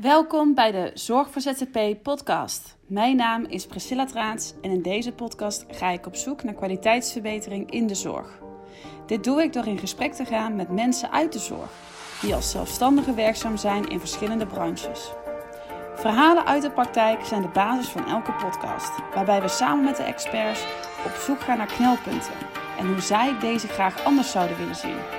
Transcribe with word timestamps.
Welkom 0.00 0.54
bij 0.54 0.70
de 0.70 0.90
Zorg 0.94 1.30
voor 1.30 1.42
ZZP 1.42 1.78
podcast. 2.02 2.76
Mijn 2.86 3.16
naam 3.16 3.44
is 3.44 3.66
Priscilla 3.66 4.04
Traats 4.04 4.54
en 4.62 4.70
in 4.70 4.82
deze 4.82 5.12
podcast 5.12 5.64
ga 5.70 5.90
ik 5.90 6.06
op 6.06 6.16
zoek 6.16 6.42
naar 6.42 6.54
kwaliteitsverbetering 6.54 7.70
in 7.70 7.86
de 7.86 7.94
zorg. 7.94 8.38
Dit 9.06 9.24
doe 9.24 9.42
ik 9.42 9.52
door 9.52 9.66
in 9.66 9.78
gesprek 9.78 10.12
te 10.12 10.24
gaan 10.24 10.56
met 10.56 10.68
mensen 10.70 11.10
uit 11.10 11.32
de 11.32 11.38
zorg, 11.38 11.70
die 12.20 12.34
als 12.34 12.50
zelfstandigen 12.50 13.14
werkzaam 13.14 13.56
zijn 13.56 13.88
in 13.88 14.00
verschillende 14.00 14.46
branches. 14.46 15.10
Verhalen 15.94 16.46
uit 16.46 16.62
de 16.62 16.70
praktijk 16.70 17.24
zijn 17.24 17.42
de 17.42 17.48
basis 17.48 17.88
van 17.88 18.06
elke 18.06 18.32
podcast, 18.32 18.92
waarbij 19.14 19.42
we 19.42 19.48
samen 19.48 19.84
met 19.84 19.96
de 19.96 20.02
experts 20.02 20.64
op 21.04 21.12
zoek 21.12 21.40
gaan 21.40 21.58
naar 21.58 21.72
knelpunten 21.72 22.34
en 22.78 22.86
hoe 22.86 23.00
zij 23.00 23.38
deze 23.38 23.68
graag 23.68 24.04
anders 24.04 24.30
zouden 24.30 24.56
willen 24.56 24.76
zien. 24.76 25.17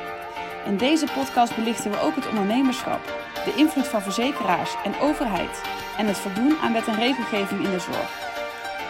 In 0.69 0.77
deze 0.77 1.07
podcast 1.13 1.55
belichten 1.55 1.91
we 1.91 1.99
ook 1.99 2.15
het 2.15 2.27
ondernemerschap, 2.27 3.03
de 3.45 3.53
invloed 3.55 3.87
van 3.87 4.01
verzekeraars 4.01 4.75
en 4.83 4.99
overheid 4.99 5.61
en 5.97 6.05
het 6.05 6.17
voldoen 6.17 6.57
aan 6.57 6.73
wet 6.73 6.87
en 6.87 6.95
regelgeving 6.95 7.63
in 7.63 7.71
de 7.71 7.79
zorg. 7.79 8.11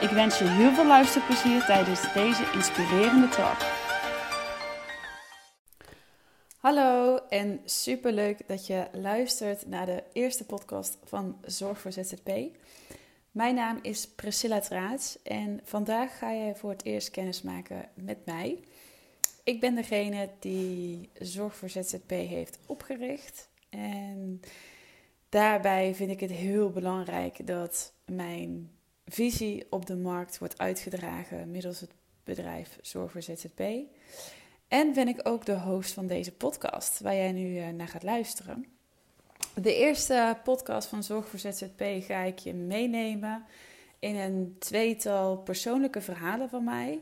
Ik 0.02 0.10
wens 0.10 0.38
je 0.38 0.48
heel 0.48 0.72
veel 0.72 0.86
luisterplezier 0.86 1.66
tijdens 1.66 2.14
deze 2.14 2.52
inspirerende 2.54 3.30
talk. 3.30 3.58
Hallo 6.58 7.20
en 7.30 7.62
superleuk 7.66 8.48
dat 8.48 8.68
je 8.68 8.88
luistert 8.92 9.68
naar 9.68 9.86
de 9.86 10.04
eerste 10.14 10.46
podcast 10.46 10.98
van 11.04 11.38
Zorg 11.46 11.80
voor 11.80 11.92
ZZP. 11.92 12.30
Mijn 13.32 13.56
naam 13.56 13.80
is 13.82 14.08
Priscilla 14.08 14.60
Traats 14.60 15.22
en 15.24 15.60
vandaag 15.64 16.18
ga 16.18 16.32
je 16.32 16.56
voor 16.56 16.70
het 16.70 16.86
eerst 16.86 17.12
kennis 17.12 17.42
maken 17.42 17.90
met 17.94 18.26
mij. 18.26 18.60
Ik 19.50 19.60
ben 19.60 19.76
degene 19.76 20.30
die 20.40 21.10
Zorg 21.20 21.56
voor 21.56 21.70
ZZP 21.70 22.10
heeft 22.10 22.60
opgericht. 22.66 23.50
En 23.70 24.42
daarbij 25.30 25.96
vind 25.96 26.12
ik 26.12 26.20
het 26.20 26.32
heel 26.32 26.70
belangrijk 26.70 27.48
dat 27.48 27.94
mijn 28.06 28.72
visie 29.06 29.66
op 29.70 29.86
de 29.86 29.96
markt 29.96 30.38
wordt 30.38 30.58
uitgedragen 30.58 31.52
middels 31.52 31.80
het 31.80 31.92
bedrijf 32.24 32.78
Zorg 32.82 33.12
voor 33.12 33.22
ZZP. 33.22 33.62
En 34.68 34.94
ben 34.94 35.08
ik 35.08 35.28
ook 35.28 35.46
de 35.46 35.60
host 35.60 35.94
van 35.94 36.08
deze 36.08 36.32
podcast, 36.32 37.00
waar 37.00 37.16
jij 37.16 37.32
nu 37.32 37.58
eh, 37.58 37.68
naar 37.68 37.88
gaat 37.88 38.04
luisteren. 38.04 38.66
De 39.62 39.76
eerste 39.76 40.38
podcast 40.44 40.88
van 40.88 41.04
Zorg 41.04 41.28
voor 41.28 41.40
ZZP 41.40 41.84
ga 42.00 42.22
ik 42.22 42.40
je 42.40 42.54
meenemen 42.54 43.46
in 44.00 44.16
een 44.16 44.56
tweetal 44.60 45.38
persoonlijke 45.38 46.02
verhalen 46.02 46.50
van 46.50 46.64
mij, 46.64 47.00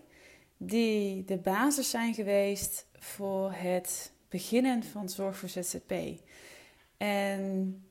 die 0.58 1.26
de 1.26 1.38
basis 1.38 1.90
zijn 1.90 2.14
geweest 2.14 2.86
voor 2.94 3.52
het 3.52 4.12
beginnen 4.30 4.84
van 4.84 5.10
Zorg 5.10 5.38
voor 5.38 5.50
ZZP. 5.50 5.94
En 6.98 7.84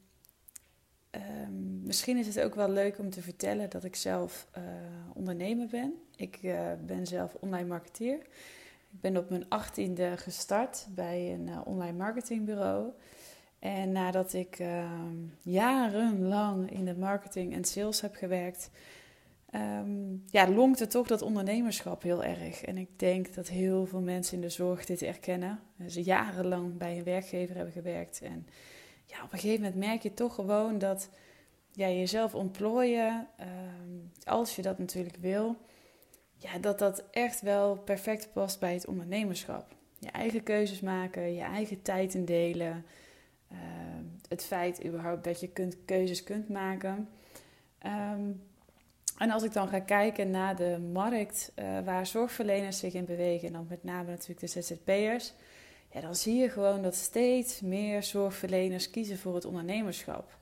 ehm, 1.10 1.82
misschien 1.82 2.16
is 2.16 2.26
het 2.26 2.40
ook 2.40 2.54
wel 2.54 2.70
leuk 2.70 2.98
om 2.98 3.10
te 3.10 3.22
vertellen 3.22 3.70
dat 3.70 3.84
ik 3.84 3.96
zelf 3.96 4.48
uh, 4.58 4.62
ondernemer 5.14 5.66
ben. 5.66 5.94
Ik 6.16 6.38
uh, 6.42 6.72
ben 6.86 7.06
zelf 7.06 7.36
online 7.40 7.68
marketeer. 7.68 8.18
Ik 8.90 9.00
ben 9.00 9.16
op 9.16 9.30
mijn 9.30 9.48
achttiende 9.48 10.16
gestart 10.16 10.86
bij 10.90 11.32
een 11.32 11.46
uh, 11.46 11.60
online 11.64 11.96
marketingbureau. 11.96 12.92
En 13.58 13.92
nadat 13.92 14.32
ik 14.32 14.58
ehm, 14.58 15.16
jarenlang 15.42 16.70
in 16.70 16.84
de 16.84 16.96
marketing 16.96 17.54
en 17.54 17.64
sales 17.64 18.00
heb 18.00 18.14
gewerkt, 18.14 18.70
um, 19.54 20.24
ja, 20.30 20.48
lonkte 20.48 20.86
toch 20.86 21.06
dat 21.06 21.22
ondernemerschap 21.22 22.02
heel 22.02 22.24
erg. 22.24 22.62
En 22.62 22.76
ik 22.76 22.98
denk 22.98 23.34
dat 23.34 23.48
heel 23.48 23.86
veel 23.86 24.00
mensen 24.00 24.34
in 24.34 24.40
de 24.40 24.48
zorg 24.48 24.84
dit 24.84 25.02
erkennen. 25.02 25.60
Ze 25.88 26.02
jarenlang 26.02 26.78
bij 26.78 26.96
een 26.96 27.04
werkgever 27.04 27.56
hebben 27.56 27.72
gewerkt. 27.72 28.20
En 28.22 28.46
ja, 29.04 29.22
op 29.24 29.32
een 29.32 29.38
gegeven 29.38 29.62
moment 29.62 29.80
merk 29.80 30.02
je 30.02 30.14
toch 30.14 30.34
gewoon 30.34 30.78
dat 30.78 31.08
ja, 31.72 31.88
jezelf 31.88 32.34
ontplooien, 32.34 33.28
um, 33.40 34.10
als 34.24 34.56
je 34.56 34.62
dat 34.62 34.78
natuurlijk 34.78 35.16
wil, 35.16 35.56
ja, 36.36 36.58
dat 36.58 36.78
dat 36.78 37.04
echt 37.10 37.40
wel 37.40 37.76
perfect 37.76 38.32
past 38.32 38.60
bij 38.60 38.72
het 38.72 38.86
ondernemerschap. 38.86 39.74
Je 39.98 40.10
eigen 40.10 40.42
keuzes 40.42 40.80
maken, 40.80 41.34
je 41.34 41.42
eigen 41.42 41.82
tijd 41.82 42.14
indelen. 42.14 42.84
Uh, 43.52 43.58
het 44.28 44.44
feit 44.44 44.84
überhaupt 44.84 45.24
dat 45.24 45.40
je 45.40 45.48
kunt, 45.48 45.76
keuzes 45.84 46.22
kunt 46.22 46.48
maken. 46.48 47.08
En 49.16 49.30
als 49.30 49.42
ik 49.42 49.52
dan 49.52 49.68
ga 49.68 49.80
kijken 49.80 50.30
naar 50.30 50.56
de 50.56 50.78
markt 50.92 51.52
uh, 51.58 51.80
waar 51.84 52.06
zorgverleners 52.06 52.78
zich 52.78 52.94
in 52.94 53.04
bewegen, 53.04 53.46
en 53.46 53.52
dan 53.52 53.66
met 53.68 53.84
name 53.84 54.10
natuurlijk 54.10 54.40
de 54.40 54.46
ZZP'ers, 54.46 55.32
ja, 55.92 56.00
dan 56.00 56.14
zie 56.14 56.34
je 56.34 56.48
gewoon 56.48 56.82
dat 56.82 56.94
steeds 56.94 57.60
meer 57.60 58.02
zorgverleners 58.02 58.90
kiezen 58.90 59.18
voor 59.18 59.34
het 59.34 59.44
ondernemerschap. 59.44 60.38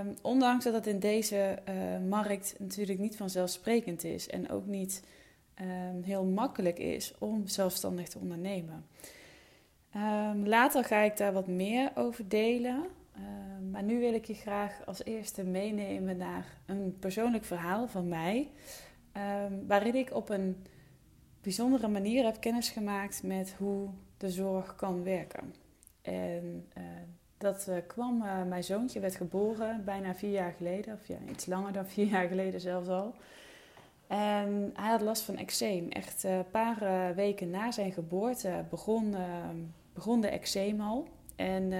Um, 0.00 0.14
ondanks 0.22 0.64
dat 0.64 0.74
het 0.74 0.86
in 0.86 0.98
deze 0.98 1.58
uh, 1.68 2.08
markt 2.08 2.54
natuurlijk 2.58 2.98
niet 2.98 3.16
vanzelfsprekend 3.16 4.04
is 4.04 4.28
en 4.28 4.50
ook 4.50 4.66
niet 4.66 5.02
um, 5.60 6.02
heel 6.02 6.24
makkelijk 6.24 6.78
is 6.78 7.14
om 7.18 7.46
zelfstandig 7.46 8.08
te 8.08 8.18
ondernemen. 8.18 8.86
Um, 9.96 10.48
later 10.48 10.84
ga 10.84 11.00
ik 11.00 11.16
daar 11.16 11.32
wat 11.32 11.46
meer 11.46 11.90
over 11.94 12.28
delen. 12.28 12.84
Uh, 13.16 13.22
maar 13.70 13.82
nu 13.82 13.98
wil 13.98 14.14
ik 14.14 14.24
je 14.24 14.34
graag 14.34 14.86
als 14.86 15.04
eerste 15.04 15.44
meenemen 15.44 16.16
naar 16.16 16.46
een 16.66 16.96
persoonlijk 16.98 17.44
verhaal 17.44 17.88
van 17.88 18.08
mij. 18.08 18.50
Um, 19.16 19.66
waarin 19.66 19.94
ik 19.94 20.14
op 20.14 20.28
een 20.28 20.66
bijzondere 21.40 21.88
manier 21.88 22.24
heb 22.24 22.40
kennis 22.40 22.68
gemaakt 22.68 23.22
met 23.22 23.54
hoe 23.58 23.88
de 24.16 24.30
zorg 24.30 24.76
kan 24.76 25.02
werken. 25.02 25.54
En 26.02 26.68
uh, 26.78 26.84
dat 27.38 27.66
uh, 27.68 27.76
kwam, 27.86 28.18
mijn 28.48 28.64
zoontje 28.64 29.00
werd 29.00 29.16
geboren 29.16 29.84
bijna 29.84 30.14
vier 30.14 30.30
jaar 30.30 30.52
geleden, 30.52 30.94
of 30.94 31.06
ja, 31.06 31.18
iets 31.30 31.46
langer 31.46 31.72
dan 31.72 31.86
vier 31.94 32.06
jaar 32.06 32.28
geleden 32.28 32.60
zelfs 32.60 32.88
al. 32.88 33.14
En 34.06 34.70
hij 34.74 34.90
had 34.90 35.00
last 35.00 35.22
van 35.22 35.36
eczeem. 35.36 35.88
Echt 35.88 36.22
een 36.22 36.50
paar 36.50 37.14
weken 37.14 37.50
na 37.50 37.70
zijn 37.70 37.92
geboorte 37.92 38.64
begon, 38.70 39.14
begon 39.92 40.20
de 40.20 40.28
eczeem 40.28 40.80
al. 40.80 41.08
En 41.36 41.62
uh, 41.62 41.78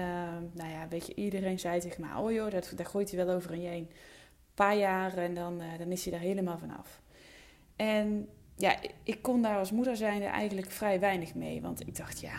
nou 0.51 0.69
ja, 0.69 0.87
weet 0.89 1.07
je, 1.07 1.15
iedereen 1.15 1.59
zei 1.59 1.79
tegen 1.79 2.01
me, 2.01 2.21
oh 2.21 2.31
joh, 2.31 2.51
dat, 2.51 2.73
daar 2.75 2.85
gooit 2.85 3.11
hij 3.11 3.25
wel 3.25 3.35
over 3.35 3.51
een 3.51 3.63
Een 3.63 3.89
paar 4.53 4.77
jaar 4.77 5.17
en 5.17 5.33
dan, 5.33 5.61
uh, 5.61 5.77
dan 5.77 5.91
is 5.91 6.03
hij 6.03 6.11
daar 6.11 6.21
helemaal 6.21 6.57
vanaf. 6.57 7.01
En 7.75 8.29
ja, 8.55 8.77
ik 9.03 9.21
kon 9.21 9.41
daar 9.41 9.57
als 9.57 9.71
moeder 9.71 9.97
zijnde 9.97 10.25
eigenlijk 10.25 10.71
vrij 10.71 10.99
weinig 10.99 11.35
mee. 11.35 11.61
Want 11.61 11.87
ik 11.87 11.95
dacht, 11.95 12.19
ja, 12.19 12.35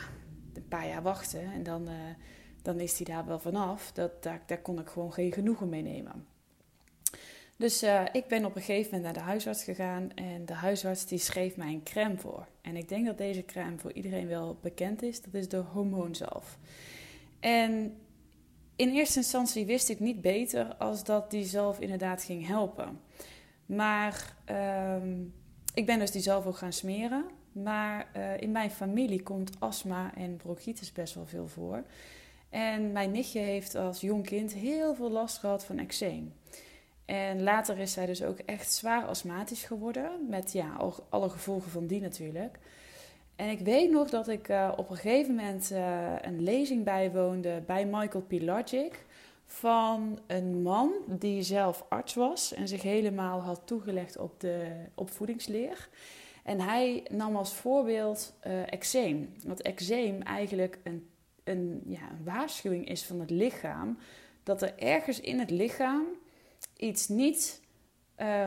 een 0.55 0.69
paar 0.69 0.87
jaar 0.89 1.03
wachten 1.03 1.53
en 1.53 1.63
dan, 1.63 1.89
uh, 1.89 1.95
dan 2.63 2.81
is 2.81 2.97
hij 2.97 3.07
daar 3.07 3.27
wel 3.27 3.39
vanaf. 3.39 3.93
Dat, 3.93 4.23
daar, 4.23 4.61
kon 4.63 4.79
ik 4.79 4.89
gewoon 4.89 5.13
geen 5.13 5.33
genoegen 5.33 5.69
mee 5.69 5.83
nemen. 5.83 6.27
Dus 7.57 7.83
uh, 7.83 8.03
ik 8.13 8.27
ben 8.27 8.45
op 8.45 8.57
een 8.57 8.63
gegeven 8.63 8.95
moment 8.95 9.03
naar 9.03 9.25
de 9.25 9.31
huisarts 9.31 9.65
gegaan 9.65 10.11
en 10.15 10.47
de 10.47 10.53
huisarts 10.53 11.07
die 11.07 11.19
schreef 11.19 11.57
mij 11.57 11.73
een 11.73 11.83
crème 11.83 12.17
voor. 12.17 12.47
En 12.61 12.77
ik 12.77 12.89
denk 12.89 13.07
dat 13.07 13.19
deze 13.19 13.45
crème 13.45 13.79
voor 13.79 13.93
iedereen 13.93 14.29
wel 14.29 14.59
bekend 14.61 15.03
is. 15.03 15.23
Dat 15.23 15.35
is 15.35 15.49
de 15.49 15.57
hormoonzalf. 15.57 16.59
En 17.41 17.97
in 18.77 18.91
eerste 18.91 19.19
instantie 19.19 19.67
wist 19.67 19.89
ik 19.89 20.01
niet 20.01 20.21
beter 20.21 20.75
als 20.75 21.05
dat 21.05 21.31
die 21.31 21.45
zalf 21.45 21.81
inderdaad 21.81 22.23
ging 22.23 22.47
helpen. 22.47 23.01
Maar 23.67 24.37
um, 25.03 25.35
ik 25.75 25.87
ben 25.87 25.99
dus 25.99 26.11
die 26.11 26.23
zalf 26.23 26.47
ook 26.47 26.57
gaan 26.57 26.73
smeren. 26.73 27.25
Maar 27.53 28.09
uh, 28.17 28.41
in 28.41 28.53
mijn 28.53 28.71
familie 28.71 29.23
komt 29.23 29.51
astma 29.59 30.15
en 30.15 30.37
bronchitis 30.37 30.93
best 30.93 31.15
wel 31.15 31.27
veel 31.27 31.49
voor. 31.49 31.85
En 32.49 32.93
mijn 32.93 33.11
nichtje 33.11 33.41
heeft 33.41 33.75
als 33.75 34.01
jong 34.01 34.25
kind 34.25 34.53
heel 34.53 34.95
veel 34.95 35.11
last 35.11 35.39
gehad 35.39 35.65
van 35.65 35.79
eczeem. 35.79 36.35
En 37.05 37.43
later 37.43 37.79
is 37.79 37.93
zij 37.93 38.07
dus 38.07 38.23
ook 38.23 38.39
echt 38.39 38.73
zwaar 38.73 39.05
astmatisch 39.05 39.65
geworden. 39.65 40.29
Met 40.29 40.53
ja, 40.53 40.77
alle 41.09 41.29
gevolgen 41.29 41.71
van 41.71 41.87
die 41.87 42.01
natuurlijk. 42.01 42.59
En 43.37 43.49
ik 43.51 43.59
weet 43.59 43.91
nog 43.91 44.11
dat 44.11 44.29
ik 44.29 44.49
uh, 44.49 44.73
op 44.77 44.91
een 44.91 44.97
gegeven 44.97 45.35
moment 45.35 45.71
uh, 45.73 46.13
een 46.21 46.43
lezing 46.43 46.85
bijwoonde 46.85 47.63
bij 47.67 47.87
Michael 47.87 48.25
P. 48.25 48.33
Logic. 48.33 49.05
Van 49.47 50.19
een 50.27 50.63
man 50.63 50.93
die 51.09 51.43
zelf 51.43 51.87
arts 51.89 52.15
was 52.15 52.55
en 52.55 52.69
zich 52.69 52.83
helemaal 52.83 53.41
had 53.41 53.63
toegelegd 53.65 54.19
op 54.19 54.41
de 54.41 54.67
opvoedingsleer. 54.95 55.89
En 56.45 56.61
hij 56.61 57.07
nam 57.11 57.37
als 57.37 57.55
voorbeeld 57.55 58.35
uh, 58.47 58.73
eczeem. 58.73 59.35
Want 59.45 59.63
eczeem 59.63 60.23
eigenlijk 60.23 60.79
een, 60.83 61.09
een, 61.45 61.83
ja, 61.87 62.11
een 62.11 62.25
waarschuwing 62.25 62.89
is 62.89 63.05
van 63.05 63.21
het 63.21 63.31
lichaam. 63.31 63.99
Dat 64.43 64.63
er 64.63 64.79
ergens 64.79 65.21
in 65.21 65.39
het 65.39 65.51
lichaam 65.51 66.05
iets 66.77 67.09
niet 67.09 67.61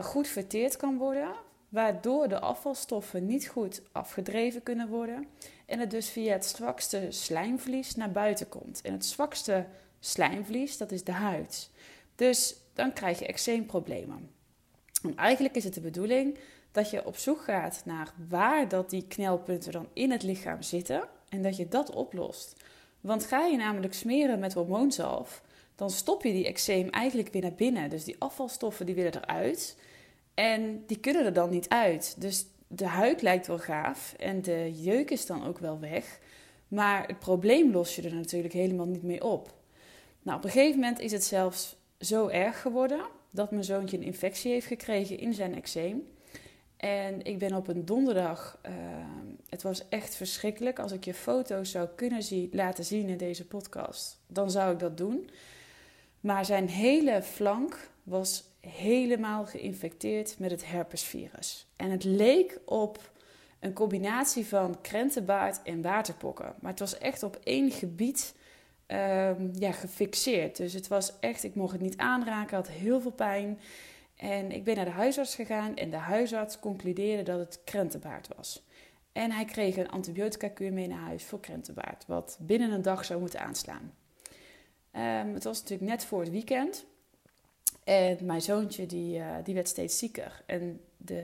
goed 0.00 0.28
verteerd 0.28 0.76
kan 0.76 0.96
worden 0.96 1.32
waardoor 1.70 2.28
de 2.28 2.40
afvalstoffen 2.40 3.26
niet 3.26 3.48
goed 3.48 3.82
afgedreven 3.92 4.62
kunnen 4.62 4.88
worden 4.88 5.26
en 5.66 5.78
het 5.78 5.90
dus 5.90 6.08
via 6.08 6.32
het 6.32 6.44
zwakste 6.44 7.06
slijmvlies 7.08 7.94
naar 7.94 8.10
buiten 8.10 8.48
komt. 8.48 8.80
En 8.80 8.92
het 8.92 9.04
zwakste 9.04 9.66
slijmvlies, 10.00 10.76
dat 10.76 10.92
is 10.92 11.04
de 11.04 11.12
huid. 11.12 11.70
Dus 12.14 12.56
dan 12.74 12.92
krijg 12.92 13.18
je 13.18 13.26
eczeemproblemen. 13.26 14.30
En 15.02 15.16
eigenlijk 15.16 15.54
is 15.54 15.64
het 15.64 15.74
de 15.74 15.80
bedoeling 15.80 16.38
dat 16.72 16.90
je 16.90 17.06
op 17.06 17.16
zoek 17.16 17.42
gaat 17.42 17.82
naar 17.84 18.12
waar 18.28 18.68
dat 18.68 18.90
die 18.90 19.06
knelpunten 19.06 19.72
dan 19.72 19.88
in 19.92 20.10
het 20.10 20.22
lichaam 20.22 20.62
zitten 20.62 21.08
en 21.28 21.42
dat 21.42 21.56
je 21.56 21.68
dat 21.68 21.94
oplost. 21.94 22.62
Want 23.00 23.24
ga 23.24 23.44
je 23.46 23.56
namelijk 23.56 23.94
smeren 23.94 24.38
met 24.38 24.52
hormoonzalf, 24.52 25.42
dan 25.74 25.90
stop 25.90 26.22
je 26.22 26.32
die 26.32 26.46
eczeem 26.46 26.88
eigenlijk 26.88 27.32
weer 27.32 27.42
naar 27.42 27.52
binnen. 27.52 27.90
Dus 27.90 28.04
die 28.04 28.16
afvalstoffen 28.18 28.86
die 28.86 28.94
willen 28.94 29.14
eruit 29.14 29.76
en 30.40 30.82
die 30.86 31.00
kunnen 31.00 31.24
er 31.24 31.32
dan 31.32 31.50
niet 31.50 31.68
uit. 31.68 32.14
Dus 32.18 32.46
de 32.66 32.86
huid 32.86 33.22
lijkt 33.22 33.46
wel 33.46 33.58
gaaf 33.58 34.14
en 34.18 34.42
de 34.42 34.72
jeuk 34.82 35.10
is 35.10 35.26
dan 35.26 35.46
ook 35.46 35.58
wel 35.58 35.80
weg. 35.80 36.18
Maar 36.68 37.06
het 37.06 37.18
probleem 37.18 37.72
los 37.72 37.96
je 37.96 38.02
er 38.02 38.14
natuurlijk 38.14 38.54
helemaal 38.54 38.86
niet 38.86 39.02
mee 39.02 39.24
op. 39.24 39.54
Nou, 40.22 40.38
op 40.38 40.44
een 40.44 40.50
gegeven 40.50 40.80
moment 40.80 40.98
is 40.98 41.12
het 41.12 41.24
zelfs 41.24 41.76
zo 41.98 42.28
erg 42.28 42.60
geworden 42.60 43.00
dat 43.30 43.50
mijn 43.50 43.64
zoontje 43.64 43.96
een 43.96 44.02
infectie 44.02 44.52
heeft 44.52 44.66
gekregen 44.66 45.18
in 45.18 45.34
zijn 45.34 45.54
eczeem. 45.54 46.08
En 46.76 47.24
ik 47.24 47.38
ben 47.38 47.54
op 47.54 47.68
een 47.68 47.84
donderdag, 47.84 48.58
uh, 48.66 48.72
het 49.48 49.62
was 49.62 49.88
echt 49.88 50.14
verschrikkelijk. 50.14 50.78
Als 50.78 50.92
ik 50.92 51.04
je 51.04 51.14
foto's 51.14 51.70
zou 51.70 51.88
kunnen 51.96 52.22
zien, 52.22 52.48
laten 52.52 52.84
zien 52.84 53.08
in 53.08 53.16
deze 53.16 53.46
podcast, 53.46 54.18
dan 54.26 54.50
zou 54.50 54.72
ik 54.72 54.78
dat 54.78 54.96
doen. 54.96 55.30
Maar 56.20 56.44
zijn 56.44 56.68
hele 56.68 57.22
flank 57.22 57.90
was 58.02 58.49
helemaal 58.60 59.46
geïnfecteerd 59.46 60.38
met 60.38 60.50
het 60.50 60.66
herpesvirus. 60.66 61.66
En 61.76 61.90
het 61.90 62.04
leek 62.04 62.58
op 62.64 63.10
een 63.60 63.72
combinatie 63.72 64.46
van 64.46 64.80
krentenbaard 64.80 65.62
en 65.62 65.82
waterpokken. 65.82 66.54
Maar 66.60 66.70
het 66.70 66.80
was 66.80 66.98
echt 66.98 67.22
op 67.22 67.38
één 67.42 67.70
gebied 67.70 68.34
um, 68.86 69.50
ja, 69.54 69.72
gefixeerd. 69.72 70.56
Dus 70.56 70.72
het 70.72 70.88
was 70.88 71.12
echt, 71.20 71.44
ik 71.44 71.54
mocht 71.54 71.72
het 71.72 71.80
niet 71.80 71.96
aanraken, 71.96 72.56
had 72.56 72.68
heel 72.68 73.00
veel 73.00 73.12
pijn. 73.12 73.60
En 74.16 74.50
ik 74.52 74.64
ben 74.64 74.76
naar 74.76 74.84
de 74.84 74.90
huisarts 74.90 75.34
gegaan 75.34 75.76
en 75.76 75.90
de 75.90 75.96
huisarts 75.96 76.58
concludeerde 76.58 77.22
dat 77.22 77.38
het 77.38 77.60
krentenbaard 77.64 78.28
was. 78.36 78.64
En 79.12 79.30
hij 79.30 79.44
kreeg 79.44 79.76
een 79.76 79.90
antibiotica-kuur 79.90 80.72
mee 80.72 80.88
naar 80.88 80.98
huis 80.98 81.24
voor 81.24 81.40
krentenbaard, 81.40 82.04
wat 82.06 82.38
binnen 82.40 82.70
een 82.70 82.82
dag 82.82 83.04
zou 83.04 83.20
moeten 83.20 83.40
aanslaan. 83.40 83.94
Um, 84.92 85.34
het 85.34 85.44
was 85.44 85.60
natuurlijk 85.60 85.90
net 85.90 86.04
voor 86.04 86.20
het 86.20 86.30
weekend. 86.30 86.86
En 87.90 88.18
mijn 88.22 88.42
zoontje 88.42 88.86
die, 88.86 89.18
uh, 89.18 89.26
die 89.44 89.54
werd 89.54 89.68
steeds 89.68 89.98
zieker. 89.98 90.42
En 90.46 90.80
de, 90.96 91.22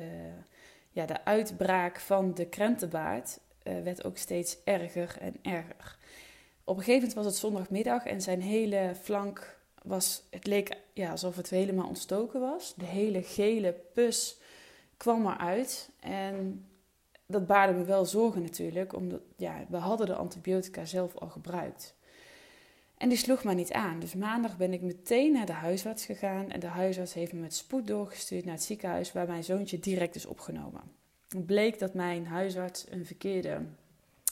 ja, 0.90 1.06
de 1.06 1.24
uitbraak 1.24 2.00
van 2.00 2.34
de 2.34 2.46
krentenbaard 2.46 3.38
uh, 3.62 3.82
werd 3.82 4.04
ook 4.04 4.16
steeds 4.16 4.56
erger 4.64 5.16
en 5.20 5.36
erger. 5.42 5.98
Op 6.64 6.76
een 6.76 6.82
gegeven 6.82 7.08
moment 7.08 7.14
was 7.14 7.24
het 7.26 7.36
zondagmiddag 7.36 8.04
en 8.04 8.20
zijn 8.20 8.42
hele 8.42 8.92
flank 9.02 9.58
was, 9.82 10.22
het 10.30 10.46
leek 10.46 10.76
ja, 10.92 11.10
alsof 11.10 11.36
het 11.36 11.50
helemaal 11.50 11.88
ontstoken 11.88 12.40
was. 12.40 12.74
De 12.76 12.84
hele 12.84 13.22
gele 13.22 13.72
pus 13.92 14.38
kwam 14.96 15.26
eruit 15.26 15.90
en 16.00 16.66
dat 17.26 17.46
baarde 17.46 17.72
me 17.72 17.84
wel 17.84 18.04
zorgen 18.04 18.42
natuurlijk, 18.42 18.92
omdat 18.92 19.20
ja, 19.36 19.64
we 19.69 19.76
hadden 19.76 20.06
de 20.06 20.14
antibiotica 20.14 20.84
zelf 20.84 21.16
al 21.16 21.28
gebruikt. 21.28 21.94
En 22.96 23.08
die 23.08 23.19
sloeg 23.19 23.44
maar 23.44 23.54
niet 23.54 23.72
aan. 23.72 24.00
Dus 24.00 24.14
maandag 24.14 24.56
ben 24.56 24.72
ik 24.72 24.82
meteen 24.82 25.32
naar 25.32 25.46
de 25.46 25.52
huisarts 25.52 26.04
gegaan 26.04 26.50
en 26.50 26.60
de 26.60 26.66
huisarts 26.66 27.14
heeft 27.14 27.32
me 27.32 27.40
met 27.40 27.54
spoed 27.54 27.87
doorgestuurd 27.87 28.44
naar 28.44 28.54
het 28.54 28.62
ziekenhuis 28.62 29.12
waar 29.12 29.26
mijn 29.26 29.44
zoontje 29.44 29.78
direct 29.78 30.14
is 30.14 30.26
opgenomen. 30.26 30.82
Het 31.28 31.46
bleek 31.46 31.78
dat 31.78 31.94
mijn 31.94 32.26
huisarts 32.26 32.87
een 32.90 33.06
verkeerde 33.06 33.60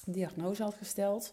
diagnose 0.06 0.62
had 0.62 0.74
gesteld. 0.74 1.32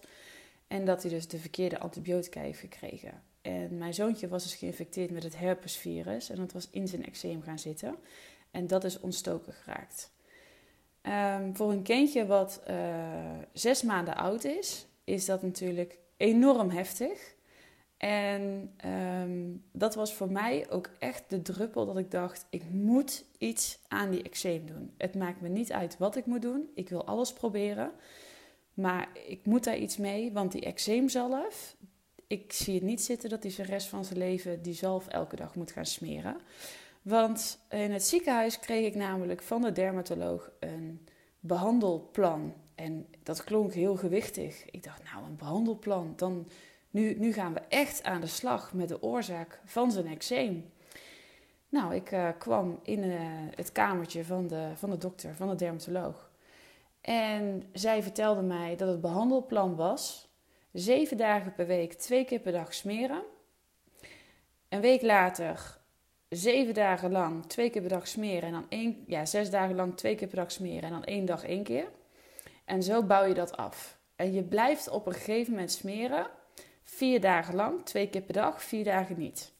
En 0.68 0.86
dat 0.86 1.02
hij 1.02 1.12
dus 1.12 1.28
de 1.28 1.38
verkeerde 1.38 1.80
antibiotica 1.80 2.42
heeft 2.42 2.60
gekregen. 2.60 3.22
En 3.42 3.78
mijn 3.78 3.94
zoontje 3.94 4.28
was 4.28 4.44
dus 4.44 4.56
geïnfecteerd 4.56 5.12
met 5.12 5.24
het 5.24 5.38
herpesvirus. 5.38 6.30
En 6.30 6.36
dat 6.36 6.52
was 6.52 6.68
in 6.72 6.88
zijn 6.88 7.06
eczeem 7.06 7.42
gaan 7.42 7.60
zitten. 7.60 7.96
En 8.52 8.68
dat 8.68 8.84
is 8.84 9.00
ontstoken 9.00 9.54
geraakt. 9.54 10.12
Um, 11.02 11.56
voor 11.56 11.72
een 11.72 11.82
kindje 11.82 12.26
wat 12.26 12.62
uh, 12.70 12.76
zes 13.54 13.84
maanden 13.84 14.16
oud 14.16 14.44
is, 14.44 14.88
is 15.04 15.26
dat 15.26 15.42
natuurlijk 15.42 15.98
enorm 16.22 16.70
heftig. 16.70 17.36
En 17.98 18.74
um, 18.86 19.64
dat 19.72 19.96
was 19.96 20.14
voor 20.14 20.32
mij 20.32 20.70
ook 20.70 20.90
echt 21.00 21.24
de 21.28 21.42
druppel 21.42 21.86
dat 21.86 21.98
ik 21.98 22.12
dacht: 22.12 22.46
ik 22.50 22.64
moet 22.70 23.26
iets 23.38 23.80
aan 23.88 24.10
die 24.10 24.24
eczeem 24.24 24.66
doen. 24.66 24.94
Het 24.98 25.16
maakt 25.16 25.42
me 25.42 25.50
niet 25.50 25.72
uit 25.72 25.98
wat 25.98 26.16
ik 26.16 26.26
moet 26.26 26.42
doen. 26.42 26.70
Ik 26.76 26.90
wil 26.90 27.06
alles 27.06 27.34
proberen. 27.34 27.92
Maar 28.74 29.10
ik 29.28 29.46
moet 29.46 29.64
daar 29.64 29.78
iets 29.78 29.98
mee, 29.98 30.32
want 30.32 30.52
die 30.52 30.62
eczeemzalf, 30.62 31.76
ik 32.28 32.54
zie 32.54 32.74
het 32.74 32.84
niet 32.84 33.02
zitten 33.02 33.30
dat 33.30 33.44
hij 33.44 33.52
zijn 33.52 33.68
rest 33.68 33.88
van 33.88 34.06
zijn 34.06 34.20
leven 34.20 34.62
die 34.62 34.74
zalf 34.74 35.08
elke 35.08 35.36
dag 35.36 35.56
moet 35.56 35.72
gaan 35.72 35.86
smeren. 35.86 36.38
Want 37.02 37.60
in 37.70 37.92
het 37.92 38.04
ziekenhuis 38.04 38.60
kreeg 38.60 38.86
ik 38.86 38.96
namelijk 38.96 39.42
van 39.42 39.62
de 39.62 39.72
dermatoloog 39.72 40.52
een 40.60 41.08
behandelplan. 41.40 42.54
En 42.76 43.08
dat 43.24 43.44
klonk 43.44 43.74
heel 43.74 43.96
gewichtig. 43.96 44.66
Ik 44.66 44.84
dacht, 44.84 45.04
nou, 45.04 45.26
een 45.26 45.36
behandelplan. 45.36 46.14
Dan, 46.16 46.48
nu, 46.90 47.20
nu 47.20 47.34
gaan 47.34 47.54
we 47.54 47.60
echt 47.60 48.04
aan 48.04 48.22
de 48.22 48.28
slag 48.28 48.74
met 48.74 48.88
de 48.88 49.02
oorzaak 49.02 49.62
van 49.66 49.92
zijn 49.92 50.08
eczeem. 50.08 50.72
Nou, 51.70 51.96
ik 51.96 52.12
uh, 52.12 52.30
kwam 52.38 52.80
in 52.84 53.04
uh, 53.04 53.20
het 53.56 53.72
kamertje 53.72 54.26
van 54.26 54.48
de, 54.48 54.72
van 54.76 54.90
de 54.90 54.98
dokter, 54.98 55.36
van 55.36 55.50
de 55.50 55.56
dermatoloog. 55.56 56.32
En 57.02 57.64
zij 57.74 58.04
vertelde 58.04 58.42
mij 58.42 58.76
dat 58.76 58.88
het 58.88 59.02
behandelplan 59.02 59.76
was: 59.76 60.30
zeven 60.72 61.18
dagen 61.18 61.54
per 61.54 61.68
week, 61.68 61.94
twee 61.94 62.26
keer 62.26 62.40
per 62.40 62.52
dag 62.52 62.74
smeren. 62.74 63.24
Een 64.70 64.82
week 64.82 65.02
later, 65.02 65.80
zeven 66.30 66.74
dagen 66.74 67.12
lang, 67.12 67.46
twee 67.46 67.70
keer 67.70 67.82
per 67.82 67.90
dag 67.90 68.08
smeren. 68.08 68.44
En 68.44 68.52
dan 68.52 68.66
één, 68.70 69.04
ja, 69.08 69.26
zes 69.26 69.50
dagen 69.50 69.76
lang, 69.76 69.98
twee 69.98 70.16
keer 70.16 70.28
per 70.28 70.38
dag 70.38 70.52
smeren. 70.52 70.84
En 70.84 70.90
dan 70.90 71.04
één 71.04 71.26
dag, 71.26 71.44
één 71.44 71.64
keer. 71.64 71.88
En 72.72 72.84
zo 72.84 73.04
bouw 73.04 73.26
je 73.26 73.34
dat 73.34 73.58
af. 73.58 73.98
En 74.16 74.34
je 74.34 74.44
blijft 74.44 74.90
op 74.90 75.08
een 75.08 75.14
gegeven 75.14 75.52
moment 75.52 75.72
smeren. 75.72 76.28
Vier 76.84 77.22
dagen 77.22 77.56
lang, 77.56 77.86
twee 77.86 78.10
keer 78.10 78.22
per 78.22 78.34
dag, 78.34 78.64
vier 78.64 78.84
dagen 78.84 79.18
niet. 79.18 79.54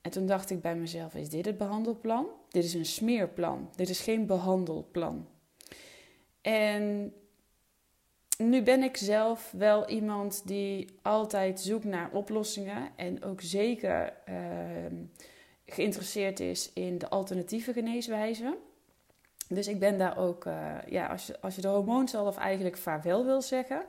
En 0.00 0.10
toen 0.10 0.26
dacht 0.26 0.50
ik 0.50 0.60
bij 0.60 0.76
mezelf: 0.76 1.14
is 1.14 1.28
dit 1.28 1.44
het 1.44 1.58
behandelplan? 1.58 2.26
Dit 2.48 2.64
is 2.64 2.74
een 2.74 2.84
smeerplan. 2.84 3.70
Dit 3.76 3.88
is 3.88 4.00
geen 4.00 4.26
behandelplan. 4.26 5.28
En 6.40 7.12
nu 8.38 8.62
ben 8.62 8.82
ik 8.82 8.96
zelf 8.96 9.52
wel 9.56 9.88
iemand 9.88 10.46
die 10.46 10.98
altijd 11.02 11.60
zoekt 11.60 11.84
naar 11.84 12.10
oplossingen 12.12 12.90
en 12.96 13.22
ook 13.22 13.40
zeker 13.40 14.12
uh, 14.28 14.36
geïnteresseerd 15.66 16.40
is 16.40 16.72
in 16.72 16.98
de 16.98 17.08
alternatieve 17.08 17.72
geneeswijzen. 17.72 18.56
Dus 19.48 19.68
ik 19.68 19.78
ben 19.78 19.98
daar 19.98 20.18
ook, 20.18 20.44
uh, 20.44 20.76
ja, 20.86 21.06
als 21.06 21.26
je, 21.26 21.40
als 21.40 21.54
je 21.54 21.60
de 21.60 21.68
hormoonzalf 21.68 22.36
eigenlijk 22.36 22.76
vaarwel 22.76 23.24
wil 23.24 23.42
zeggen, 23.42 23.84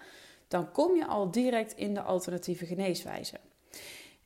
dan 0.48 0.72
kom 0.72 0.96
je 0.96 1.06
al 1.06 1.32
direct 1.32 1.76
in 1.76 1.94
de 1.94 2.02
alternatieve 2.02 2.66
geneeswijze. 2.66 3.40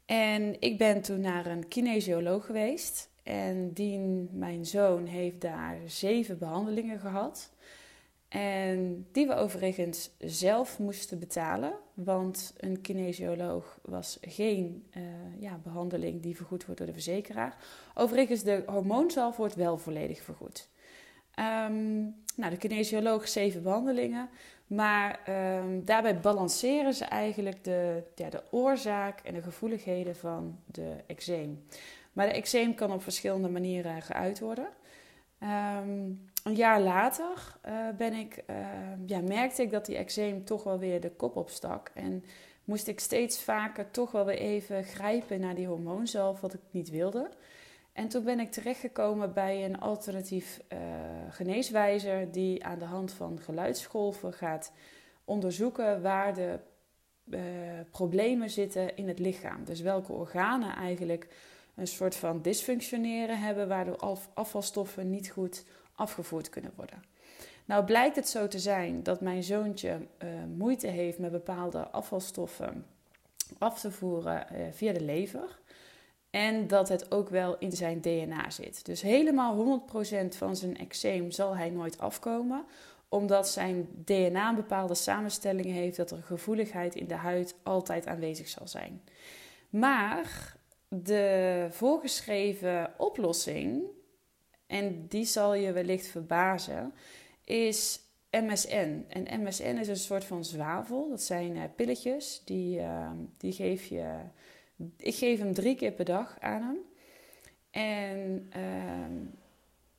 En 0.05 0.61
ik 0.61 0.77
ben 0.77 1.01
toen 1.01 1.21
naar 1.21 1.45
een 1.45 1.67
kinesioloog 1.67 2.45
geweest 2.45 3.09
en 3.24 3.74
die, 3.74 4.00
mijn 4.31 4.65
zoon 4.65 5.05
heeft 5.05 5.41
daar 5.41 5.77
zeven 5.86 6.38
behandelingen 6.38 7.00
gehad. 7.00 7.51
En 8.27 9.07
die 9.12 9.27
we 9.27 9.33
overigens 9.33 10.12
zelf 10.17 10.79
moesten 10.79 11.19
betalen, 11.19 11.74
want 11.93 12.53
een 12.57 12.81
kinesioloog 12.81 13.79
was 13.81 14.17
geen 14.21 14.88
uh, 14.98 15.03
ja, 15.39 15.59
behandeling 15.63 16.21
die 16.21 16.36
vergoed 16.36 16.65
wordt 16.65 16.77
door 16.77 16.88
de 16.88 16.93
verzekeraar. 16.93 17.57
Overigens, 17.93 18.43
de 18.43 18.63
hormoonzalf 18.65 19.38
wordt 19.38 19.55
wel 19.55 19.77
volledig 19.77 20.21
vergoed. 20.21 20.69
Um, 21.39 22.15
nou, 22.36 22.51
de 22.51 22.58
kinesioloog 22.58 23.27
zeven 23.27 23.63
behandelingen, 23.63 24.29
maar 24.67 25.19
um, 25.60 25.86
daarbij 25.86 26.19
balanceren 26.19 26.93
ze 26.93 27.05
eigenlijk 27.05 27.63
de, 27.63 28.03
ja, 28.15 28.29
de 28.29 28.43
oorzaak 28.51 29.19
en 29.19 29.34
de 29.34 29.41
gevoeligheden 29.41 30.15
van 30.15 30.60
de 30.65 30.96
eczeem. 31.08 31.63
Maar 32.13 32.27
de 32.27 32.34
eczeem 32.34 32.75
kan 32.75 32.91
op 32.91 33.03
verschillende 33.03 33.50
manieren 33.50 34.01
geuit 34.01 34.39
worden. 34.39 34.67
Um, 35.43 36.27
een 36.43 36.55
jaar 36.55 36.81
later 36.81 37.58
uh, 37.67 37.74
ben 37.98 38.13
ik, 38.13 38.43
ja, 39.05 39.22
merkte 39.22 39.62
ik 39.62 39.72
dat 39.72 39.86
die 39.86 39.98
eczeem 39.98 40.46
toch 40.46 40.63
wel 40.63 40.79
weer 40.79 41.01
de 41.01 41.12
kop 41.12 41.36
opstak. 41.36 41.91
En 41.93 42.24
moest 42.63 42.88
ik 42.88 43.00
steeds 43.00 43.41
vaker 43.41 43.91
toch 43.91 44.12
wel 44.12 44.25
weer 44.25 44.38
even 44.38 44.84
grijpen 44.84 45.39
naar 45.39 45.55
die 45.55 45.67
hormoonzalf, 45.67 46.41
wat 46.41 46.53
ik 46.53 46.60
niet 46.72 46.89
wilde. 46.89 47.29
En 47.93 48.08
toen 48.08 48.24
ben 48.24 48.39
ik 48.39 48.51
terechtgekomen 48.51 49.34
bij 49.34 49.65
een 49.65 49.79
alternatief 49.79 50.62
uh, 50.74 50.79
geneeswijzer 51.29 52.31
die 52.31 52.65
aan 52.65 52.79
de 52.79 52.86
hand 52.86 53.12
van 53.12 53.39
geluidsgolven 53.39 54.34
gaat 54.34 54.72
onderzoeken 55.25 56.01
waar 56.01 56.34
de 56.34 56.60
problemen 57.91 58.50
zitten 58.50 58.96
in 58.96 59.08
het 59.08 59.19
lichaam. 59.19 59.63
Dus 59.65 59.81
welke 59.81 60.13
organen 60.13 60.75
eigenlijk 60.75 61.27
een 61.75 61.88
soort 61.88 62.15
van 62.15 62.41
dysfunctioneren 62.41 63.39
hebben, 63.39 63.67
waardoor 63.67 64.19
afvalstoffen 64.34 65.10
niet 65.10 65.29
goed 65.29 65.65
afgevoerd 65.96 66.50
kunnen 66.50 66.72
worden. 66.75 67.03
Nou 67.65 67.86
blijkt 67.86 68.15
het 68.15 68.29
zo 68.29 68.48
te 68.48 68.60
zijn 68.60 69.03
dat 69.03 69.22
mijn 69.22 69.43
zoontje 69.43 69.98
uh, 70.24 70.29
moeite 70.58 70.88
heeft 70.88 71.19
met 71.19 71.31
bepaalde 71.31 71.88
afvalstoffen 71.88 72.86
af 73.58 73.79
te 73.79 73.91
voeren 73.91 74.48
via 74.72 74.93
de 74.93 75.01
lever. 75.01 75.60
En 76.29 76.67
dat 76.67 76.89
het 76.89 77.12
ook 77.12 77.29
wel 77.29 77.57
in 77.57 77.71
zijn 77.71 78.01
DNA 78.01 78.50
zit. 78.50 78.86
Dus 78.86 79.01
helemaal 79.01 79.81
100% 79.88 80.27
van 80.29 80.55
zijn 80.55 80.77
eczeem 80.77 81.31
zal 81.31 81.57
hij 81.57 81.69
nooit 81.69 82.00
afkomen. 82.00 82.65
Omdat 83.09 83.50
zijn 83.50 83.88
DNA 84.05 84.50
een 84.50 84.55
bepaalde 84.55 84.95
samenstelling 84.95 85.65
heeft 85.65 85.98
dat 85.98 86.12
er 86.12 86.24
gevoeligheid 86.24 86.95
in 86.95 87.07
de 87.07 87.15
huid 87.15 87.55
altijd 87.63 88.07
aanwezig 88.07 88.48
zal 88.48 88.67
zijn. 88.67 89.01
Maar 89.69 90.55
de 90.88 91.67
voorgeschreven 91.71 92.93
oplossing, 92.98 93.83
en 94.67 95.05
die 95.07 95.25
zal 95.25 95.53
je 95.53 95.71
wellicht 95.71 96.07
verbazen, 96.07 96.93
is 97.43 98.00
MSN. 98.31 99.05
En 99.07 99.41
MSN 99.43 99.77
is 99.79 99.88
een 99.88 99.95
soort 99.95 100.24
van 100.24 100.45
zwavel. 100.45 101.09
Dat 101.09 101.21
zijn 101.21 101.55
uh, 101.55 101.63
pilletjes. 101.75 102.41
Die, 102.45 102.79
uh, 102.79 103.12
die 103.38 103.51
geef 103.53 103.86
je. 103.86 104.17
Ik 104.98 105.15
geef 105.15 105.39
hem 105.39 105.53
drie 105.53 105.75
keer 105.75 105.91
per 105.91 106.05
dag 106.05 106.38
aan 106.39 106.62
hem. 106.62 106.77
En 107.71 108.51
uh, 108.57 109.25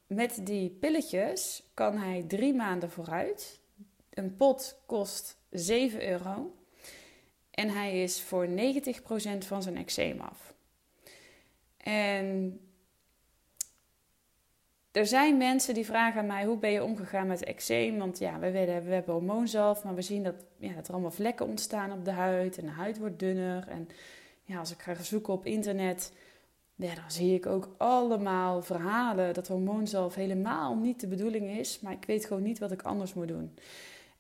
met 0.06 0.40
die 0.46 0.70
pilletjes 0.70 1.62
kan 1.74 1.96
hij 1.96 2.24
drie 2.26 2.54
maanden 2.54 2.90
vooruit. 2.90 3.60
Een 4.10 4.36
pot 4.36 4.82
kost 4.86 5.36
7 5.50 6.08
euro. 6.08 6.54
En 7.50 7.68
hij 7.68 8.02
is 8.02 8.22
voor 8.22 8.48
90% 8.48 8.50
van 9.38 9.62
zijn 9.62 9.76
eczeem 9.76 10.20
af. 10.20 10.54
En 11.76 12.60
er 14.92 15.06
zijn 15.06 15.36
mensen 15.36 15.74
die 15.74 15.84
vragen 15.84 16.20
aan 16.20 16.26
mij: 16.26 16.44
hoe 16.44 16.58
ben 16.58 16.70
je 16.70 16.84
omgegaan 16.84 17.26
met 17.26 17.44
eczeem? 17.44 17.98
Want 17.98 18.18
ja, 18.18 18.38
we, 18.38 18.50
we 18.50 18.58
hebben 18.92 19.14
hormoonzalf, 19.14 19.84
maar 19.84 19.94
we 19.94 20.02
zien 20.02 20.22
dat, 20.22 20.44
ja, 20.58 20.74
dat 20.74 20.86
er 20.86 20.92
allemaal 20.92 21.10
vlekken 21.10 21.46
ontstaan 21.46 21.92
op 21.92 22.04
de 22.04 22.10
huid 22.10 22.58
en 22.58 22.64
de 22.64 22.72
huid 22.72 22.98
wordt 22.98 23.18
dunner. 23.18 23.68
En 23.68 23.88
ja, 24.50 24.58
als 24.58 24.70
ik 24.70 24.82
ga 24.82 25.02
zoeken 25.02 25.32
op 25.32 25.46
internet, 25.46 26.12
dan 26.74 26.94
zie 27.06 27.34
ik 27.34 27.46
ook 27.46 27.68
allemaal 27.76 28.62
verhalen 28.62 29.34
dat 29.34 29.48
hormoonzalf 29.48 30.14
helemaal 30.14 30.76
niet 30.76 31.00
de 31.00 31.06
bedoeling 31.06 31.50
is. 31.50 31.80
Maar 31.80 31.92
ik 31.92 32.04
weet 32.06 32.24
gewoon 32.24 32.42
niet 32.42 32.58
wat 32.58 32.72
ik 32.72 32.82
anders 32.82 33.14
moet 33.14 33.28
doen. 33.28 33.54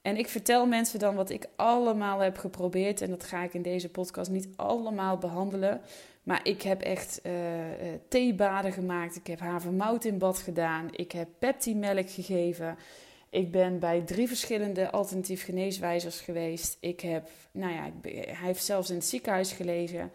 En 0.02 0.16
ik 0.16 0.28
vertel 0.28 0.66
mensen 0.66 0.98
dan 0.98 1.14
wat 1.14 1.30
ik 1.30 1.46
allemaal 1.56 2.18
heb 2.18 2.38
geprobeerd. 2.38 3.00
En 3.00 3.10
dat 3.10 3.24
ga 3.24 3.42
ik 3.42 3.54
in 3.54 3.62
deze 3.62 3.88
podcast 3.88 4.30
niet 4.30 4.48
allemaal 4.56 5.18
behandelen. 5.18 5.80
Maar 6.22 6.40
ik 6.42 6.62
heb 6.62 6.80
echt 6.80 7.20
uh, 7.26 7.32
theebaden 8.08 8.72
gemaakt. 8.72 9.16
Ik 9.16 9.26
heb 9.26 9.40
havermout 9.40 10.04
in 10.04 10.18
bad 10.18 10.38
gedaan. 10.38 10.88
Ik 10.90 11.12
heb 11.12 11.28
peptimelk 11.38 12.10
gegeven. 12.10 12.76
Ik 13.30 13.50
ben 13.52 13.78
bij 13.78 14.00
drie 14.00 14.28
verschillende 14.28 14.90
alternatief 14.90 15.44
geneeswijzers 15.44 16.20
geweest. 16.20 16.76
Ik 16.80 17.00
heb, 17.00 17.28
nou 17.52 17.72
ja, 17.72 17.90
hij 18.10 18.46
heeft 18.46 18.64
zelfs 18.64 18.90
in 18.90 18.96
het 18.96 19.04
ziekenhuis 19.04 19.52
gelegen. 19.52 20.12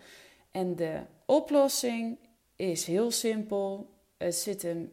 En 0.51 0.75
de 0.75 0.99
oplossing 1.25 2.17
is 2.55 2.85
heel 2.85 3.11
simpel. 3.11 3.89
Het 4.17 4.35
zit 4.35 4.61
hem 4.61 4.91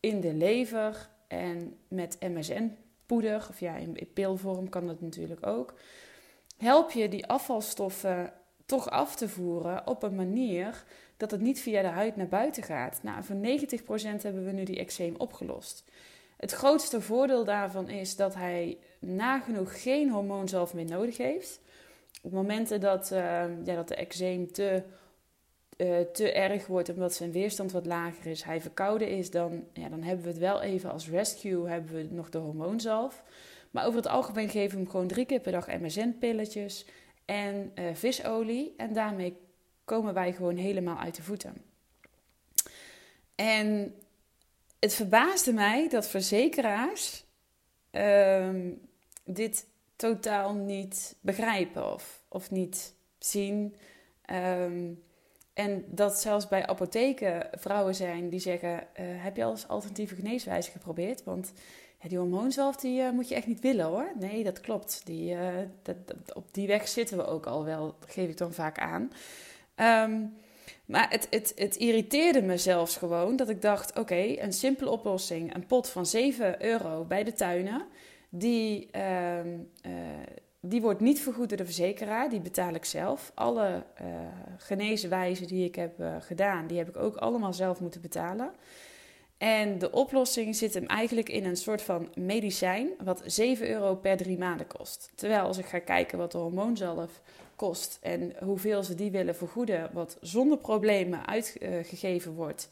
in 0.00 0.20
de 0.20 0.34
lever 0.34 1.10
en 1.28 1.78
met 1.88 2.16
MSN-poeder, 2.20 3.46
of 3.50 3.60
ja, 3.60 3.76
in 3.76 4.10
pilvorm 4.14 4.68
kan 4.68 4.86
dat 4.86 5.00
natuurlijk 5.00 5.46
ook. 5.46 5.74
Help 6.56 6.90
je 6.90 7.08
die 7.08 7.26
afvalstoffen 7.26 8.32
toch 8.66 8.90
af 8.90 9.16
te 9.16 9.28
voeren 9.28 9.86
op 9.86 10.02
een 10.02 10.14
manier 10.14 10.84
dat 11.16 11.30
het 11.30 11.40
niet 11.40 11.60
via 11.60 11.82
de 11.82 11.88
huid 11.88 12.16
naar 12.16 12.28
buiten 12.28 12.62
gaat. 12.62 13.00
Nou, 13.02 13.24
voor 13.24 13.36
90% 13.36 14.22
hebben 14.22 14.44
we 14.44 14.52
nu 14.52 14.64
die 14.64 14.78
eczeem 14.78 15.14
opgelost. 15.16 15.84
Het 16.44 16.52
grootste 16.52 17.00
voordeel 17.00 17.44
daarvan 17.44 17.88
is 17.88 18.16
dat 18.16 18.34
hij 18.34 18.78
nagenoeg 18.98 19.82
geen 19.82 20.10
hormoonzalf 20.10 20.74
meer 20.74 20.84
nodig 20.84 21.16
heeft. 21.16 21.60
Op 22.22 22.32
momenten 22.32 22.80
dat, 22.80 23.10
uh, 23.12 23.18
ja, 23.64 23.74
dat 23.74 23.88
de 23.88 23.94
eczeem 23.94 24.52
te, 24.52 24.82
uh, 25.76 26.00
te 26.00 26.32
erg 26.32 26.66
wordt 26.66 26.88
omdat 26.88 27.14
zijn 27.14 27.32
weerstand 27.32 27.72
wat 27.72 27.86
lager 27.86 28.26
is, 28.26 28.42
hij 28.42 28.60
verkouden 28.60 29.08
is, 29.08 29.30
dan, 29.30 29.64
ja, 29.72 29.88
dan 29.88 30.02
hebben 30.02 30.24
we 30.24 30.30
het 30.30 30.38
wel 30.38 30.62
even 30.62 30.92
als 30.92 31.08
rescue, 31.08 31.68
hebben 31.68 31.94
we 31.94 32.08
nog 32.10 32.30
de 32.30 32.38
hormoonzalf. 32.38 33.22
Maar 33.70 33.86
over 33.86 33.96
het 33.96 34.08
algemeen 34.08 34.48
geven 34.48 34.76
we 34.76 34.82
hem 34.82 34.90
gewoon 34.90 35.06
drie 35.06 35.26
keer 35.26 35.40
per 35.40 35.52
dag 35.52 35.66
MSN-pilletjes 35.66 36.86
en 37.24 37.72
uh, 37.74 37.84
visolie. 37.92 38.74
En 38.76 38.92
daarmee 38.92 39.36
komen 39.84 40.14
wij 40.14 40.32
gewoon 40.32 40.56
helemaal 40.56 40.98
uit 40.98 41.16
de 41.16 41.22
voeten. 41.22 41.54
En 43.34 43.94
het 44.84 44.94
verbaasde 44.94 45.52
mij 45.52 45.88
dat 45.88 46.08
verzekeraars 46.08 47.24
uh, 47.92 48.48
dit 49.24 49.66
totaal 49.96 50.54
niet 50.54 51.16
begrijpen 51.20 51.92
of, 51.92 52.22
of 52.28 52.50
niet 52.50 52.94
zien. 53.18 53.74
Um, 54.30 55.02
en 55.54 55.84
dat 55.86 56.20
zelfs 56.20 56.48
bij 56.48 56.66
apotheken 56.66 57.48
vrouwen 57.52 57.94
zijn 57.94 58.28
die 58.28 58.40
zeggen: 58.40 58.72
uh, 58.72 59.06
Heb 59.22 59.36
je 59.36 59.44
al 59.44 59.50
eens 59.50 59.68
alternatieve 59.68 60.14
geneeswijze 60.14 60.70
geprobeerd? 60.70 61.24
Want 61.24 61.52
die 62.08 62.18
hormoonzalf 62.18 62.76
die, 62.76 63.00
uh, 63.00 63.10
moet 63.10 63.28
je 63.28 63.34
echt 63.34 63.46
niet 63.46 63.60
willen 63.60 63.86
hoor. 63.86 64.12
Nee, 64.18 64.44
dat 64.44 64.60
klopt. 64.60 65.00
Die, 65.04 65.34
uh, 65.34 65.48
dat, 65.82 65.96
op 66.34 66.54
die 66.54 66.66
weg 66.66 66.88
zitten 66.88 67.16
we 67.16 67.26
ook 67.26 67.46
al 67.46 67.64
wel, 67.64 67.94
geef 68.06 68.28
ik 68.28 68.36
dan 68.36 68.52
vaak 68.52 68.78
aan. 68.78 69.12
Um, 70.10 70.34
maar 70.84 71.10
het, 71.10 71.26
het, 71.30 71.52
het 71.56 71.76
irriteerde 71.76 72.42
me 72.42 72.56
zelfs 72.56 72.96
gewoon 72.96 73.36
dat 73.36 73.48
ik 73.48 73.62
dacht: 73.62 73.98
oké, 73.98 74.34
een 74.38 74.52
simpele 74.52 74.90
oplossing. 74.90 75.54
Een 75.54 75.66
pot 75.66 75.88
van 75.88 76.06
7 76.06 76.64
euro 76.64 77.04
bij 77.04 77.24
de 77.24 77.32
tuinen. 77.32 77.86
Die, 78.28 78.88
um, 79.40 79.70
uh, 79.86 79.92
die 80.60 80.80
wordt 80.80 81.00
niet 81.00 81.20
vergoed 81.20 81.48
door 81.48 81.58
de 81.58 81.64
verzekeraar, 81.64 82.30
die 82.30 82.40
betaal 82.40 82.74
ik 82.74 82.84
zelf. 82.84 83.32
Alle 83.34 83.84
uh, 84.02 84.06
geneeswijzen 84.56 85.46
die 85.46 85.64
ik 85.64 85.74
heb 85.74 86.00
uh, 86.00 86.16
gedaan, 86.20 86.66
die 86.66 86.78
heb 86.78 86.88
ik 86.88 86.96
ook 86.96 87.16
allemaal 87.16 87.52
zelf 87.52 87.80
moeten 87.80 88.00
betalen. 88.00 88.52
En 89.38 89.78
de 89.78 89.90
oplossing 89.90 90.56
zit 90.56 90.74
hem 90.74 90.86
eigenlijk 90.86 91.28
in 91.28 91.44
een 91.44 91.56
soort 91.56 91.82
van 91.82 92.08
medicijn, 92.14 92.88
wat 93.04 93.22
7 93.24 93.68
euro 93.68 93.94
per 93.94 94.16
drie 94.16 94.38
maanden 94.38 94.66
kost. 94.66 95.12
Terwijl 95.14 95.42
als 95.42 95.58
ik 95.58 95.66
ga 95.66 95.78
kijken 95.78 96.18
wat 96.18 96.32
de 96.32 96.38
hormoonzalf 96.38 97.20
kost 97.56 97.98
en 98.02 98.32
hoeveel 98.44 98.82
ze 98.82 98.94
die 98.94 99.10
willen 99.10 99.36
vergoeden, 99.36 99.90
wat 99.92 100.16
zonder 100.20 100.58
problemen 100.58 101.26
uitgegeven 101.26 102.32
wordt, 102.32 102.68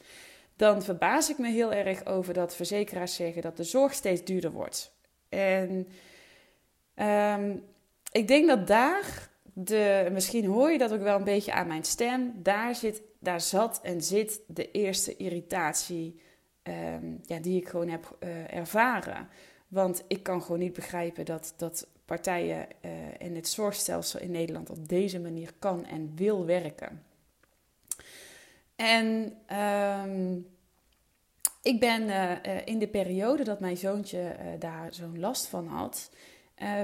dan 0.56 0.82
verbaas 0.82 1.30
ik 1.30 1.38
me 1.38 1.50
heel 1.50 1.72
erg 1.72 2.06
over 2.06 2.34
dat 2.34 2.56
verzekeraars 2.56 3.14
zeggen 3.14 3.42
dat 3.42 3.56
de 3.56 3.64
zorg 3.64 3.94
steeds 3.94 4.24
duurder 4.24 4.52
wordt. 4.52 4.92
En 5.28 5.88
um, 6.96 7.64
ik 8.12 8.28
denk 8.28 8.46
dat 8.48 8.66
daar, 8.66 9.30
de, 9.52 10.08
misschien 10.12 10.44
hoor 10.44 10.70
je 10.70 10.78
dat 10.78 10.92
ook 10.92 11.02
wel 11.02 11.16
een 11.16 11.24
beetje 11.24 11.52
aan 11.52 11.66
mijn 11.66 11.84
stem, 11.84 12.32
daar, 12.42 12.74
zit, 12.74 13.02
daar 13.18 13.40
zat 13.40 13.80
en 13.82 14.02
zit 14.02 14.40
de 14.46 14.70
eerste 14.70 15.16
irritatie 15.16 16.20
um, 16.62 17.20
ja, 17.22 17.38
die 17.38 17.60
ik 17.60 17.68
gewoon 17.68 17.88
heb 17.88 18.16
uh, 18.20 18.54
ervaren. 18.54 19.28
Want 19.68 20.04
ik 20.08 20.22
kan 20.22 20.42
gewoon 20.42 20.58
niet 20.58 20.72
begrijpen 20.72 21.24
dat, 21.24 21.54
dat 21.56 21.86
partijen 22.04 22.66
uh, 22.84 22.90
in 23.18 23.34
het 23.34 23.48
zorgstelsel 23.48 24.20
in 24.20 24.30
Nederland 24.30 24.70
op 24.70 24.88
deze 24.88 25.20
manier 25.20 25.52
kan 25.58 25.86
en 25.86 26.12
wil 26.14 26.46
werken. 26.46 27.02
En 28.76 29.36
um, 29.58 30.46
ik 31.62 31.80
ben 31.80 32.02
uh, 32.02 32.32
in 32.64 32.78
de 32.78 32.88
periode 32.88 33.44
dat 33.44 33.60
mijn 33.60 33.76
zoontje 33.76 34.36
daar 34.58 34.94
zo'n 34.94 35.18
last 35.18 35.46
van 35.46 35.66
had, 35.66 36.10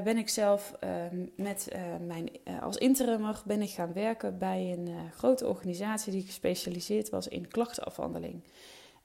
ben 0.05 0.17
ik 0.17 0.29
zelf 0.29 0.77
ehm, 0.81 1.27
met 1.37 1.69
mijn, 2.07 2.31
als 2.61 2.77
interimmer 2.77 3.43
ben 3.45 3.63
ik 3.63 3.71
gaan 3.71 3.93
werken 3.93 4.39
bij 4.39 4.73
een 4.73 5.11
grote 5.17 5.47
organisatie 5.47 6.13
die 6.13 6.27
gespecialiseerd 6.27 7.11
was 7.11 7.29
in 7.29 7.49
klachtenafhandeling. 7.49 8.43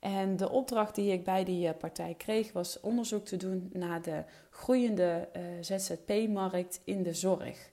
En 0.04 0.38
de 0.38 0.50
opdracht 0.50 0.96
die 0.96 1.12
ik 1.12 1.24
bij 1.24 1.44
die 1.44 1.68
eh, 1.68 1.78
partij 1.78 2.14
kreeg 2.18 2.52
was 2.52 2.80
onderzoek 2.80 3.26
te 3.26 3.38
doen 3.38 3.70
naar 3.74 4.02
de 4.02 4.24
groeiende 4.50 5.28
uh, 5.36 5.58
eh, 5.58 5.64
ZZP-markt 5.64 6.82
in 6.84 7.04
de 7.04 7.14
zorg. 7.14 7.72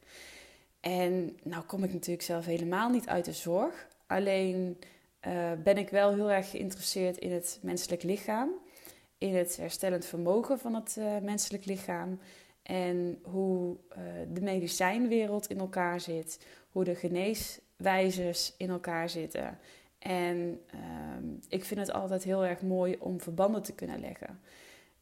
En 0.81 1.39
nou 1.43 1.65
kom 1.65 1.85
ik 1.85 1.93
natuurlijk 1.93 2.23
zelf 2.23 2.45
helemaal 2.45 2.91
niet 2.91 3.07
uit 3.07 3.25
de 3.25 3.33
zorg. 3.33 3.89
Alleen 4.07 4.79
uh, 5.27 5.53
ben 5.63 5.79
ik 5.79 5.89
wel 5.89 6.15
heel 6.15 6.31
erg 6.31 6.51
geïnteresseerd 6.51 7.19
in 7.19 7.33
het 7.33 7.59
menselijk 7.63 8.03
lichaam. 8.03 8.51
In 9.19 9.35
het 9.35 9.57
herstellend 9.57 10.05
vermogen 10.05 10.59
van 10.59 10.75
het 10.75 10.97
menselijk 11.23 11.65
lichaam. 11.65 12.19
En 12.63 13.19
hoe 13.23 13.77
de 14.33 14.41
medicijnwereld 14.41 15.47
in 15.47 15.59
elkaar 15.59 16.01
zit. 16.01 16.47
Hoe 16.71 16.85
de 16.85 16.95
geneeswijzes 16.95 18.55
in 18.57 18.71
elkaar 18.71 19.09
zitten. 19.09 19.59
En 20.01 20.61
ehm, 20.67 21.25
ik 21.49 21.65
vind 21.65 21.81
het 21.81 21.93
altijd 21.93 22.23
heel 22.23 22.45
erg 22.45 22.63
mooi 22.63 22.97
om 22.99 23.21
verbanden 23.21 23.63
te 23.63 23.75
kunnen 23.75 24.01
leggen. 24.01 24.41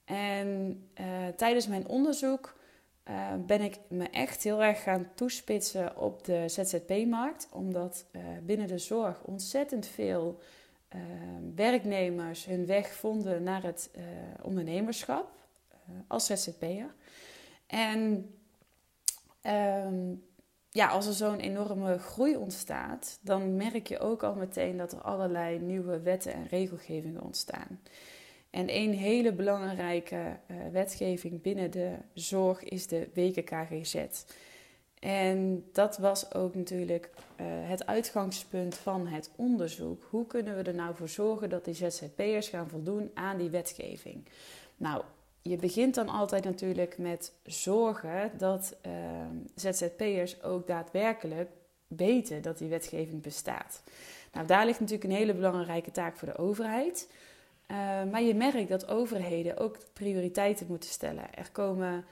En 0.04 0.82
uh, 1.00 1.28
tijdens 1.36 1.66
mijn 1.66 1.88
onderzoek 1.88 2.56
uh, 3.08 3.32
ben 3.46 3.60
ik 3.60 3.78
me 3.88 4.10
echt 4.10 4.42
heel 4.42 4.62
erg 4.62 4.82
gaan 4.82 5.08
toespitsen 5.14 5.96
op 5.96 6.24
de 6.24 6.44
ZZP-markt, 6.46 7.48
omdat 7.52 8.06
uh, 8.12 8.22
binnen 8.42 8.66
de 8.66 8.78
zorg 8.78 9.22
ontzettend 9.22 9.86
veel 9.86 10.40
ehm, 10.88 11.54
werknemers 11.54 12.44
hun 12.44 12.66
weg 12.66 12.94
vonden 12.94 13.42
naar 13.42 13.62
het 13.62 13.90
ondernemerschap 14.42 15.30
als 16.06 16.26
ZZP'er. 16.26 16.94
En 17.66 18.34
um, 19.42 20.27
ja, 20.78 20.88
als 20.88 21.06
er 21.06 21.12
zo'n 21.12 21.38
enorme 21.38 21.98
groei 21.98 22.36
ontstaat, 22.36 23.18
dan 23.22 23.56
merk 23.56 23.86
je 23.86 23.98
ook 23.98 24.22
al 24.22 24.34
meteen 24.34 24.76
dat 24.76 24.92
er 24.92 25.00
allerlei 25.00 25.58
nieuwe 25.58 26.00
wetten 26.00 26.32
en 26.32 26.46
regelgevingen 26.46 27.22
ontstaan. 27.22 27.80
En 28.50 28.76
een 28.76 28.92
hele 28.92 29.32
belangrijke 29.32 30.16
uh, 30.16 30.56
wetgeving 30.72 31.42
binnen 31.42 31.70
de 31.70 31.94
zorg 32.14 32.62
is 32.62 32.86
de 32.86 33.08
WKKGZ. 33.14 33.96
En 35.00 35.64
dat 35.72 35.98
was 35.98 36.34
ook 36.34 36.54
natuurlijk 36.54 37.10
uh, 37.14 37.46
het 37.46 37.86
uitgangspunt 37.86 38.74
van 38.74 39.06
het 39.06 39.30
onderzoek. 39.36 40.06
Hoe 40.10 40.26
kunnen 40.26 40.56
we 40.56 40.62
er 40.62 40.74
nou 40.74 40.94
voor 40.94 41.08
zorgen 41.08 41.50
dat 41.50 41.64
die 41.64 41.74
ZZP'ers 41.74 42.48
gaan 42.48 42.68
voldoen 42.68 43.10
aan 43.14 43.38
die 43.38 43.50
wetgeving? 43.50 44.24
Nou, 44.76 45.02
je 45.48 45.56
begint 45.56 45.94
dan 45.94 46.08
altijd 46.08 46.44
natuurlijk 46.44 46.98
met 46.98 47.32
zorgen 47.42 48.30
dat 48.38 48.76
uh, 48.86 48.92
ZZP'ers 49.54 50.42
ook 50.42 50.66
daadwerkelijk 50.66 51.50
weten 51.86 52.42
dat 52.42 52.58
die 52.58 52.68
wetgeving 52.68 53.22
bestaat. 53.22 53.82
Nou, 54.32 54.46
daar 54.46 54.66
ligt 54.66 54.80
natuurlijk 54.80 55.10
een 55.10 55.16
hele 55.16 55.34
belangrijke 55.34 55.90
taak 55.90 56.16
voor 56.16 56.28
de 56.28 56.38
overheid. 56.38 57.10
Uh, 57.70 57.76
maar 58.10 58.22
je 58.22 58.34
merkt 58.34 58.68
dat 58.68 58.88
overheden 58.88 59.56
ook 59.56 59.76
prioriteiten 59.92 60.66
moeten 60.68 60.90
stellen. 60.90 61.34
Er 61.34 61.50
komen 61.52 62.04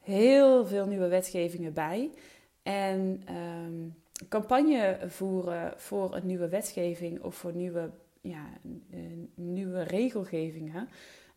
heel 0.00 0.66
veel 0.66 0.86
nieuwe 0.86 1.08
wetgevingen 1.08 1.72
bij. 1.72 2.10
En 2.62 3.22
um, 3.30 3.94
campagne 4.28 4.98
voeren 5.06 5.72
voor 5.76 6.14
een 6.14 6.26
nieuwe 6.26 6.48
wetgeving 6.48 7.22
of 7.22 7.34
voor 7.34 7.52
nieuwe, 7.54 7.90
ja, 8.20 8.46
nieuwe 9.34 9.82
regelgevingen. 9.82 10.88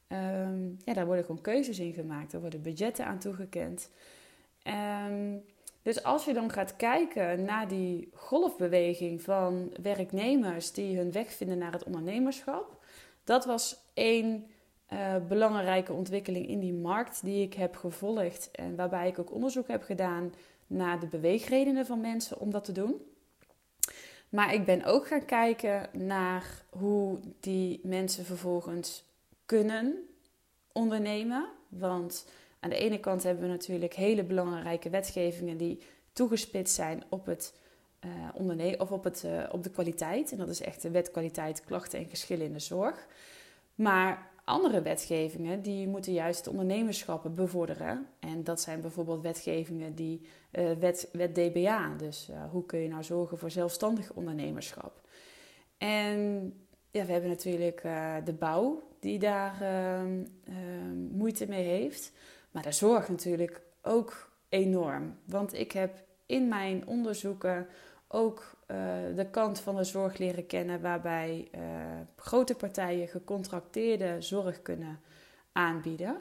Um, 0.08 0.78
ja, 0.86 0.94
daar 0.94 1.06
worden 1.06 1.26
gewoon 1.26 1.42
keuzes 1.42 1.80
in 1.80 1.94
gemaakt. 1.94 2.34
Er 2.34 2.40
worden 2.40 2.62
budgetten 2.62 3.06
aan 3.06 3.20
toegekend. 3.20 3.90
Um, 5.10 5.44
dus 5.82 6.04
als 6.04 6.26
je 6.26 6.34
dan 6.34 6.52
gaat 6.52 6.76
kijken 6.76 7.44
naar 7.44 7.68
die 7.68 8.10
golfbeweging 8.14 9.22
van 9.22 9.74
werknemers 9.82 10.72
die 10.72 10.98
hun 10.98 11.12
weg 11.12 11.34
vinden 11.34 11.58
naar 11.58 11.72
het 11.72 11.84
ondernemerschap, 11.84 12.86
dat 13.24 13.46
was 13.46 13.78
één 13.94 14.46
uh, 14.94 15.16
belangrijke 15.28 15.94
ontwikkeling 15.94 16.48
in 16.48 16.60
die 16.60 16.74
markt 16.74 17.24
die 17.24 17.44
ik 17.44 17.54
heb 17.54 17.76
gevolgd 17.76 18.52
en 18.52 18.76
waarbij 18.76 19.08
ik 19.08 19.20
ook 19.20 19.34
onderzoek 19.34 19.68
heb 19.68 19.84
gedaan 19.84 20.34
naar 20.68 21.00
de 21.00 21.08
beweegredenen 21.08 21.86
van 21.86 22.02
mensen 22.02 22.40
om 22.40 22.52
dat 22.52 22.64
te 22.64 22.72
doen. 22.72 23.02
Maar 24.30 24.54
ik 24.54 24.66
ben 24.66 24.84
ook 24.84 25.08
gaan 25.08 25.26
kijken 25.26 25.90
naar 25.92 26.64
hoe 26.70 27.20
die 27.40 27.80
mensen 27.84 28.26
vervolgens 28.26 29.06
kunnen 29.48 30.08
ondernemen. 30.72 31.50
Want 31.70 32.27
aan 32.60 32.70
de 32.70 32.77
ene 32.77 33.00
kant 33.00 33.24
hebben 33.24 33.44
we 33.44 33.50
natuurlijk 33.50 33.94
hele 33.94 34.24
belangrijke 34.24 34.89
wetgevingen 34.89 35.58
die 35.58 35.82
toegespitst 36.13 36.75
zijn 36.75 37.04
op 37.10 37.25
het 37.25 37.54
uh, 38.06 38.12
ondernemen 38.34 38.80
of 38.80 38.92
op, 38.92 39.04
het, 39.04 39.24
uh, 39.25 39.44
op 39.51 39.63
de 39.63 39.70
kwaliteit. 39.70 40.32
En 40.32 40.38
dat 40.38 40.50
is 40.50 40.62
echt 40.62 40.82
de 40.82 40.92
wet 40.92 41.12
kwaliteit, 41.12 41.66
klachten 41.66 42.00
en 42.00 42.06
geschillen 42.06 42.46
in 42.46 42.54
de 42.54 42.60
zorg. 42.60 43.08
Maar 43.75 44.30
andere 44.44 44.82
wetgevingen 44.82 45.62
die 45.62 45.88
moeten 45.88 46.13
juist 46.13 46.38
het 46.39 46.48
ondernemerschappen 46.48 47.36
bevorderen. 47.36 48.08
En 48.20 48.44
dat 48.44 48.62
zijn 48.62 48.82
bijvoorbeeld 48.82 49.22
wetgevingen 49.22 49.96
die 49.96 50.22
uh, 50.51 50.72
wet, 50.72 51.10
wet 51.12 51.36
DBA. 51.36 51.96
Dus 51.98 52.30
hoe 52.51 52.66
kun 52.66 52.80
je 52.80 52.88
nou 52.88 53.04
zorgen 53.04 53.38
voor 53.38 53.51
zelfstandig 53.51 54.13
ondernemerschap? 54.13 55.01
En 55.77 56.54
ja, 56.92 57.06
we 57.06 57.12
hebben 57.12 57.30
natuurlijk 57.30 57.82
de 58.24 58.34
bouw 58.34 58.87
die 59.00 59.20
daar 59.20 59.62
ehm, 59.62 60.24
ehm, 60.44 61.18
moeite 61.18 61.48
mee 61.48 61.66
heeft. 61.66 62.12
Maar 62.51 62.63
de 62.63 62.72
zorg 62.72 63.10
natuurlijk 63.10 63.62
ook 63.82 64.32
enorm. 64.50 65.18
Want 65.25 65.54
ik 65.54 65.72
heb 65.72 66.04
in 66.25 66.48
mijn 66.48 66.88
onderzoeken 66.88 67.68
ook 68.08 68.56
uh, 68.68 68.77
de 69.16 69.27
kant 69.30 69.60
van 69.60 69.75
de 69.75 69.84
zorg 69.84 70.18
leren 70.18 70.46
kennen, 70.46 70.82
waarbij 70.82 71.48
uh, 71.56 71.62
grote 72.16 72.56
partijen 72.56 73.08
gecontracteerde 73.08 74.22
zorg 74.22 74.62
kunnen 74.62 75.00
aanbieden. 75.51 76.18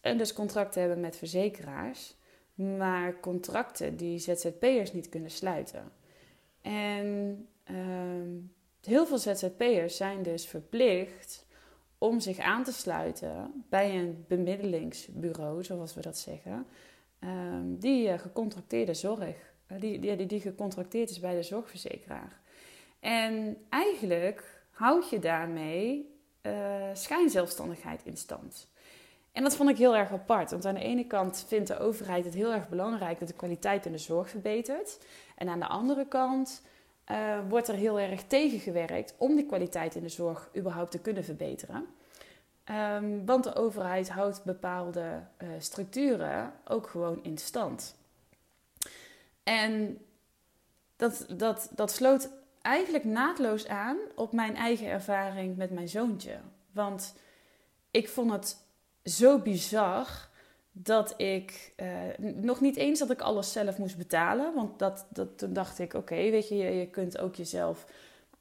En 0.00 0.18
dus 0.18 0.32
contracten 0.32 0.80
hebben 0.80 1.00
met 1.00 1.16
verzekeraars, 1.16 2.16
maar 2.54 3.20
contracten 3.20 3.96
die 3.96 4.18
ZZP'ers 4.18 4.92
niet 4.92 5.08
kunnen 5.08 5.30
sluiten. 5.30 5.92
En 6.62 7.48
uh, 7.70 7.76
heel 8.82 9.06
veel 9.06 9.18
ZZP'ers 9.18 9.96
zijn 9.96 10.22
dus 10.22 10.46
verplicht 10.46 11.46
om 12.04 12.20
zich 12.20 12.38
aan 12.38 12.64
te 12.64 12.72
sluiten 12.72 13.64
bij 13.68 13.98
een 13.98 14.24
bemiddelingsbureau, 14.28 15.64
zoals 15.64 15.94
we 15.94 16.00
dat 16.00 16.18
zeggen, 16.18 16.66
um, 17.20 17.78
die 17.78 18.08
uh, 18.08 18.18
gecontracteerde 18.18 18.94
zorg 18.94 19.52
eh, 19.66 19.80
die, 19.80 19.98
die, 19.98 20.26
die 20.26 20.40
gecontracteerd 20.40 21.10
is 21.10 21.20
bij 21.20 21.34
de 21.34 21.42
zorgverzekeraar. 21.42 22.40
En 23.00 23.56
eigenlijk 23.68 24.62
houd 24.70 25.10
je 25.10 25.18
daarmee 25.18 26.12
uh, 26.42 26.52
schijnzelfstandigheid 26.92 28.04
in 28.04 28.16
stand. 28.16 28.72
En 29.32 29.42
dat 29.42 29.56
vond 29.56 29.70
ik 29.70 29.76
heel 29.76 29.96
erg 29.96 30.12
apart. 30.12 30.50
Want 30.50 30.64
aan 30.64 30.74
de 30.74 30.80
ene 30.80 31.06
kant 31.06 31.44
vindt 31.48 31.68
de 31.68 31.78
overheid 31.78 32.24
het 32.24 32.34
heel 32.34 32.52
erg 32.52 32.68
belangrijk 32.68 33.18
dat 33.18 33.28
de 33.28 33.34
kwaliteit 33.34 33.86
in 33.86 33.92
de 33.92 33.98
zorg 33.98 34.30
verbetert. 34.30 34.98
En 35.36 35.48
aan 35.48 35.60
de 35.60 35.66
andere 35.66 36.06
kant 36.08 36.62
uh, 37.10 37.38
wordt 37.48 37.68
er 37.68 37.74
heel 37.74 37.98
erg 38.00 38.22
tegengewerkt 38.22 39.14
om 39.18 39.36
die 39.36 39.46
kwaliteit 39.46 39.94
in 39.94 40.02
de 40.02 40.08
zorg 40.08 40.48
überhaupt 40.56 40.90
te 40.90 40.98
kunnen 40.98 41.24
verbeteren. 41.24 41.86
Um, 42.70 43.26
want 43.26 43.44
de 43.44 43.54
overheid 43.54 44.08
houdt 44.08 44.44
bepaalde 44.44 45.22
uh, 45.42 45.48
structuren 45.58 46.52
ook 46.64 46.86
gewoon 46.86 47.22
in 47.22 47.38
stand. 47.38 47.96
En 49.42 49.98
dat, 50.96 51.26
dat, 51.28 51.70
dat 51.74 51.90
sloot 51.90 52.28
eigenlijk 52.62 53.04
naadloos 53.04 53.68
aan 53.68 53.96
op 54.14 54.32
mijn 54.32 54.56
eigen 54.56 54.86
ervaring 54.86 55.56
met 55.56 55.70
mijn 55.70 55.88
zoontje. 55.88 56.36
Want 56.72 57.14
ik 57.90 58.08
vond 58.08 58.30
het 58.30 58.56
zo 59.04 59.38
bizar 59.38 60.28
dat 60.76 61.14
ik 61.16 61.72
uh, 61.76 61.88
nog 62.34 62.60
niet 62.60 62.76
eens 62.76 62.98
dat 62.98 63.10
ik 63.10 63.20
alles 63.20 63.52
zelf 63.52 63.78
moest 63.78 63.96
betalen. 63.96 64.54
Want 64.54 64.78
dat, 64.78 65.06
dat, 65.08 65.38
toen 65.38 65.52
dacht 65.52 65.78
ik, 65.78 65.94
oké, 65.94 66.14
weet 66.14 66.48
je, 66.48 66.54
je, 66.54 66.86
kunt 66.86 67.18
ook 67.18 67.34
jezelf 67.34 67.86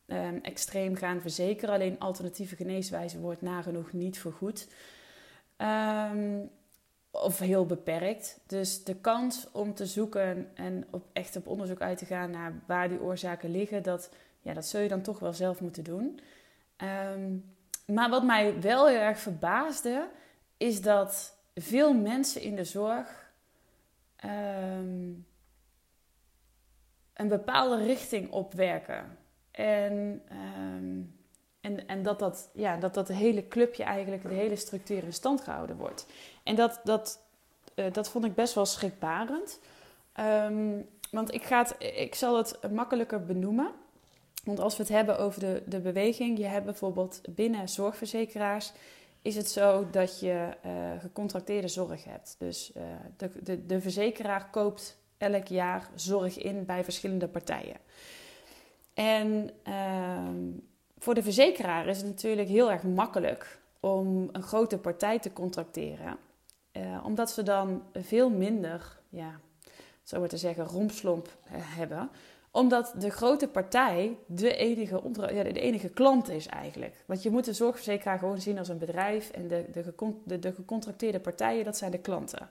um, 0.07 0.39
extreem 0.41 0.95
gaan 0.95 1.21
verzekeren. 1.21 1.75
Alleen 1.75 1.99
alternatieve 1.99 2.55
geneeswijze 2.55 3.19
wordt 3.19 3.41
nagenoeg 3.41 3.93
niet 3.93 4.19
vergoed. 4.19 4.67
Um, 5.57 6.49
of 7.11 7.39
heel 7.39 7.65
beperkt. 7.65 8.39
Dus 8.47 8.83
de 8.83 8.95
kans 8.95 9.47
om 9.51 9.73
te 9.73 9.85
zoeken 9.85 10.49
en 10.53 10.87
op, 10.89 11.05
echt 11.13 11.35
op 11.35 11.47
onderzoek 11.47 11.81
uit 11.81 11.97
te 11.97 12.05
gaan 12.05 12.31
naar 12.31 12.61
waar 12.67 12.89
die 12.89 13.01
oorzaken 13.01 13.51
liggen, 13.51 13.83
dat, 13.83 14.09
ja, 14.41 14.53
dat 14.53 14.65
zul 14.65 14.81
je 14.81 14.87
dan 14.87 15.01
toch 15.01 15.19
wel 15.19 15.33
zelf 15.33 15.61
moeten 15.61 15.83
doen. 15.83 16.19
Um, 17.13 17.55
maar 17.85 18.09
wat 18.09 18.23
mij 18.23 18.61
wel 18.61 18.87
heel 18.87 18.99
erg 18.99 19.19
verbaasde, 19.19 20.07
is 20.57 20.81
dat 20.81 21.37
veel 21.55 21.93
mensen 21.93 22.41
in 22.41 22.55
de 22.55 22.63
zorg 22.63 23.31
um, 24.25 25.25
een 27.13 27.27
bepaalde 27.27 27.85
richting 27.85 28.31
opwerken. 28.31 29.17
En, 29.51 30.21
um, 30.31 31.15
en, 31.61 31.87
en 31.87 32.03
dat, 32.03 32.19
dat, 32.19 32.49
ja, 32.53 32.77
dat 32.77 32.93
dat 32.93 33.07
hele 33.07 33.47
clubje 33.47 33.83
eigenlijk, 33.83 34.21
de 34.21 34.33
hele 34.33 34.55
structuur 34.55 35.03
in 35.03 35.13
stand 35.13 35.41
gehouden 35.41 35.77
wordt. 35.77 36.05
En 36.43 36.55
dat, 36.55 36.79
dat, 36.83 37.19
uh, 37.75 37.91
dat 37.91 38.09
vond 38.09 38.25
ik 38.25 38.35
best 38.35 38.53
wel 38.53 38.65
schrikbarend. 38.65 39.59
Um, 40.19 40.89
want 41.11 41.33
ik, 41.33 41.43
ga 41.43 41.57
het, 41.57 41.75
ik 41.95 42.15
zal 42.15 42.37
het 42.37 42.71
makkelijker 42.71 43.25
benoemen. 43.25 43.71
Want 44.43 44.59
als 44.59 44.77
we 44.77 44.83
het 44.83 44.91
hebben 44.91 45.19
over 45.19 45.39
de, 45.39 45.63
de 45.65 45.79
beweging, 45.79 46.37
je 46.37 46.45
hebt 46.45 46.65
bijvoorbeeld 46.65 47.21
binnen 47.29 47.69
zorgverzekeraars, 47.69 48.71
is 49.23 49.35
het 49.35 49.49
zo 49.49 49.87
dat 49.91 50.19
je 50.19 50.49
uh, 50.65 50.71
gecontracteerde 50.99 51.67
zorg 51.67 52.03
hebt. 52.03 52.35
Dus 52.37 52.71
uh, 52.77 52.83
de, 53.17 53.29
de, 53.43 53.65
de 53.65 53.81
verzekeraar 53.81 54.49
koopt 54.49 54.97
elk 55.17 55.47
jaar 55.47 55.89
zorg 55.95 56.37
in 56.37 56.65
bij 56.65 56.83
verschillende 56.83 57.27
partijen. 57.27 57.77
En 58.93 59.49
uh, 59.67 60.27
voor 60.97 61.13
de 61.13 61.23
verzekeraar 61.23 61.87
is 61.87 61.97
het 61.97 62.05
natuurlijk 62.05 62.47
heel 62.47 62.71
erg 62.71 62.83
makkelijk 62.83 63.59
om 63.79 64.29
een 64.31 64.43
grote 64.43 64.77
partij 64.77 65.19
te 65.19 65.33
contracteren. 65.33 66.17
Uh, 66.73 67.01
omdat 67.05 67.31
ze 67.31 67.43
dan 67.43 67.83
veel 67.93 68.29
minder, 68.29 68.99
ja, 69.09 69.39
zo 70.03 70.19
maar 70.19 70.29
te 70.29 70.37
zeggen, 70.37 70.65
rompslomp 70.65 71.37
hebben. 71.49 72.09
Omdat 72.53 72.93
de 72.97 73.09
grote 73.09 73.47
partij 73.47 74.17
de 74.25 74.55
enige, 74.55 75.01
ja, 75.33 75.43
de 75.43 75.59
enige 75.59 75.89
klant 75.89 76.29
is 76.29 76.47
eigenlijk. 76.47 77.03
Want 77.05 77.23
je 77.23 77.29
moet 77.29 77.45
de 77.45 77.53
zorgverzekeraar 77.53 78.19
gewoon 78.19 78.41
zien 78.41 78.57
als 78.57 78.69
een 78.69 78.77
bedrijf. 78.77 79.29
En 79.29 79.47
de, 79.47 79.65
de, 79.71 79.93
de, 80.23 80.39
de 80.39 80.53
gecontracteerde 80.53 81.19
partijen, 81.19 81.63
dat 81.63 81.77
zijn 81.77 81.91
de 81.91 81.99
klanten. 81.99 82.49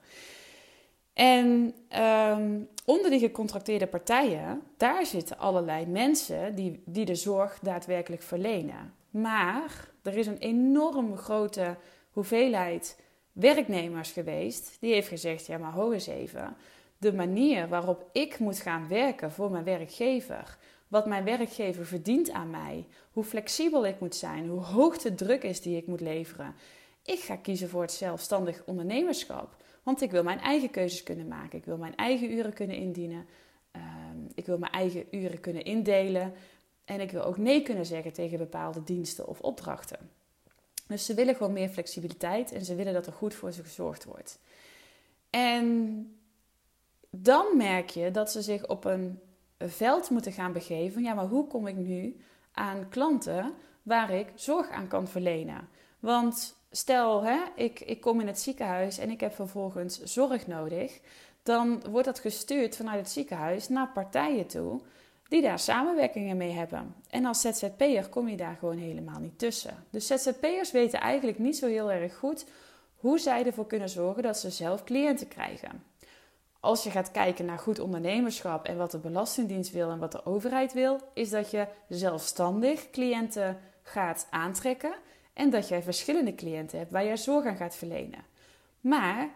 En 1.12 1.74
um, 2.02 2.68
onder 2.84 3.10
die 3.10 3.18
gecontracteerde 3.18 3.86
partijen, 3.86 4.62
daar 4.76 5.06
zitten 5.06 5.38
allerlei 5.38 5.86
mensen 5.86 6.54
die, 6.54 6.82
die 6.84 7.04
de 7.04 7.14
zorg 7.14 7.58
daadwerkelijk 7.58 8.22
verlenen. 8.22 8.94
Maar 9.10 9.88
er 10.02 10.16
is 10.16 10.26
een 10.26 10.38
enorm 10.38 11.16
grote 11.16 11.76
hoeveelheid 12.10 13.00
werknemers 13.32 14.10
geweest 14.10 14.76
die 14.80 14.92
heeft 14.92 15.08
gezegd: 15.08 15.46
ja, 15.46 15.58
maar 15.58 15.72
hoor 15.72 15.92
eens 15.92 16.06
even. 16.06 16.56
De 17.02 17.12
manier 17.12 17.68
waarop 17.68 18.08
ik 18.12 18.38
moet 18.38 18.58
gaan 18.58 18.88
werken 18.88 19.32
voor 19.32 19.50
mijn 19.50 19.64
werkgever, 19.64 20.58
wat 20.88 21.06
mijn 21.06 21.24
werkgever 21.24 21.86
verdient 21.86 22.30
aan 22.30 22.50
mij, 22.50 22.86
hoe 23.12 23.24
flexibel 23.24 23.86
ik 23.86 24.00
moet 24.00 24.14
zijn, 24.14 24.48
hoe 24.48 24.60
hoog 24.60 24.98
de 24.98 25.14
druk 25.14 25.42
is 25.42 25.60
die 25.60 25.76
ik 25.76 25.86
moet 25.86 26.00
leveren. 26.00 26.54
Ik 27.04 27.18
ga 27.18 27.36
kiezen 27.36 27.68
voor 27.68 27.82
het 27.82 27.92
zelfstandig 27.92 28.62
ondernemerschap 28.64 29.56
Want 29.82 30.00
ik 30.00 30.10
wil 30.10 30.22
mijn 30.22 30.40
eigen 30.40 30.70
keuzes 30.70 31.02
kunnen 31.02 31.28
maken. 31.28 31.58
Ik 31.58 31.64
wil 31.64 31.76
mijn 31.76 31.96
eigen 31.96 32.32
uren 32.32 32.52
kunnen 32.52 32.76
indienen. 32.76 33.26
Ehm, 33.70 34.18
ik 34.34 34.46
wil 34.46 34.58
mijn 34.58 34.72
eigen 34.72 35.04
uren 35.10 35.40
kunnen 35.40 35.64
indelen. 35.64 36.32
En 36.84 37.00
ik 37.00 37.10
wil 37.10 37.22
ook 37.22 37.36
nee 37.36 37.62
kunnen 37.62 37.86
zeggen 37.86 38.12
tegen 38.12 38.38
bepaalde 38.38 38.84
diensten 38.84 39.26
of 39.28 39.40
opdrachten. 39.40 40.10
Dus 40.86 41.06
ze 41.06 41.14
willen 41.14 41.34
gewoon 41.34 41.52
meer 41.52 41.68
flexibiliteit 41.68 42.52
en 42.52 42.64
ze 42.64 42.74
willen 42.74 42.92
dat 42.92 43.06
er 43.06 43.12
goed 43.12 43.34
voor 43.34 43.52
ze 43.52 43.62
gezorgd 43.62 44.04
wordt. 44.04 44.38
En 45.30 46.06
dan 47.16 47.56
merk 47.56 47.90
je 47.90 48.10
dat 48.10 48.30
ze 48.30 48.42
zich 48.42 48.66
op 48.66 48.84
een 48.84 49.20
veld 49.58 50.10
moeten 50.10 50.32
gaan 50.32 50.52
begeven. 50.52 51.02
Ja, 51.02 51.14
maar 51.14 51.26
hoe 51.26 51.46
kom 51.46 51.66
ik 51.66 51.76
nu 51.76 52.16
aan 52.52 52.88
klanten 52.88 53.54
waar 53.82 54.10
ik 54.10 54.32
zorg 54.34 54.70
aan 54.70 54.88
kan 54.88 55.08
verlenen? 55.08 55.68
Want 56.00 56.56
stel, 56.70 57.22
hè, 57.22 57.40
ik, 57.54 57.80
ik 57.80 58.00
kom 58.00 58.20
in 58.20 58.26
het 58.26 58.40
ziekenhuis 58.40 58.98
en 58.98 59.10
ik 59.10 59.20
heb 59.20 59.34
vervolgens 59.34 60.02
zorg 60.02 60.46
nodig. 60.46 61.00
Dan 61.42 61.82
wordt 61.90 62.06
dat 62.06 62.18
gestuurd 62.18 62.76
vanuit 62.76 62.98
het 62.98 63.10
ziekenhuis 63.10 63.68
naar 63.68 63.88
partijen 63.88 64.46
toe 64.46 64.80
die 65.28 65.42
daar 65.42 65.58
samenwerkingen 65.58 66.36
mee 66.36 66.52
hebben. 66.52 66.94
En 67.10 67.24
als 67.24 67.40
ZZP'er 67.40 68.08
kom 68.08 68.28
je 68.28 68.36
daar 68.36 68.56
gewoon 68.58 68.78
helemaal 68.78 69.20
niet 69.20 69.38
tussen. 69.38 69.84
Dus 69.90 70.06
ZZP'ers 70.06 70.70
weten 70.70 71.00
eigenlijk 71.00 71.38
niet 71.38 71.56
zo 71.56 71.66
heel 71.66 71.92
erg 71.92 72.16
goed 72.16 72.46
hoe 72.96 73.18
zij 73.18 73.46
ervoor 73.46 73.66
kunnen 73.66 73.88
zorgen 73.88 74.22
dat 74.22 74.38
ze 74.38 74.50
zelf 74.50 74.84
cliënten 74.84 75.28
krijgen. 75.28 75.91
Als 76.64 76.82
je 76.82 76.90
gaat 76.90 77.10
kijken 77.10 77.44
naar 77.44 77.58
goed 77.58 77.78
ondernemerschap 77.78 78.66
en 78.66 78.76
wat 78.76 78.90
de 78.90 78.98
Belastingdienst 78.98 79.70
wil 79.72 79.90
en 79.90 79.98
wat 79.98 80.12
de 80.12 80.26
overheid 80.26 80.72
wil, 80.72 81.00
is 81.14 81.30
dat 81.30 81.50
je 81.50 81.66
zelfstandig 81.88 82.90
cliënten 82.90 83.60
gaat 83.82 84.26
aantrekken 84.30 84.94
en 85.32 85.50
dat 85.50 85.68
jij 85.68 85.82
verschillende 85.82 86.34
cliënten 86.34 86.78
hebt 86.78 86.90
waar 86.90 87.04
je 87.04 87.16
zorg 87.16 87.46
aan 87.46 87.56
gaat 87.56 87.74
verlenen. 87.74 88.24
Maar 88.80 89.28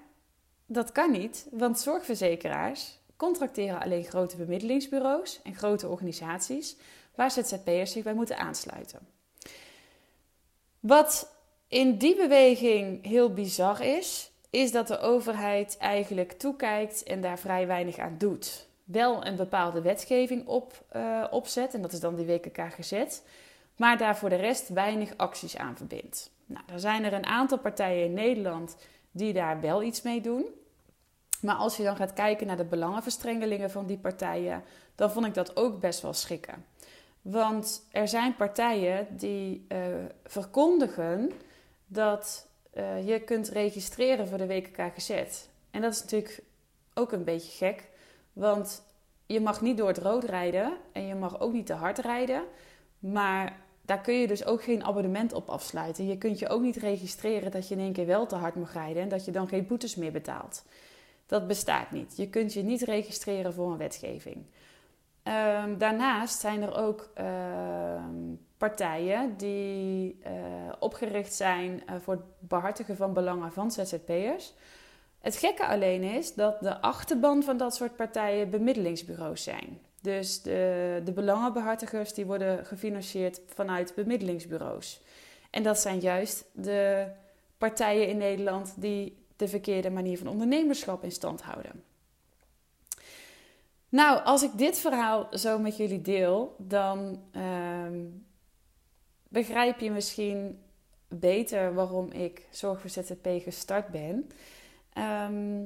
dat 0.66 0.92
kan 0.92 1.10
niet, 1.10 1.46
want 1.50 1.78
zorgverzekeraars 1.78 2.98
contracteren 3.16 3.80
alleen 3.80 4.04
grote 4.04 4.36
bemiddelingsbureaus 4.36 5.40
en 5.42 5.54
grote 5.54 5.88
organisaties 5.88 6.76
waar 7.14 7.30
ZZP'ers 7.30 7.92
zich 7.92 8.04
bij 8.04 8.14
moeten 8.14 8.38
aansluiten. 8.38 9.00
Wat 10.80 11.32
in 11.68 11.98
die 11.98 12.16
beweging 12.16 13.06
heel 13.06 13.32
bizar 13.32 13.84
is, 13.84 14.30
is 14.56 14.72
dat 14.72 14.88
de 14.88 14.98
overheid 14.98 15.76
eigenlijk 15.78 16.32
toekijkt 16.32 17.02
en 17.02 17.20
daar 17.20 17.38
vrij 17.38 17.66
weinig 17.66 17.98
aan 17.98 18.14
doet. 18.18 18.68
Wel 18.84 19.26
een 19.26 19.36
bepaalde 19.36 19.80
wetgeving 19.80 20.46
op, 20.46 20.84
uh, 20.96 21.24
opzet, 21.30 21.74
en 21.74 21.82
dat 21.82 21.92
is 21.92 22.00
dan 22.00 22.14
die 22.14 22.40
gezet, 22.54 23.22
maar 23.76 23.98
daar 23.98 24.16
voor 24.16 24.28
de 24.28 24.36
rest 24.36 24.68
weinig 24.68 25.16
acties 25.16 25.56
aan 25.56 25.76
verbindt. 25.76 26.30
Nou, 26.46 26.64
er 26.72 26.80
zijn 26.80 27.04
er 27.04 27.12
een 27.12 27.26
aantal 27.26 27.58
partijen 27.58 28.04
in 28.04 28.12
Nederland 28.12 28.76
die 29.10 29.32
daar 29.32 29.60
wel 29.60 29.82
iets 29.82 30.02
mee 30.02 30.20
doen. 30.20 30.46
Maar 31.40 31.56
als 31.56 31.76
je 31.76 31.82
dan 31.82 31.96
gaat 31.96 32.12
kijken 32.12 32.46
naar 32.46 32.56
de 32.56 32.64
belangenverstrengelingen 32.64 33.70
van 33.70 33.86
die 33.86 33.98
partijen, 33.98 34.62
dan 34.94 35.10
vond 35.10 35.26
ik 35.26 35.34
dat 35.34 35.56
ook 35.56 35.80
best 35.80 36.00
wel 36.02 36.12
schrikken. 36.12 36.64
Want 37.22 37.86
er 37.90 38.08
zijn 38.08 38.36
partijen 38.36 39.06
die 39.10 39.66
uh, 39.68 39.78
verkondigen 40.24 41.32
dat 41.86 42.46
uh, 42.76 43.06
je 43.06 43.20
kunt 43.20 43.48
registreren 43.48 44.28
voor 44.28 44.38
de 44.38 44.46
WKK 44.46 44.94
gezet. 44.94 45.48
En 45.70 45.80
dat 45.80 45.92
is 45.92 46.00
natuurlijk 46.00 46.42
ook 46.94 47.12
een 47.12 47.24
beetje 47.24 47.66
gek, 47.66 47.88
want 48.32 48.82
je 49.26 49.40
mag 49.40 49.60
niet 49.60 49.76
door 49.76 49.88
het 49.88 49.98
rood 49.98 50.24
rijden 50.24 50.76
en 50.92 51.06
je 51.06 51.14
mag 51.14 51.40
ook 51.40 51.52
niet 51.52 51.66
te 51.66 51.72
hard 51.72 51.98
rijden. 51.98 52.42
Maar 52.98 53.60
daar 53.82 54.00
kun 54.00 54.14
je 54.14 54.26
dus 54.26 54.44
ook 54.44 54.62
geen 54.62 54.84
abonnement 54.84 55.32
op 55.32 55.48
afsluiten. 55.48 56.06
Je 56.06 56.18
kunt 56.18 56.38
je 56.38 56.48
ook 56.48 56.62
niet 56.62 56.76
registreren 56.76 57.50
dat 57.50 57.68
je 57.68 57.74
in 57.74 57.80
één 57.80 57.92
keer 57.92 58.06
wel 58.06 58.26
te 58.26 58.34
hard 58.34 58.54
mag 58.54 58.72
rijden 58.72 59.02
en 59.02 59.08
dat 59.08 59.24
je 59.24 59.30
dan 59.30 59.48
geen 59.48 59.66
boetes 59.66 59.94
meer 59.94 60.12
betaalt. 60.12 60.64
Dat 61.26 61.46
bestaat 61.46 61.90
niet. 61.90 62.16
Je 62.16 62.28
kunt 62.28 62.52
je 62.52 62.62
niet 62.62 62.82
registreren 62.82 63.54
voor 63.54 63.70
een 63.70 63.78
wetgeving. 63.78 64.36
Um, 64.36 65.78
daarnaast 65.78 66.40
zijn 66.40 66.62
er 66.62 66.76
ook 66.76 67.10
ehm, 67.14 68.34
partijen 68.58 69.36
die 69.36 70.18
uh, 70.26 70.30
opgericht 70.78 71.34
zijn 71.34 71.82
uh, 71.90 71.96
voor 72.00 72.14
het 72.14 72.24
behartigen 72.38 72.96
van 72.96 73.12
belangen 73.12 73.52
van 73.52 73.70
ZZP'ers. 73.70 74.54
Het 75.20 75.36
gekke 75.36 75.66
alleen 75.66 76.02
is 76.02 76.34
dat 76.34 76.60
de 76.60 76.80
achterban 76.80 77.42
van 77.42 77.56
dat 77.56 77.74
soort 77.74 77.96
partijen 77.96 78.50
bemiddelingsbureaus 78.50 79.42
zijn. 79.42 79.80
Dus 80.00 80.42
de, 80.42 81.00
de 81.04 81.12
belangenbehartigers 81.12 82.12
die 82.14 82.26
worden 82.26 82.66
gefinancierd 82.66 83.40
vanuit 83.46 83.94
bemiddelingsbureaus. 83.94 85.00
En 85.50 85.62
dat 85.62 85.78
zijn 85.78 85.98
juist 85.98 86.44
de 86.52 87.06
partijen 87.58 88.08
in 88.08 88.16
Nederland 88.16 88.74
die 88.76 89.24
de 89.36 89.48
verkeerde 89.48 89.90
manier 89.90 90.18
van 90.18 90.28
ondernemerschap 90.28 91.04
in 91.04 91.12
stand 91.12 91.42
houden. 91.42 91.84
Nou, 93.88 94.24
als 94.24 94.42
ik 94.42 94.50
dit 94.54 94.78
verhaal 94.78 95.26
zo 95.30 95.58
met 95.58 95.76
jullie 95.76 96.02
deel, 96.02 96.54
dan 96.58 97.22
ehm, 97.32 98.04
begrijp 99.36 99.80
je 99.80 99.90
misschien 99.90 100.58
beter 101.08 101.74
waarom 101.74 102.12
ik 102.12 102.46
Zorg 102.50 102.80
voor 102.80 102.90
ZZP 102.90 103.28
gestart 103.42 103.88
ben. 103.88 104.30
Ehm, 104.92 105.64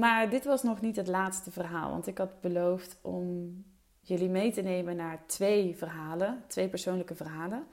maar 0.00 0.30
dit 0.30 0.44
was 0.44 0.62
nog 0.62 0.80
niet 0.80 0.96
het 0.96 1.06
laatste 1.06 1.50
verhaal, 1.50 1.90
want 1.90 2.06
ik 2.06 2.18
had 2.18 2.40
beloofd 2.40 2.98
om 3.00 3.54
jullie 4.00 4.28
mee 4.28 4.52
te 4.52 4.62
nemen 4.62 4.96
naar 4.96 5.22
twee 5.26 5.76
verhalen, 5.76 6.42
twee 6.46 6.68
persoonlijke 6.68 7.14
verhalen. 7.14 7.66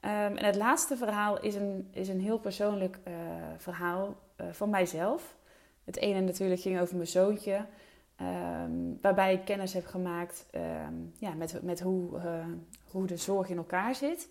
Ehm, 0.00 0.36
en 0.36 0.44
het 0.44 0.56
laatste 0.56 0.96
verhaal 0.96 1.40
is 1.40 1.54
een, 1.54 1.88
is 1.92 2.08
een 2.08 2.20
heel 2.20 2.38
persoonlijk 2.38 2.98
uh, 3.08 3.14
verhaal 3.56 4.16
uh, 4.40 4.46
van 4.52 4.70
mijzelf. 4.70 5.36
Het 5.84 5.96
ene 5.96 6.20
natuurlijk 6.20 6.60
ging 6.60 6.80
over 6.80 6.96
mijn 6.96 7.08
zoontje, 7.08 7.66
um, 8.20 8.98
waarbij 9.00 9.34
ik 9.34 9.44
kennis 9.44 9.72
heb 9.72 9.86
gemaakt 9.86 10.46
ja, 11.18 11.34
met, 11.34 11.62
met 11.62 11.80
hoe, 11.80 12.16
uh, 12.16 12.46
hoe 12.90 13.06
de 13.06 13.16
zorg 13.16 13.48
in 13.48 13.56
elkaar 13.56 13.94
zit. 13.94 14.28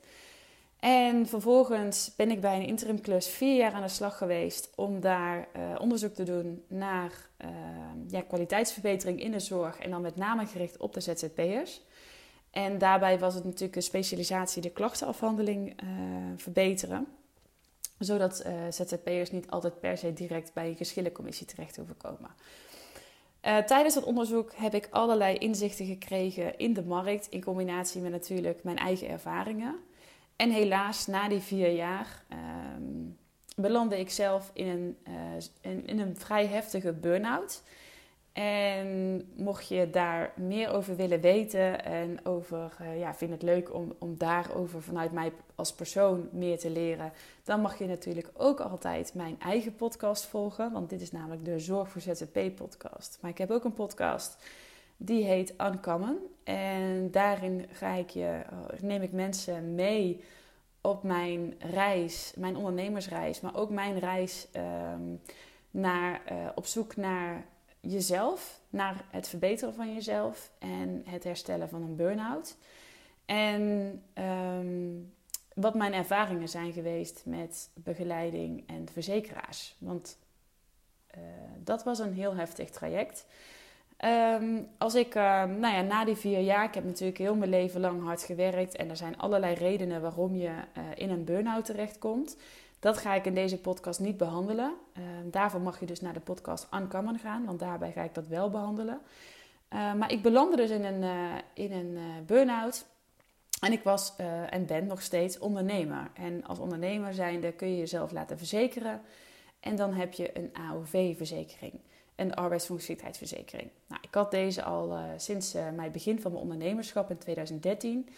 En 0.85 1.27
vervolgens 1.27 2.11
ben 2.15 2.31
ik 2.31 2.41
bij 2.41 2.55
een 2.55 2.67
interimklus 2.67 3.27
vier 3.27 3.55
jaar 3.55 3.71
aan 3.71 3.81
de 3.81 3.87
slag 3.87 4.17
geweest 4.17 4.69
om 4.75 4.99
daar 4.99 5.47
uh, 5.57 5.75
onderzoek 5.79 6.13
te 6.13 6.23
doen 6.23 6.63
naar 6.67 7.11
ja, 8.07 8.21
kwaliteitsverbetering 8.21 9.21
in 9.21 9.31
de 9.31 9.39
zorg 9.39 9.79
en 9.79 9.89
dan 9.89 10.01
met 10.01 10.15
name 10.15 10.45
gericht 10.45 10.77
op 10.77 10.93
de 10.93 10.99
ZZP'ers. 10.99 11.81
En 12.51 12.77
daarbij 12.77 13.19
was 13.19 13.33
het 13.33 13.43
natuurlijk 13.43 13.75
een 13.75 13.81
specialisatie 13.81 14.61
de 14.61 14.69
klachtenafhandeling 14.69 15.83
uh, 15.83 15.89
verbeteren. 16.35 17.07
Zodat 17.99 18.45
uh, 18.45 18.53
ZZP'ers 18.69 19.31
niet 19.31 19.49
altijd 19.49 19.79
per 19.79 19.97
se 19.97 20.13
direct 20.13 20.53
bij 20.53 20.67
een 20.67 20.75
geschillencommissie 20.75 21.47
terecht 21.47 21.75
hoeven 21.75 21.97
komen. 21.97 22.29
Tijdens 23.65 23.93
dat 23.93 24.03
onderzoek 24.03 24.51
heb 24.55 24.73
ik 24.73 24.87
allerlei 24.91 25.37
inzichten 25.37 25.85
gekregen 25.85 26.57
in 26.57 26.73
de 26.73 26.83
markt, 26.83 27.27
in 27.29 27.43
combinatie 27.43 28.01
met 28.01 28.11
natuurlijk 28.11 28.63
mijn 28.63 28.77
eigen 28.77 29.09
ervaringen. 29.09 29.75
En 30.35 30.51
helaas, 30.51 31.07
na 31.07 31.27
die 31.27 31.39
vier 31.39 31.71
jaar, 31.71 32.23
um, 32.77 33.17
belandde 33.55 33.99
ik 33.99 34.09
zelf 34.09 34.51
in 34.53 34.67
een, 34.67 34.97
in, 35.61 35.87
in 35.87 35.99
een 35.99 36.17
vrij 36.17 36.47
heftige 36.47 36.93
burn-out. 36.93 37.63
En 38.33 39.21
mocht 39.35 39.67
je 39.67 39.89
daar 39.89 40.33
meer 40.35 40.69
over 40.69 40.95
willen 40.95 41.21
weten 41.21 41.85
en 41.85 42.25
over, 42.25 42.77
uh, 42.81 42.99
ja, 42.99 43.13
vind 43.13 43.31
het 43.31 43.41
leuk 43.41 43.73
om, 43.73 43.93
om 43.99 44.17
daarover 44.17 44.81
vanuit 44.81 45.11
mij 45.11 45.31
als 45.55 45.73
persoon 45.73 46.29
meer 46.31 46.59
te 46.59 46.69
leren, 46.69 47.11
dan 47.43 47.61
mag 47.61 47.77
je 47.77 47.85
natuurlijk 47.85 48.29
ook 48.33 48.59
altijd 48.59 49.13
mijn 49.13 49.39
eigen 49.39 49.75
podcast 49.75 50.25
volgen, 50.25 50.71
want 50.71 50.89
dit 50.89 51.01
is 51.01 51.11
namelijk 51.11 51.45
de 51.45 51.59
Zorg 51.59 51.89
voor 51.89 52.01
ZZP 52.01 52.39
podcast. 52.55 53.17
Maar 53.21 53.31
ik 53.31 53.37
heb 53.37 53.51
ook 53.51 53.63
een 53.63 53.73
podcast 53.73 54.37
die 54.97 55.23
heet 55.23 55.53
Uncommon 55.61 56.17
en 56.43 57.11
daarin 57.11 57.65
ga 57.71 57.93
ik 57.93 58.09
je, 58.09 58.41
uh, 58.53 58.79
neem 58.81 59.01
ik 59.01 59.11
mensen 59.11 59.75
mee 59.75 60.23
op 60.81 61.03
mijn 61.03 61.53
reis, 61.59 62.33
mijn 62.37 62.55
ondernemersreis, 62.55 63.41
maar 63.41 63.55
ook 63.55 63.69
mijn 63.69 63.99
reis 63.99 64.47
um, 64.93 65.21
naar, 65.71 66.21
uh, 66.31 66.49
op 66.55 66.65
zoek 66.65 66.95
naar 66.95 67.45
jezelf, 67.79 68.61
naar 68.69 69.05
het 69.09 69.27
verbeteren 69.27 69.73
van 69.73 69.93
jezelf 69.93 70.51
en 70.59 71.03
het 71.05 71.23
herstellen 71.23 71.69
van 71.69 71.81
een 71.81 71.95
burn-out. 71.95 72.57
En 73.25 74.01
um, 74.13 75.13
wat 75.53 75.73
mijn 75.73 75.93
ervaringen 75.93 76.49
zijn 76.49 76.73
geweest 76.73 77.21
met 77.25 77.69
begeleiding 77.73 78.63
en 78.67 78.87
verzekeraars. 78.91 79.75
Want 79.77 80.17
uh, 81.17 81.21
dat 81.63 81.83
was 81.83 81.99
een 81.99 82.13
heel 82.13 82.35
heftig 82.35 82.69
traject. 82.69 83.25
Um, 84.05 84.67
als 84.77 84.95
ik, 84.95 85.15
uh, 85.15 85.43
nou 85.43 85.75
ja, 85.75 85.81
na 85.81 86.05
die 86.05 86.15
vier 86.15 86.39
jaar, 86.39 86.63
ik 86.63 86.73
heb 86.73 86.83
natuurlijk 86.83 87.17
heel 87.17 87.35
mijn 87.35 87.49
leven 87.49 87.81
lang 87.81 88.03
hard 88.03 88.23
gewerkt 88.23 88.75
en 88.75 88.89
er 88.89 88.97
zijn 88.97 89.17
allerlei 89.17 89.53
redenen 89.53 90.01
waarom 90.01 90.35
je 90.35 90.47
uh, 90.47 90.83
in 90.95 91.09
een 91.09 91.23
burn-out 91.23 91.65
terechtkomt. 91.65 92.37
Dat 92.79 92.97
ga 92.97 93.13
ik 93.13 93.25
in 93.25 93.33
deze 93.33 93.57
podcast 93.57 93.99
niet 93.99 94.17
behandelen. 94.17 94.73
Uh, 94.97 95.03
daarvoor 95.23 95.61
mag 95.61 95.79
je 95.79 95.85
dus 95.85 96.01
naar 96.01 96.13
de 96.13 96.19
podcast 96.19 96.67
Uncommon 96.73 97.19
gaan, 97.19 97.45
want 97.45 97.59
daarbij 97.59 97.91
ga 97.91 98.01
ik 98.01 98.13
dat 98.13 98.27
wel 98.27 98.49
behandelen. 98.49 99.01
Maar 99.69 100.11
ik 100.11 100.21
belandde 100.21 100.57
dus 100.57 100.69
in 100.69 100.83
een, 100.83 101.01
uh, 101.01 101.33
in 101.53 101.71
een 101.71 101.97
burn-out. 102.25 102.85
En 103.59 103.71
ik 103.71 103.83
was 103.83 104.13
en 104.49 104.65
ben 104.65 104.87
nog 104.87 105.01
steeds 105.01 105.39
ondernemer. 105.39 106.09
En 106.13 106.45
als 106.45 106.59
ondernemer 106.59 107.13
zijnde 107.13 107.51
kun 107.51 107.69
je 107.69 107.77
jezelf 107.77 108.11
laten 108.11 108.37
verzekeren. 108.37 109.01
En 109.59 109.75
dan 109.75 109.93
heb 109.93 110.13
je 110.13 110.37
een 110.37 110.51
AOV-verzekering, 110.53 111.73
een 112.15 112.35
arbeidsongeschiktheidsverzekering. 112.35 113.69
Nou, 113.87 114.01
ik 114.03 114.13
had 114.13 114.31
deze 114.31 114.63
al 114.63 114.91
uh, 114.91 115.03
sinds 115.17 115.55
uh, 115.55 115.69
mijn 115.69 115.91
begin 115.91 116.21
van 116.21 116.31
mijn 116.31 116.43
ondernemerschap 116.43 117.09
in 117.09 117.17
2013. 117.17 118.09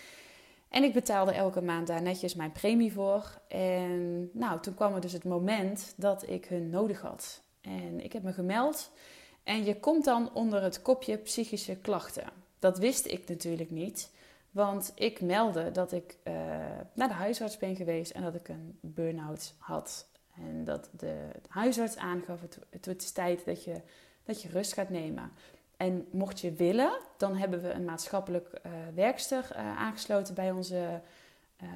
En 0.70 0.84
ik 0.84 0.94
betaalde 0.94 1.32
elke 1.32 1.62
maand 1.62 1.88
daar 1.88 2.02
netjes 2.02 2.36
mijn 2.36 2.52
premie 2.52 2.94
voor. 2.94 3.42
En 3.48 4.30
nou, 4.34 4.60
toen 4.60 4.74
kwam 4.74 4.94
er 4.94 5.02
dus 5.02 5.14
het 5.14 5.24
moment 5.24 5.94
dat 5.98 6.30
ik 6.30 6.46
hun 6.46 6.70
nodig 6.70 7.02
had. 7.02 7.42
En 7.62 8.04
ik 8.04 8.14
heb 8.14 8.24
me 8.24 8.34
gemeld. 8.34 8.92
En 9.44 9.64
je 9.64 9.80
komt 9.80 10.06
dan 10.06 10.34
onder 10.34 10.62
het 10.62 10.82
kopje 10.82 11.18
psychische 11.18 11.76
klachten. 11.76 12.30
Dat 12.60 12.78
wist 12.78 13.06
ik 13.06 13.28
natuurlijk 13.28 13.72
niet. 13.72 14.10
Want 14.52 14.92
ik 14.96 15.22
meldde 15.22 15.72
dat 15.72 15.92
ik 15.92 16.18
uh, 16.24 16.34
naar 16.94 17.08
de 17.08 17.14
huisarts 17.14 17.58
ben 17.58 17.76
geweest 17.76 18.12
en 18.12 18.24
dat 18.24 18.36
ik 18.36 18.48
een 18.48 18.78
burn-out 18.82 19.54
had. 19.58 20.08
En 20.40 20.66
dat 20.66 20.90
de 20.92 21.28
huisarts 21.48 21.98
aangaf, 21.98 22.42
het, 22.42 22.60
het 22.86 23.02
is 23.02 23.12
tijd 23.12 23.46
dat 23.46 23.64
je, 23.64 23.82
dat 24.24 24.42
je 24.42 24.50
rust 24.50 24.74
gaat 24.74 24.90
nemen. 24.90 25.32
En 25.78 26.08
mocht 26.12 26.40
je 26.40 26.52
willen, 26.52 27.00
dan 27.18 27.36
hebben 27.36 27.62
we 27.62 27.72
een 27.72 27.86
maatschappelijk 27.86 28.50
uh, 28.66 28.72
werkster 28.96 29.50
uh, 29.52 29.78
aangesloten 29.78 30.34
bij 30.34 30.52
onze, 30.52 31.02
uh, 31.64 31.70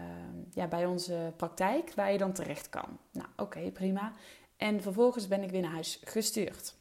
ja, 0.54 0.67
bij 0.67 0.86
onze 0.86 1.34
praktijk, 1.36 1.93
waar 1.95 2.12
je 2.12 2.17
dan 2.17 2.34
terecht 2.34 2.69
kan. 2.69 2.97
Nou, 3.12 3.28
oké, 3.36 3.71
prima. 3.71 4.13
En 4.58 4.82
vervolgens 4.82 5.28
ben 5.28 5.43
ik 5.43 5.52
weer 5.52 5.62
naar 5.62 5.71
huis 5.71 6.02
gestuurd. 6.04 6.76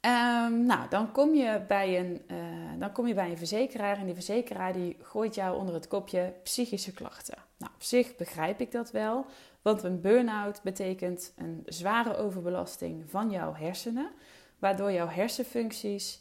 Um, 0.00 0.66
nou, 0.66 0.88
dan 0.88 1.12
kom, 1.12 1.34
je 1.34 1.60
bij 1.68 1.98
een, 1.98 2.22
dan 2.78 2.92
kom 2.92 3.06
je 3.06 3.14
bij 3.14 3.30
een 3.30 3.38
verzekeraar 3.38 3.98
en 3.98 4.04
die 4.04 4.14
verzekeraar 4.14 4.72
die 4.72 4.96
gooit 5.02 5.34
jou 5.34 5.58
onder 5.58 5.74
het 5.74 5.88
kopje 5.88 6.32
psychische 6.42 6.92
klachten. 6.92 7.38
Nou, 7.56 7.72
op 7.74 7.82
zich 7.82 8.16
begrijp 8.16 8.60
ik 8.60 8.72
dat 8.72 8.90
wel, 8.90 9.26
want 9.66 9.82
een 9.82 10.00
burn-out 10.00 10.60
betekent 10.62 11.32
een 11.36 11.62
zware 11.64 12.16
overbelasting 12.16 13.04
van 13.10 13.30
jouw 13.30 13.54
hersenen 13.54 14.10
waardoor 14.58 14.92
jouw 14.92 15.08
hersenfuncties 15.08 16.20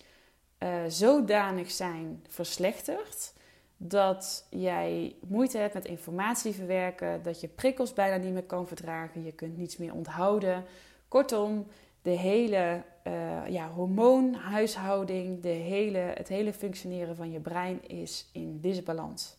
uh, 0.60 0.70
zodanig 0.88 1.72
zijn 1.72 2.24
verslechterd 2.28 3.34
dat 3.78 4.48
jij 4.50 5.16
moeite 5.28 5.58
hebt 5.58 5.74
met 5.74 5.86
informatie 5.86 6.54
verwerken, 6.54 7.24
dat 7.24 7.42
je 7.42 7.48
prikkels 7.48 7.94
bijna 7.94 8.16
niet 8.16 8.34
meer 8.34 8.44
kan 8.44 8.68
verdragen, 8.68 9.24
je 9.24 9.32
kunt 9.32 9.58
niets 9.58 9.78
meer 9.78 9.94
onthouden. 9.94 10.64
Kortom, 11.08 11.68
de 12.02 12.10
hele 12.10 12.84
uh, 13.08 13.50
ja, 13.50 13.70
hormoonhuishouding, 13.70 15.42
de 15.42 15.48
hele, 15.50 16.00
het 16.00 16.28
hele 16.28 16.54
functioneren 16.54 17.16
van 17.16 17.32
je 17.32 17.40
brein 17.40 17.88
is 17.88 18.30
in 18.32 18.60
disbalans. 18.60 19.38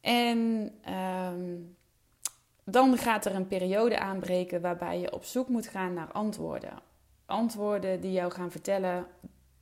En 0.00 0.70
um, 1.32 1.71
dan 2.72 2.96
gaat 2.96 3.24
er 3.24 3.34
een 3.34 3.46
periode 3.46 3.98
aanbreken 3.98 4.60
waarbij 4.60 5.00
je 5.00 5.12
op 5.12 5.24
zoek 5.24 5.48
moet 5.48 5.68
gaan 5.68 5.94
naar 5.94 6.12
antwoorden 6.12 6.90
antwoorden 7.32 8.00
die 8.00 8.12
jou 8.12 8.32
gaan 8.32 8.50
vertellen 8.50 9.06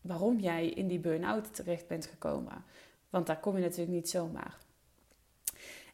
waarom 0.01 0.39
jij 0.39 0.69
in 0.69 0.89
die 0.89 0.99
burn-out 0.99 1.55
terecht 1.55 1.87
bent 1.87 2.07
gekomen. 2.07 2.65
Want 3.11 3.27
daar 3.27 3.41
kom 3.41 3.57
je 3.57 3.63
natuurlijk 3.63 3.91
niet 3.91 4.11
zomaar. 4.11 4.59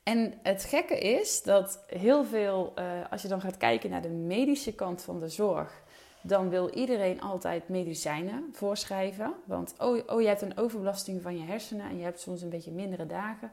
En 0.03 0.35
het 0.43 0.65
gekke 0.65 0.99
is 0.99 1.43
dat 1.43 1.85
heel 1.87 2.25
veel, 2.25 2.73
uh, 2.79 2.85
als 3.11 3.23
je 3.23 3.29
dan 3.29 3.41
gaat 3.41 3.57
kijken 3.57 3.91
naar 3.91 4.03
de 4.03 4.09
medische 4.09 4.75
kant 4.75 5.03
van 5.03 5.21
de 5.21 5.29
zorg, 5.29 5.83
dan 6.21 6.49
wil 6.49 6.71
iedereen 6.71 7.21
altijd 7.21 7.69
medicijnen 7.69 8.49
voorschrijven. 8.53 9.35
Want 9.45 9.75
oh, 9.79 9.99
oh, 10.07 10.21
je 10.21 10.27
hebt 10.27 10.43
een 10.43 10.59
overbelasting 10.59 11.23
van 11.23 11.39
je 11.39 11.45
hersenen 11.45 11.89
en 11.89 11.97
je 11.97 12.05
hebt 12.05 12.21
soms 12.21 12.43
een 12.43 12.49
beetje 12.49 12.73
mindere 12.73 13.07
dagen. 13.07 13.51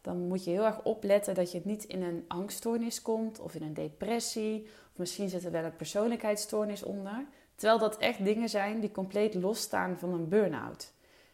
Dan 0.00 0.26
moet 0.28 0.44
je 0.44 0.50
heel 0.50 0.64
erg 0.64 0.82
opletten 0.82 1.34
dat 1.34 1.50
je 1.50 1.56
het 1.56 1.66
niet 1.66 1.84
in 1.84 2.02
een 2.02 2.24
angststoornis 2.28 3.02
komt 3.02 3.40
of 3.40 3.54
in 3.54 3.62
een 3.62 3.74
depressie. 3.74 4.62
Of 4.92 4.98
misschien 4.98 5.28
zit 5.28 5.44
er 5.44 5.50
wel 5.50 5.64
een 5.64 5.76
persoonlijkheidsstoornis 5.76 6.82
onder. 6.82 7.26
Terwijl 7.54 7.78
dat 7.78 7.96
echt 7.96 8.24
dingen 8.24 8.48
zijn 8.48 8.80
die 8.80 8.90
compleet 8.90 9.34
losstaan 9.34 9.98
van 9.98 10.12
een 10.12 10.28
burn-out. 10.28 10.92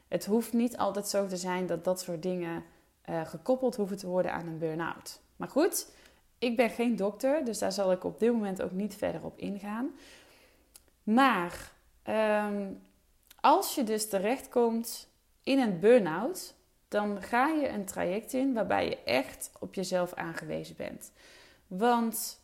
Het 0.09 0.27
hoeft 0.27 0.53
niet 0.53 0.77
altijd 0.77 1.09
zo 1.09 1.27
te 1.27 1.37
zijn 1.37 1.67
dat 1.67 1.85
dat 1.85 2.01
soort 2.01 2.23
dingen 2.23 2.65
uh, 3.11 3.27
gekoppeld 3.27 3.77
hoeven 3.77 3.97
te 3.97 4.07
worden 4.07 4.33
aan 4.33 4.47
een 4.47 4.59
burn-out. 4.59 5.21
Maar 5.37 5.49
goed, 5.49 5.91
ik 6.39 6.57
ben 6.57 6.71
geen 6.71 6.97
dokter, 6.97 7.45
dus 7.45 7.59
daar 7.59 7.73
zal 7.73 7.93
ik 7.93 8.05
op 8.05 8.21
dit 8.21 8.33
moment 8.33 8.63
ook 8.63 8.73
niet 8.73 8.95
verder 8.95 9.25
op 9.25 9.39
ingaan. 9.39 9.91
Maar 11.03 11.73
um, 12.49 12.83
als 13.41 13.75
je 13.75 13.85
dus 13.85 14.09
terechtkomt 14.09 15.09
in 15.43 15.59
een 15.59 15.81
burn-out, 15.81 16.55
dan 16.89 17.23
ga 17.23 17.49
je 17.49 17.69
een 17.69 17.85
traject 17.85 18.33
in 18.33 18.55
waarbij 18.55 18.89
je 18.89 19.03
echt 19.03 19.51
op 19.61 19.75
jezelf 19.75 20.15
aangewezen 20.15 20.77
bent. 20.77 21.13
Want 21.67 22.41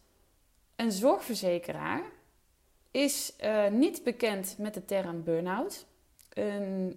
een 0.77 0.93
zorgverzekeraar 0.93 2.03
is 2.91 3.33
uh, 3.45 3.69
niet 3.69 4.03
bekend 4.03 4.59
met 4.59 4.75
de 4.75 4.85
term 4.85 5.25
burn-out. 5.25 5.87
Uh, 6.35 6.95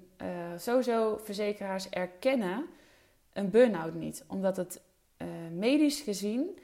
sowieso 0.57 1.19
verzekeraars 1.23 1.89
erkennen 1.89 2.65
een 3.33 3.49
burn-out 3.49 3.93
niet, 3.93 4.23
omdat 4.27 4.57
het 4.57 4.81
uh, 5.17 5.27
medisch 5.51 6.01
gezien 6.01 6.59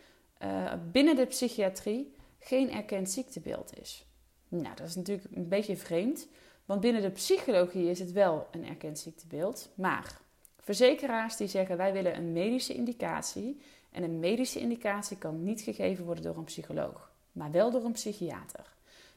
binnen 0.91 1.15
de 1.15 1.25
psychiatrie 1.25 2.15
geen 2.39 2.71
erkend 2.71 3.09
ziektebeeld 3.09 3.79
is. 3.81 4.05
Nou, 4.47 4.75
dat 4.75 4.87
is 4.87 4.95
natuurlijk 4.95 5.27
een 5.35 5.47
beetje 5.47 5.77
vreemd, 5.77 6.27
want 6.65 6.81
binnen 6.81 7.01
de 7.01 7.09
psychologie 7.09 7.89
is 7.89 7.99
het 7.99 8.11
wel 8.11 8.47
een 8.51 8.67
erkend 8.67 8.99
ziektebeeld. 8.99 9.69
Maar 9.75 10.19
verzekeraars 10.61 11.37
die 11.37 11.47
zeggen 11.47 11.77
wij 11.77 11.93
willen 11.93 12.17
een 12.17 12.31
medische 12.31 12.73
indicatie 12.73 13.61
en 13.91 14.03
een 14.03 14.19
medische 14.19 14.59
indicatie 14.59 15.17
kan 15.17 15.43
niet 15.43 15.61
gegeven 15.61 16.05
worden 16.05 16.23
door 16.23 16.37
een 16.37 16.43
psycholoog, 16.43 17.11
maar 17.31 17.51
wel 17.51 17.71
door 17.71 17.83
een 17.83 17.91
psychiater. 17.91 18.73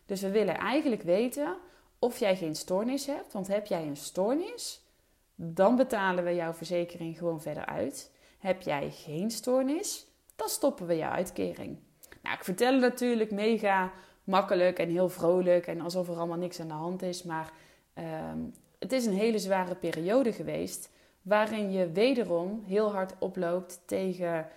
Dus 0.07 0.21
we 0.21 0.31
willen 0.31 0.57
eigenlijk 0.57 1.03
weten 1.03 1.57
of 1.99 2.19
jij 2.19 2.37
geen 2.37 2.55
stoornis 2.55 3.07
hebt. 3.07 3.33
Want 3.33 3.47
heb 3.47 3.67
jij 3.67 3.87
een 3.87 3.97
stoornis, 3.97 4.81
dan 5.35 5.77
betalen 5.77 6.25
we 6.25 6.35
jouw 6.35 6.53
verzekering 6.53 7.19
gewoon 7.19 7.41
verder 7.41 7.67
uit. 7.67 8.13
Heb 8.39 8.63
jij 8.63 8.91
geen 8.91 9.31
stoornis, 9.31 10.07
dan 10.37 10.49
stoppen 10.49 10.87
we 10.87 10.97
jouw 10.97 11.11
uitkering. 11.11 11.79
Nou, 12.23 12.37
ik 12.37 12.45
vertel 12.45 12.73
het 12.73 12.81
natuurlijk 12.81 13.31
mega 13.31 13.93
makkelijk 14.25 14.79
en 14.79 14.89
heel 14.89 15.09
vrolijk 15.09 15.67
en 15.67 15.81
alsof 15.81 16.09
er 16.09 16.17
allemaal 16.17 16.39
niks 16.39 16.61
aan 16.61 16.69
de 16.69 16.75
hand 16.75 17.03
is. 17.03 17.23
Maar 17.23 17.53
ehm, 17.95 18.39
het 18.79 18.93
is 18.93 19.07
een 19.07 19.13
hele 19.13 19.39
zware 19.39 19.75
periode 19.75 20.33
geweest 20.33 20.91
waarin 21.25 21.73
je 21.73 21.91
wederom 21.91 22.63
heel 22.67 22.93
hard 22.93 23.13
oploopt 23.19 23.81
tegen 23.85 24.49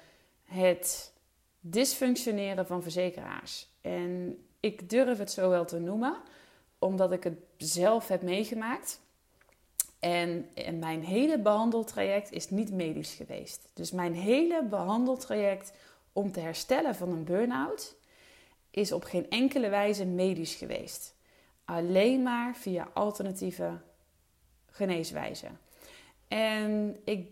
het 0.43 1.13
dysfunctioneren 1.59 2.67
van 2.67 2.81
verzekeraars. 2.81 3.67
En 3.81 4.37
ik 4.59 4.89
durf 4.89 5.17
het 5.17 5.31
zo 5.31 5.49
wel 5.49 5.65
te 5.65 5.79
noemen, 5.79 6.17
omdat 6.79 7.11
ik 7.11 7.23
het 7.23 7.37
zelf 7.57 8.07
heb 8.07 8.21
meegemaakt. 8.21 8.99
En, 9.99 10.49
mijn 10.79 11.03
hele 11.03 11.39
behandeltraject 11.39 12.31
is 12.31 12.49
niet 12.49 12.71
medisch 12.71 13.13
geweest. 13.13 13.69
Dus 13.73 13.91
mijn 13.91 14.13
hele 14.13 14.63
behandeltraject 14.63 15.73
om 16.13 16.31
te 16.31 16.39
herstellen 16.39 16.95
van 16.95 17.09
een 17.09 17.23
burn-out 17.23 17.95
is 18.69 18.91
op 18.91 19.03
geen 19.03 19.29
enkele 19.29 19.69
wijze 19.69 20.05
medisch 20.05 20.55
geweest. 20.55 21.15
Alleen 21.65 22.23
maar 22.23 22.55
via 22.55 22.89
alternatieve 22.93 23.77
geneeswijzen. 24.65 25.59
En 26.27 26.97
ik 27.03 27.29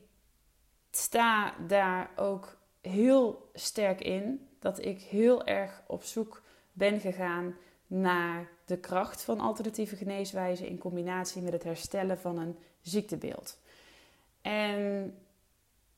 sta 0.92 1.54
daar 1.68 2.10
ook 2.16 2.58
heel 2.82 3.50
sterk 3.54 4.02
in 4.02 4.48
dat 4.60 4.86
ik 4.86 5.02
heel 5.02 5.46
erg 5.46 5.84
op 5.88 6.04
zoek 6.04 6.42
ben 6.74 7.00
gegaan 7.00 7.56
naar 7.88 8.50
de 8.66 8.78
kracht 8.78 9.24
van 9.24 9.40
alternatieve 9.40 9.96
geneeswijzen 9.96 10.68
in 10.68 10.78
combinatie 10.78 11.42
met 11.42 11.54
het 11.54 11.64
herstellen 11.64 12.18
van 12.18 12.38
een 12.38 12.58
ziektebeeld. 12.82 13.58
En 14.42 15.16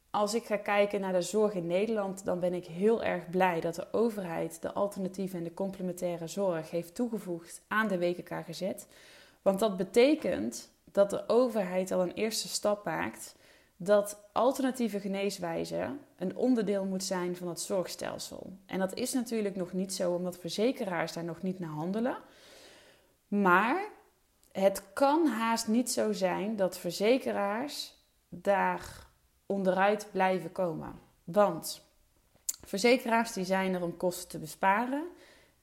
als 0.10 0.34
ik 0.34 0.46
ga 0.46 0.58
kijken 0.58 1.02
naar 1.02 1.14
de 1.14 1.22
zorg 1.22 1.54
in 1.54 1.68
Nederland, 1.68 2.26
dan 2.26 2.40
ben 2.40 2.54
ik 2.54 2.66
heel 2.66 3.04
erg 3.04 3.30
blij 3.30 3.60
dat 3.60 3.76
de 3.76 3.88
overheid 3.92 4.62
de 4.62 4.74
alternatieve 4.74 5.38
en 5.38 5.44
de 5.44 5.54
complementaire 5.54 6.28
zorg 6.28 6.70
heeft 6.70 6.96
toegevoegd 6.96 7.62
aan 7.68 7.88
de 7.88 8.00
WKKGZ. 8.00 8.72
Want 9.42 9.60
dat 9.60 9.78
betekent 9.78 10.70
dat 10.98 11.10
de 11.10 11.24
overheid 11.28 11.92
al 11.92 12.02
een 12.02 12.14
eerste 12.14 12.48
stap 12.48 12.86
maakt 12.86 13.36
dat 13.76 14.30
alternatieve 14.32 15.00
geneeswijze 15.00 15.96
een 16.18 16.36
onderdeel 16.36 16.86
moet 16.86 17.04
zijn 17.04 17.36
van 17.36 17.48
het 17.48 17.60
zorgstelsel. 17.60 18.58
En 18.66 18.80
dat 18.80 18.94
is 18.94 19.14
natuurlijk 19.14 19.56
nog 19.56 19.74
niet 19.74 19.94
zo, 19.94 20.14
omdat 20.14 20.38
verzekeraars 20.38 21.14
daar 21.14 21.24
nog 21.24 21.42
niet 21.42 21.60
naar 21.60 21.70
handelen. 21.70 22.18
Maar 23.28 23.90
het 24.52 24.84
kan 24.94 25.28
haast 25.28 25.68
niet 25.68 25.92
zo 25.92 26.14
zijn 26.14 26.56
dat 26.56 26.78
verzekeraars 26.78 27.94
daar 28.30 29.08
onderuit 29.46 30.08
blijven 30.12 30.52
komen. 30.52 31.00
Want 31.24 31.82
verzekeraars 32.66 33.34
die 33.34 33.46
zijn 33.46 33.74
er 33.74 33.84
om 33.84 33.98
kosten 33.98 34.30
te 34.30 34.40
besparen. 34.40 35.04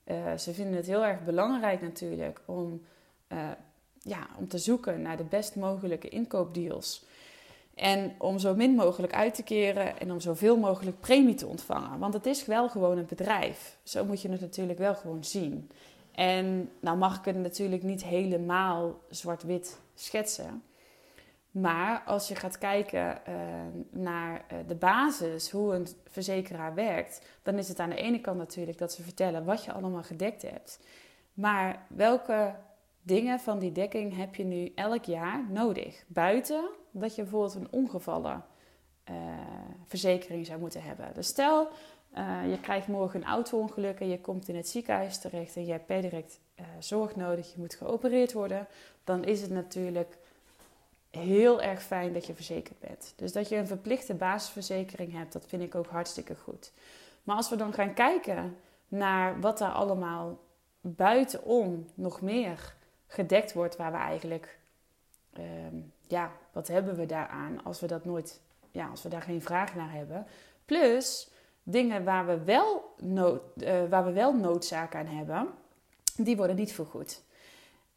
Uh, 0.05 0.37
ze 0.37 0.53
vinden 0.53 0.75
het 0.75 0.85
heel 0.85 1.05
erg 1.05 1.23
belangrijk 1.23 1.81
natuurlijk 1.81 2.41
om, 2.45 2.81
uh, 3.29 3.51
ja, 4.05 4.27
om 4.37 4.47
te 4.47 4.57
zoeken 4.57 5.01
naar 5.01 5.17
de 5.17 5.23
best 5.23 5.55
mogelijke 5.55 6.09
inkoopdeals. 6.09 7.05
En 7.75 8.15
om 8.17 8.39
zo 8.39 8.55
min 8.55 8.75
mogelijk 8.75 9.13
uit 9.13 9.35
te 9.35 9.43
keren 9.43 9.99
en 9.99 10.11
om 10.11 10.19
zoveel 10.19 10.57
mogelijk 10.57 10.99
premie 10.99 11.35
te 11.35 11.47
ontvangen. 11.47 11.99
Want 11.99 12.13
het 12.13 12.25
is 12.25 12.45
wel 12.45 12.69
gewoon 12.69 12.97
een 12.97 13.05
bedrijf. 13.05 13.77
Zo 13.83 14.05
moet 14.05 14.21
je 14.21 14.29
het 14.29 14.41
natuurlijk 14.41 14.79
wel 14.79 14.95
gewoon 14.95 15.23
zien. 15.23 15.69
En 16.11 16.71
nou 16.79 16.97
mag 16.97 17.17
ik 17.17 17.25
het 17.25 17.37
natuurlijk 17.37 17.83
niet 17.83 18.03
helemaal 18.03 18.99
zwart-wit 19.09 19.79
schetsen. 19.95 20.63
Maar 21.51 22.03
als 22.05 22.27
je 22.27 22.35
gaat 22.35 22.57
kijken 22.57 23.25
eh, 23.25 23.33
naar 23.89 24.45
uh, 24.51 24.57
de 24.67 24.75
basis, 24.75 25.51
hoe 25.51 25.75
een 25.75 25.87
verzekeraar 26.07 26.73
werkt, 26.73 27.21
dan 27.43 27.57
is 27.57 27.67
het 27.67 27.79
aan 27.79 27.89
de 27.89 27.95
ene 27.95 28.21
kant 28.21 28.37
natuurlijk 28.37 28.77
dat 28.77 28.93
ze 28.93 29.03
vertellen 29.03 29.45
wat 29.45 29.63
je 29.63 29.71
allemaal 29.71 30.03
gedekt 30.03 30.41
hebt. 30.41 30.79
Maar 31.33 31.85
welke 31.87 32.55
dingen 33.05 33.39
van 33.39 33.59
die 33.59 33.71
dekking 33.71 34.15
heb 34.15 34.35
je 34.35 34.43
nu 34.43 34.71
elk 34.75 35.03
jaar 35.03 35.45
nodig? 35.49 36.03
Buiten 36.07 36.69
dat 36.91 37.15
je 37.15 37.21
bijvoorbeeld 37.21 37.55
een 37.55 37.71
ongevallenverzekering 37.71 40.41
uh, 40.41 40.47
zou 40.47 40.59
moeten 40.59 40.83
hebben. 40.83 41.13
Dus 41.13 41.27
stel, 41.27 41.67
je 42.49 42.57
krijgt 42.61 42.87
morgen 42.87 43.21
een 43.21 43.27
auto-ongeluk 43.27 43.99
en 43.99 44.09
je 44.09 44.21
komt 44.21 44.47
in 44.47 44.55
het 44.55 44.67
ziekenhuis 44.67 45.19
terecht 45.19 45.55
en 45.55 45.65
je 45.65 45.71
hebt 45.71 45.85
per 45.85 46.01
direct 46.01 46.39
zorg 46.79 47.15
nodig, 47.15 47.51
je 47.51 47.59
moet 47.59 47.75
geopereerd 47.75 48.33
worden. 48.33 48.67
Dan 49.03 49.23
is 49.23 49.41
het 49.41 49.51
natuurlijk 49.51 50.17
heel 51.09 51.61
erg 51.61 51.83
fijn 51.83 52.13
dat 52.13 52.25
je 52.25 52.33
verzekerd 52.33 52.79
bent. 52.79 53.13
Dus 53.15 53.31
dat 53.31 53.49
je 53.49 53.55
een 53.55 53.67
verplichte 53.67 54.13
basisverzekering 54.13 55.13
hebt, 55.13 55.33
dat 55.33 55.45
vind 55.45 55.61
ik 55.61 55.75
ook 55.75 55.87
hartstikke 55.87 56.35
goed. 56.35 56.71
Maar 57.23 57.35
als 57.35 57.49
we 57.49 57.55
dan 57.55 57.73
gaan 57.73 57.93
kijken 57.93 58.57
naar 58.87 59.39
wat 59.39 59.57
daar 59.57 59.71
allemaal 59.71 60.39
buitenom 60.81 61.85
nog 61.93 62.21
meer 62.21 62.75
gedekt 63.07 63.53
wordt, 63.53 63.75
waar 63.75 63.91
we 63.91 63.97
eigenlijk, 63.97 64.59
ehm, 65.33 65.75
ja, 66.07 66.31
wat 66.51 66.67
hebben 66.67 66.95
we 66.95 67.05
daaraan 67.05 67.63
als 67.63 67.79
we 67.79 67.87
dat 67.87 68.05
nooit, 68.05 68.41
ja, 68.71 68.87
als 68.87 69.03
we 69.03 69.09
daar 69.09 69.21
geen 69.21 69.41
vraag 69.41 69.75
naar 69.75 69.91
hebben. 69.91 70.27
Plus 70.65 71.29
dingen 71.63 72.03
waar 72.03 72.25
we 72.25 72.43
wel, 72.43 72.95
uh, 73.03 73.83
waar 73.89 74.05
we 74.05 74.11
wel 74.11 74.33
noodzaak 74.33 74.95
aan 74.95 75.05
hebben, 75.05 75.47
die 76.17 76.37
worden 76.37 76.55
niet 76.55 76.73
vergoed. 76.73 77.23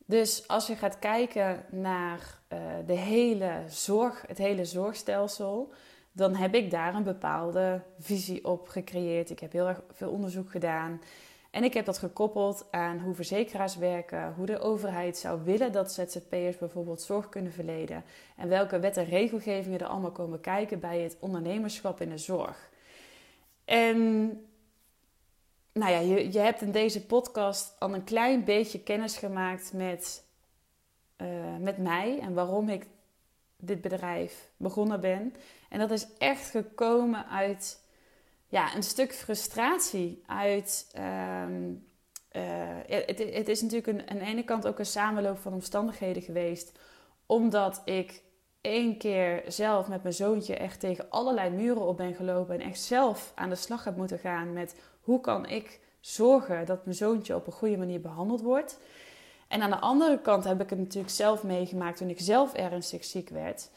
Dus 0.04 0.48
als 0.48 0.66
je 0.66 0.76
gaat 0.76 0.98
kijken 0.98 1.64
naar 1.70 2.38
uh, 2.52 2.58
de 2.86 2.92
hele 2.92 3.62
zorg, 3.66 4.24
het 4.26 4.38
hele 4.38 4.64
zorgstelsel, 4.64 5.72
dan 6.12 6.34
heb 6.34 6.54
ik 6.54 6.70
daar 6.70 6.94
een 6.94 7.02
bepaalde 7.02 7.82
visie 7.98 8.44
op 8.44 8.68
gecreëerd. 8.68 9.30
Ik 9.30 9.38
heb 9.38 9.52
heel 9.52 9.68
erg 9.68 9.80
veel 9.92 10.10
onderzoek 10.10 10.50
gedaan. 10.50 11.00
En 11.50 11.64
ik 11.64 11.74
heb 11.74 11.84
dat 11.84 11.98
gekoppeld 11.98 12.66
aan 12.70 12.98
hoe 12.98 13.14
verzekeraars 13.14 13.76
werken, 13.76 14.34
hoe 14.34 14.46
de 14.46 14.58
overheid 14.58 15.16
zou 15.16 15.44
willen 15.44 15.72
dat 15.72 15.92
ZZP'ers 15.92 16.58
bijvoorbeeld 16.58 17.02
zorg 17.02 17.28
kunnen 17.28 17.52
verleden 17.52 18.04
en 18.36 18.48
welke 18.48 18.78
wet 18.78 18.96
en 18.96 19.04
regelgevingen 19.04 19.80
er 19.80 19.86
allemaal 19.86 20.12
komen 20.12 20.40
kijken 20.40 20.80
bij 20.80 21.00
het 21.00 21.16
ondernemerschap 21.20 22.00
in 22.00 22.08
de 22.08 22.18
zorg. 22.18 22.70
En 23.64 24.28
nou 25.72 25.92
ja, 25.92 25.98
je, 25.98 26.32
je 26.32 26.38
hebt 26.38 26.62
in 26.62 26.72
deze 26.72 27.06
podcast 27.06 27.76
al 27.78 27.94
een 27.94 28.04
klein 28.04 28.44
beetje 28.44 28.82
kennis 28.82 29.16
gemaakt 29.16 29.72
met, 29.72 30.24
uh, 31.16 31.56
met 31.60 31.78
mij 31.78 32.18
en 32.20 32.34
waarom 32.34 32.68
ik 32.68 32.86
dit 33.56 33.80
bedrijf 33.80 34.48
begonnen 34.56 35.00
ben. 35.00 35.34
En 35.68 35.78
dat 35.78 35.90
is 35.90 36.06
echt 36.18 36.50
gekomen 36.50 37.26
uit 37.28 37.82
ja, 38.48 38.74
een 38.74 38.82
stuk 38.82 39.14
frustratie. 39.14 40.22
Uit, 40.26 40.94
um, 41.44 41.86
uh, 42.32 42.42
het, 42.86 43.18
het, 43.18 43.48
is 43.48 43.62
natuurlijk 43.62 43.86
een, 43.86 44.10
aan 44.10 44.18
de 44.18 44.24
ene 44.24 44.44
kant 44.44 44.66
ook 44.66 44.78
een 44.78 44.86
samenloop 44.86 45.38
van 45.38 45.52
omstandigheden 45.52 46.22
geweest. 46.22 46.78
Omdat 47.26 47.82
ik 47.84 48.22
één 48.60 48.98
keer 48.98 49.42
zelf 49.46 49.88
met 49.88 50.02
mijn 50.02 50.14
zoontje 50.14 50.56
echt 50.56 50.80
tegen 50.80 51.10
allerlei 51.10 51.50
muren 51.50 51.86
op 51.86 51.96
ben 51.96 52.14
gelopen. 52.14 52.54
En 52.54 52.60
echt 52.60 52.80
zelf 52.80 53.32
aan 53.34 53.48
de 53.48 53.54
slag 53.54 53.84
heb 53.84 53.96
moeten 53.96 54.18
gaan 54.18 54.52
met 54.52 54.80
hoe 55.00 55.20
kan 55.20 55.46
ik 55.46 55.80
zorgen 56.00 56.66
dat 56.66 56.84
mijn 56.84 56.96
zoontje 56.96 57.34
op 57.34 57.46
een 57.46 57.52
goede 57.52 57.76
manier 57.76 58.00
behandeld 58.00 58.40
wordt. 58.40 58.78
En 59.48 59.62
aan 59.62 59.70
de 59.70 59.78
andere 59.78 60.20
kant 60.20 60.44
heb 60.44 60.60
ik 60.60 60.70
het 60.70 60.78
natuurlijk 60.78 61.14
zelf 61.14 61.42
meegemaakt 61.42 61.96
toen 61.96 62.08
ik 62.08 62.20
zelf 62.20 62.54
ernstig 62.54 63.04
ziek 63.04 63.28
werd. 63.28 63.70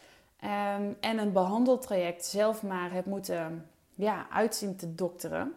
Um, 0.44 0.98
en 1.00 1.18
een 1.18 1.32
behandeltraject 1.32 2.26
zelf 2.26 2.64
maar 2.64 2.92
heb 2.92 3.06
moeten 3.06 3.71
ja, 4.02 4.28
uitzien 4.30 4.76
te 4.76 4.96
dokteren. 4.96 5.54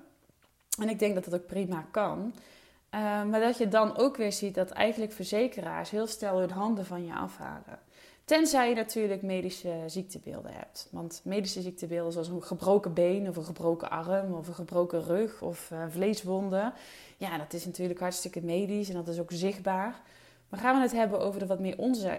En 0.81 0.89
ik 0.89 0.99
denk 0.99 1.15
dat 1.15 1.25
dat 1.25 1.35
ook 1.35 1.47
prima 1.47 1.87
kan. 1.91 2.19
Um, 2.19 3.29
maar 3.29 3.41
dat 3.41 3.59
je 3.59 3.69
dan 3.69 3.97
ook 3.97 4.17
weer 4.17 4.33
ziet 4.33 4.55
dat 4.55 4.71
eigenlijk 4.71 5.13
verzekeraars 5.13 5.91
heel 5.91 6.07
snel 6.07 6.39
hun 6.39 6.51
handen 6.51 6.87
van 6.87 7.05
je 7.05 7.15
afhalen. 7.15 7.79
Tenzij 8.25 8.69
je 8.69 8.75
natuurlijk 8.75 9.23
medische 9.23 9.83
ziektebeelden 9.87 10.53
hebt. 10.53 10.89
Want 10.91 11.21
medische 11.25 11.61
ziektebeelden 11.61 12.13
zoals 12.13 12.29
een 12.29 12.43
gebroken 12.43 12.93
been 12.93 13.29
of 13.29 13.37
een 13.37 13.45
gebroken 13.45 13.91
arm 13.91 14.35
of 14.35 14.49
een 14.49 14.55
gebroken 14.55 15.03
rug 15.03 15.43
of 15.43 15.71
uh, 15.71 15.85
vleeswonden. 15.89 16.73
Ja, 17.17 17.39
dat 17.39 17.53
is 17.53 17.65
natuurlijk 17.65 18.01
hartstikke 18.01 18.43
medisch 18.43 18.89
en 18.89 18.95
dat 18.95 19.09
is 19.09 19.21
ook 19.21 19.33
zichtbaar. 19.33 20.01
Maar 20.49 20.61
gaan 20.61 20.77
we 20.77 20.83
het 20.83 20.93
hebben 20.93 21.21
over 21.21 21.41
de 21.41 21.47
wat 21.47 21.61
meer 21.61 21.79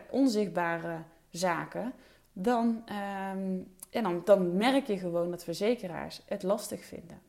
onzichtbare 0.10 0.98
zaken, 1.30 1.94
dan, 2.34 2.84
um, 3.34 3.74
ja, 3.90 4.22
dan, 4.26 4.58
merk 4.58 4.88
je 4.88 4.98
gewoon 4.98 5.32
dat 5.32 5.44
verzekeraars 5.44 6.22
het 6.26 6.44
lastig 6.44 6.86
vinden. 6.86 7.22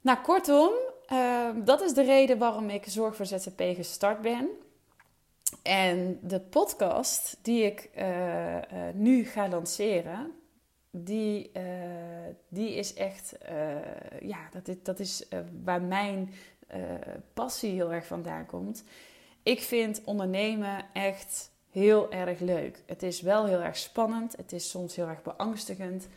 Nou, 0.00 0.18
kortom, 0.18 0.72
uh, 1.12 1.48
dat 1.64 1.80
is 1.80 1.92
de 1.92 2.02
reden 2.02 2.38
waarom 2.38 2.70
ik 2.70 2.84
Zorg 2.86 3.16
voor 3.16 3.26
ZZP 3.26 3.62
gestart 3.74 4.20
ben. 4.20 4.48
En 5.62 6.18
de 6.22 6.40
podcast 6.40 7.38
die 7.42 7.64
ik 7.64 7.90
uh, 7.96 8.54
uh, 8.54 8.60
nu 8.94 9.24
ga 9.24 9.48
lanceren, 9.48 10.32
die, 10.90 11.50
uh, 11.56 11.62
die 12.48 12.74
is 12.74 12.94
echt, 12.94 13.36
ja, 14.20 14.48
dat 14.52 14.76
dat 14.82 14.98
is 14.98 15.28
waar 15.64 15.82
mijn 15.82 16.32
passie 17.34 17.72
heel 17.72 17.92
erg 17.92 18.06
vandaan 18.06 18.46
komt. 18.46 18.84
Ik 19.42 19.60
vind 19.60 20.04
ondernemen 20.04 20.84
echt 20.92 21.50
heel 21.78 22.12
erg 22.12 22.38
leuk. 22.40 22.82
Het 22.86 23.02
is 23.02 23.20
wel 23.20 23.46
heel 23.46 23.60
erg 23.60 23.76
spannend, 23.76 24.36
het 24.36 24.52
is 24.52 24.70
soms 24.70 24.96
heel 24.96 25.06
erg 25.06 25.22
beangstigend. 25.22 26.08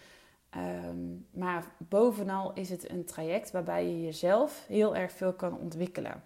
Um, 0.86 1.26
maar 1.32 1.66
bovenal 1.78 2.52
is 2.54 2.70
het 2.70 2.90
een 2.90 3.06
traject 3.06 3.52
waarbij 3.52 3.86
je 3.86 4.02
jezelf 4.02 4.66
heel 4.68 4.96
erg 4.96 5.12
veel 5.12 5.34
kan 5.34 5.58
ontwikkelen. 5.58 6.24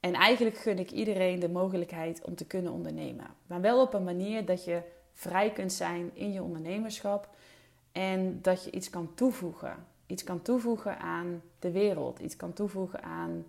En 0.00 0.14
eigenlijk 0.14 0.56
gun 0.56 0.78
ik 0.78 0.90
iedereen 0.90 1.38
de 1.38 1.48
mogelijkheid 1.48 2.24
om 2.24 2.34
te 2.34 2.46
kunnen 2.46 2.72
ondernemen. 2.72 3.26
Maar 3.46 3.60
wel 3.60 3.80
op 3.80 3.94
een 3.94 4.04
manier 4.04 4.44
dat 4.44 4.64
je 4.64 4.80
vrij 5.12 5.50
kunt 5.50 5.72
zijn 5.72 6.10
in 6.14 6.32
je 6.32 6.42
ondernemerschap 6.42 7.28
en 7.92 8.38
dat 8.42 8.64
je 8.64 8.70
iets 8.70 8.90
kan 8.90 9.14
toevoegen. 9.14 9.86
Iets 10.06 10.24
kan 10.24 10.42
toevoegen 10.42 10.98
aan 10.98 11.42
de 11.58 11.70
wereld, 11.70 12.18
iets 12.18 12.36
kan 12.36 12.52
toevoegen 12.52 13.02
aan 13.02 13.44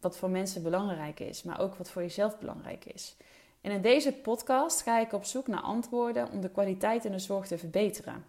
wat 0.00 0.16
voor 0.16 0.30
mensen 0.30 0.62
belangrijk 0.62 1.20
is, 1.20 1.42
maar 1.42 1.60
ook 1.60 1.74
wat 1.74 1.90
voor 1.90 2.02
jezelf 2.02 2.38
belangrijk 2.38 2.84
is. 2.84 3.16
En 3.60 3.70
in 3.70 3.82
deze 3.82 4.12
podcast 4.12 4.82
ga 4.82 4.98
ik 4.98 5.12
op 5.12 5.24
zoek 5.24 5.46
naar 5.46 5.60
antwoorden 5.60 6.30
om 6.30 6.40
de 6.40 6.50
kwaliteit 6.50 7.04
in 7.04 7.12
de 7.12 7.18
zorg 7.18 7.46
te 7.46 7.58
verbeteren. 7.58 8.24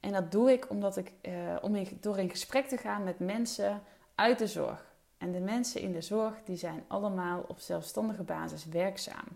En 0.00 0.12
dat 0.12 0.32
doe 0.32 0.52
ik 0.52 0.70
omdat 0.70 0.96
ik, 0.96 1.12
eh, 1.20 1.32
om 1.60 1.74
in, 1.74 1.98
door 2.00 2.18
in 2.18 2.30
gesprek 2.30 2.66
te 2.66 2.76
gaan 2.76 3.04
met 3.04 3.18
mensen 3.18 3.82
uit 4.14 4.38
de 4.38 4.46
zorg. 4.46 4.86
En 5.18 5.32
de 5.32 5.40
mensen 5.40 5.80
in 5.80 5.92
de 5.92 6.00
zorg 6.00 6.34
die 6.44 6.56
zijn 6.56 6.84
allemaal 6.86 7.44
op 7.48 7.58
zelfstandige 7.58 8.22
basis 8.22 8.66
werkzaam. 8.66 9.26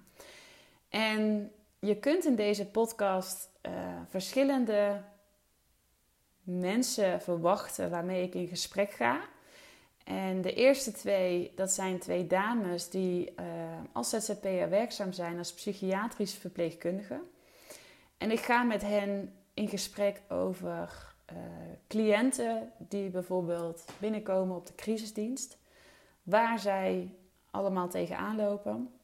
En 0.88 1.52
je 1.78 1.96
kunt 1.96 2.24
in 2.24 2.34
deze 2.34 2.66
podcast 2.66 3.50
uh, 3.62 3.72
verschillende 4.08 5.02
mensen 6.42 7.20
verwachten 7.20 7.90
waarmee 7.90 8.22
ik 8.22 8.34
in 8.34 8.46
gesprek 8.46 8.90
ga. 8.90 9.20
En 10.04 10.40
de 10.40 10.54
eerste 10.54 10.92
twee, 10.92 11.52
dat 11.54 11.72
zijn 11.72 11.98
twee 11.98 12.26
dames 12.26 12.88
die 12.88 13.32
uh, 13.40 13.44
als 13.92 14.10
ZZP'er 14.10 14.70
werkzaam 14.70 15.12
zijn 15.12 15.38
als 15.38 15.54
psychiatrisch 15.54 16.34
verpleegkundige. 16.34 17.20
En 18.18 18.30
ik 18.30 18.40
ga 18.40 18.62
met 18.62 18.82
hen 18.82 19.34
in 19.54 19.68
gesprek 19.68 20.22
over 20.28 21.14
uh, 21.32 21.38
cliënten 21.88 22.72
die 22.78 23.10
bijvoorbeeld 23.10 23.84
binnenkomen 23.98 24.56
op 24.56 24.66
de 24.66 24.74
crisisdienst 24.74 25.58
waar 26.22 26.58
zij 26.58 27.14
allemaal 27.50 27.88
tegenaan 27.88 28.36
lopen. 28.36 28.94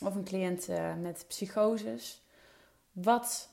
Of 0.00 0.14
een 0.14 0.24
cliënt 0.24 0.68
uh, 0.68 0.94
met 0.94 1.24
psychoses. 1.28 2.22
Wat, 2.92 3.48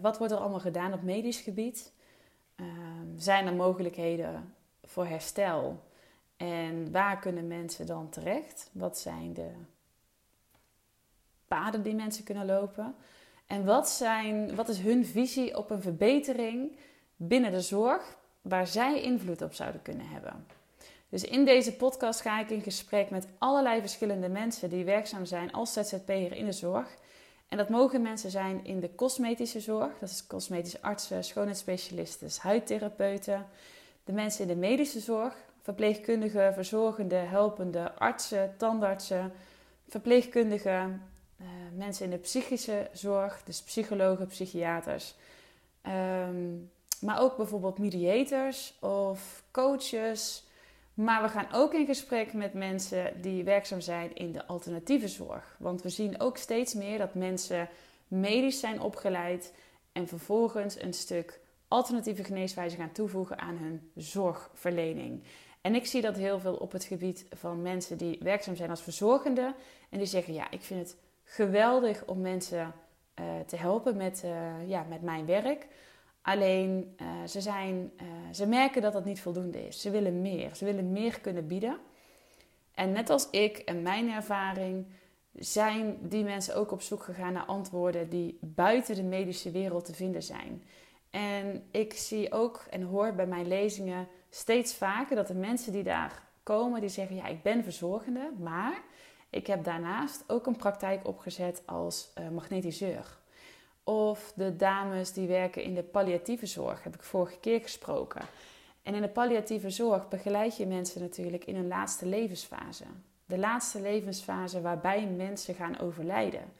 wat 0.00 0.18
wordt 0.18 0.32
er 0.32 0.38
allemaal 0.38 0.60
gedaan 0.60 0.92
op 0.92 1.02
medisch 1.02 1.40
gebied? 1.40 1.92
Uh, 2.56 2.66
zijn 3.16 3.46
er 3.46 3.54
mogelijkheden 3.54 4.54
voor 4.86 5.06
herstel? 5.06 5.84
En 6.36 6.92
waar 6.92 7.18
kunnen 7.18 7.46
mensen 7.46 7.86
dan 7.86 8.08
terecht? 8.08 8.70
Wat 8.72 8.98
zijn 8.98 9.32
de 9.32 9.50
paden 11.48 11.82
die 11.82 11.94
mensen 11.94 12.24
kunnen 12.24 12.46
lopen? 12.46 12.94
En 13.46 13.64
wat, 13.64 13.88
zijn, 13.88 14.54
wat 14.54 14.68
is 14.68 14.78
hun 14.78 15.06
visie 15.06 15.56
op 15.56 15.70
een 15.70 15.82
verbetering 15.82 16.78
binnen 17.16 17.52
de 17.52 17.60
zorg 17.60 18.16
waar 18.42 18.66
zij 18.66 19.02
invloed 19.02 19.42
op 19.42 19.54
zouden 19.54 19.82
kunnen 19.82 20.08
hebben? 20.08 20.46
Dus 21.08 21.24
in 21.24 21.44
deze 21.44 21.76
podcast 21.76 22.20
ga 22.20 22.40
ik 22.40 22.50
in 22.50 22.62
gesprek 22.62 23.10
met 23.10 23.26
allerlei 23.38 23.80
verschillende 23.80 24.28
mensen 24.28 24.70
die 24.70 24.84
werkzaam 24.84 25.24
zijn 25.24 25.52
als 25.52 25.72
ZZP'er 25.72 26.32
in 26.32 26.44
de 26.44 26.52
zorg. 26.52 26.96
En 27.48 27.56
dat 27.56 27.68
mogen 27.68 28.02
mensen 28.02 28.30
zijn 28.30 28.64
in 28.64 28.80
de 28.80 28.94
cosmetische 28.94 29.60
zorg, 29.60 29.98
dat 30.00 30.08
is 30.08 30.26
cosmetische 30.26 30.82
artsen, 30.82 31.24
schoonheidsspecialisten, 31.24 32.30
huidtherapeuten. 32.40 33.46
De 34.06 34.12
mensen 34.12 34.42
in 34.42 34.48
de 34.48 34.66
medische 34.66 35.00
zorg, 35.00 35.34
verpleegkundigen, 35.62 36.54
verzorgenden, 36.54 37.28
helpende, 37.28 37.92
artsen, 37.92 38.54
tandartsen, 38.56 39.32
verpleegkundigen, 39.88 41.02
uh, 41.40 41.46
mensen 41.76 42.04
in 42.04 42.10
de 42.10 42.16
psychische 42.16 42.88
zorg, 42.92 43.42
dus 43.44 43.62
psychologen, 43.62 44.26
psychiaters. 44.26 45.14
Ehm, 45.82 46.54
maar 47.00 47.20
ook 47.20 47.36
bijvoorbeeld 47.36 47.78
mediators 47.78 48.74
of 48.80 49.42
coaches. 49.50 50.44
Maar 50.94 51.22
we 51.22 51.28
gaan 51.28 51.48
ook 51.52 51.74
in 51.74 51.86
gesprek 51.86 52.32
met 52.32 52.54
mensen 52.54 53.20
die 53.20 53.44
werkzaam 53.44 53.80
zijn 53.80 54.14
in 54.14 54.32
de 54.32 54.46
alternatieve 54.46 55.08
zorg. 55.08 55.56
Want 55.58 55.82
we 55.82 55.88
zien 55.88 56.20
ook 56.20 56.36
steeds 56.36 56.74
meer 56.74 56.98
dat 56.98 57.14
mensen 57.14 57.68
medisch 58.08 58.60
zijn 58.60 58.80
opgeleid 58.80 59.52
en 59.92 60.08
vervolgens 60.08 60.80
een 60.80 60.94
stuk 60.94 61.40
alternatieve 61.68 62.24
geneeswijze 62.24 62.76
gaan 62.76 62.92
toevoegen 62.92 63.38
aan 63.38 63.56
hun 63.56 63.90
zorgverlening. 63.94 65.22
En 65.60 65.74
ik 65.74 65.86
zie 65.86 66.00
dat 66.02 66.16
heel 66.16 66.40
veel 66.40 66.54
op 66.54 66.72
het 66.72 66.84
gebied 66.84 67.26
van 67.32 67.62
mensen 67.62 67.98
die 67.98 68.18
werkzaam 68.22 68.56
zijn 68.56 68.70
als 68.70 68.82
verzorgende. 68.82 69.54
En 69.90 69.98
die 69.98 70.06
zeggen: 70.06 70.34
Ja, 70.34 70.50
ik 70.50 70.62
vind 70.62 70.80
het 70.80 70.96
geweldig 71.24 72.04
om 72.04 72.20
mensen 72.20 72.74
uh, 73.20 73.24
te 73.46 73.56
helpen 73.56 73.96
met, 73.96 74.22
uh, 74.24 74.68
ja, 74.68 74.82
met 74.88 75.02
mijn 75.02 75.26
werk. 75.26 75.66
Alleen 76.22 76.96
uh, 77.00 77.06
ze, 77.26 77.40
zijn, 77.40 77.92
ze 78.32 78.46
merken 78.46 78.82
dat 78.82 78.92
dat 78.92 79.04
niet 79.04 79.20
voldoende 79.20 79.66
is. 79.66 79.80
Ze 79.80 79.90
willen 79.90 80.22
meer. 80.22 80.54
Ze 80.54 80.64
willen 80.64 80.92
meer 80.92 81.20
kunnen 81.20 81.46
bieden. 81.46 81.78
En 82.74 82.92
net 82.92 83.10
als 83.10 83.30
ik 83.30 83.58
en 83.58 83.82
mijn 83.82 84.10
ervaring 84.10 84.86
zijn 85.32 85.98
die 86.00 86.24
mensen 86.24 86.56
ook 86.56 86.70
op 86.70 86.82
zoek 86.82 87.02
gegaan 87.02 87.32
naar 87.32 87.44
antwoorden 87.44 88.08
die 88.08 88.38
buiten 88.40 88.94
de 88.94 89.02
medische 89.02 89.50
wereld 89.50 89.84
te 89.84 89.94
vinden 89.94 90.22
zijn. 90.22 90.62
En 91.10 91.68
ik 91.70 91.92
zie 91.92 92.32
ook 92.32 92.66
en 92.70 92.82
hoor 92.82 93.12
bij 93.12 93.26
mijn 93.26 93.48
lezingen 93.48 94.08
steeds 94.30 94.74
vaker 94.74 95.16
dat 95.16 95.26
de 95.26 95.34
mensen 95.34 95.72
die 95.72 95.82
daar 95.82 96.22
komen, 96.42 96.80
die 96.80 96.90
zeggen: 96.90 97.16
Ja, 97.16 97.26
ik 97.26 97.42
ben 97.42 97.64
verzorgende, 97.64 98.30
maar 98.38 98.82
ik 99.30 99.46
heb 99.46 99.64
daarnaast 99.64 100.24
ook 100.26 100.46
een 100.46 100.56
praktijk 100.56 101.06
opgezet 101.06 101.62
als 101.66 102.12
uh, 102.18 102.28
magnetiseur. 102.28 103.18
Of 103.84 104.32
de 104.36 104.56
dames 104.56 105.12
die 105.12 105.28
werken 105.28 105.62
in 105.62 105.74
de 105.74 105.82
palliatieve 105.82 106.46
zorg, 106.46 106.82
heb 106.82 106.94
ik 106.94 107.02
vorige 107.02 107.38
keer 107.38 107.60
gesproken. 107.60 108.22
En 108.82 108.94
in 108.94 109.02
de 109.02 109.08
palliatieve 109.08 109.70
zorg 109.70 110.08
begeleid 110.08 110.56
je 110.56 110.66
mensen 110.66 111.00
natuurlijk 111.00 111.44
in 111.44 111.56
een 111.56 111.68
laatste 111.68 112.06
levensfase. 112.06 112.84
De 113.24 113.38
laatste 113.38 113.80
levensfase 113.80 114.60
waarbij 114.60 115.06
mensen 115.06 115.54
gaan 115.54 115.78
overlijden. 115.78 116.52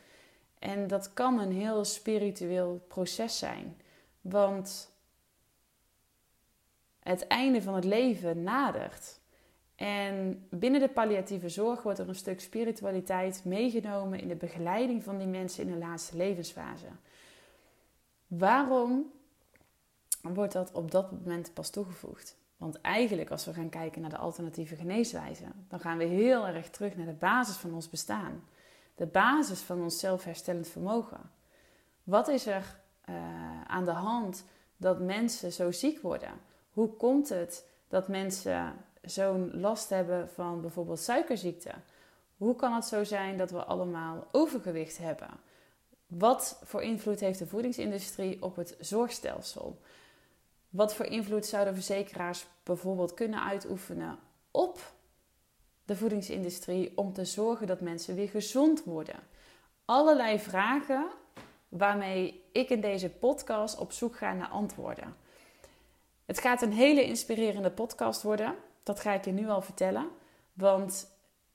En 0.58 0.86
dat 0.86 1.12
kan 1.12 1.38
een 1.38 1.52
heel 1.52 1.84
spiritueel 1.84 2.84
proces 2.88 3.38
zijn. 3.38 3.76
Want 4.28 4.94
het 7.06 7.26
einde 7.26 7.62
van 7.62 7.74
het 7.74 7.84
leven 7.84 8.42
nadert. 8.42 9.20
En 9.74 10.46
binnen 10.50 10.80
de 10.80 10.88
palliatieve 10.88 11.48
zorg 11.48 11.82
wordt 11.82 11.98
er 11.98 12.08
een 12.08 12.14
stuk 12.14 12.40
spiritualiteit 12.40 13.44
meegenomen 13.44 14.20
in 14.20 14.28
de 14.28 14.36
begeleiding 14.36 15.04
van 15.04 15.18
die 15.18 15.26
mensen 15.26 15.64
in 15.66 15.72
de 15.72 15.78
laatste 15.78 16.16
levensfase. 16.16 16.86
Waarom 18.26 19.12
wordt 20.22 20.52
dat 20.52 20.72
op 20.72 20.90
dat 20.90 21.12
moment 21.12 21.54
pas 21.54 21.70
toegevoegd? 21.70 22.36
Want 22.56 22.80
eigenlijk, 22.80 23.30
als 23.30 23.44
we 23.44 23.52
gaan 23.52 23.68
kijken 23.68 24.00
naar 24.00 24.10
de 24.10 24.16
alternatieve 24.16 24.76
geneeswijzen, 24.76 25.66
dan 25.68 25.80
gaan 25.80 25.98
we 25.98 26.04
heel 26.04 26.46
erg 26.46 26.70
terug 26.70 26.96
naar 26.96 27.06
de 27.06 27.12
basis 27.12 27.56
van 27.56 27.74
ons 27.74 27.90
bestaan. 27.90 28.44
De 28.94 29.06
basis 29.06 29.60
van 29.60 29.82
ons 29.82 29.98
zelfherstellend 29.98 30.68
vermogen. 30.68 31.30
Wat 32.04 32.28
is 32.28 32.46
er 32.46 32.80
uh, 33.10 33.16
aan 33.66 33.84
de 33.84 33.90
hand 33.90 34.44
dat 34.76 35.00
mensen 35.00 35.52
zo 35.52 35.70
ziek 35.70 36.00
worden? 36.00 36.32
Hoe 36.70 36.88
komt 36.88 37.28
het 37.28 37.66
dat 37.88 38.08
mensen 38.08 38.74
zo'n 39.02 39.60
last 39.60 39.88
hebben 39.88 40.28
van 40.28 40.60
bijvoorbeeld 40.60 41.00
suikerziekte? 41.00 41.72
Hoe 42.36 42.56
kan 42.56 42.72
het 42.72 42.84
zo 42.84 43.04
zijn 43.04 43.36
dat 43.36 43.50
we 43.50 43.64
allemaal 43.64 44.26
overgewicht 44.32 44.98
hebben? 44.98 45.28
Wat 46.06 46.60
voor 46.64 46.82
invloed 46.82 47.20
heeft 47.20 47.38
de 47.38 47.46
voedingsindustrie 47.46 48.42
op 48.42 48.56
het 48.56 48.76
zorgstelsel? 48.80 49.80
Wat 50.68 50.94
voor 50.94 51.06
invloed 51.06 51.46
zouden 51.46 51.74
verzekeraars 51.74 52.46
bijvoorbeeld 52.62 53.14
kunnen 53.14 53.42
uitoefenen 53.42 54.18
op 54.50 54.92
de 55.84 55.96
voedingsindustrie 55.96 56.92
om 56.96 57.12
te 57.12 57.24
zorgen 57.24 57.66
dat 57.66 57.80
mensen 57.80 58.14
weer 58.14 58.28
gezond 58.28 58.84
worden? 58.84 59.20
Allerlei 59.84 60.38
vragen 60.38 61.06
waarmee 61.68 62.45
ik 62.56 62.70
in 62.70 62.80
deze 62.80 63.10
podcast 63.10 63.78
op 63.78 63.92
zoek 63.92 64.16
ga 64.16 64.32
naar 64.32 64.48
antwoorden. 64.48 65.16
Het 66.24 66.40
gaat 66.40 66.62
een 66.62 66.72
hele 66.72 67.04
inspirerende 67.04 67.70
podcast 67.70 68.22
worden. 68.22 68.54
Dat 68.82 69.00
ga 69.00 69.12
ik 69.12 69.24
je 69.24 69.32
nu 69.32 69.48
al 69.48 69.62
vertellen. 69.62 70.08
Want 70.52 71.10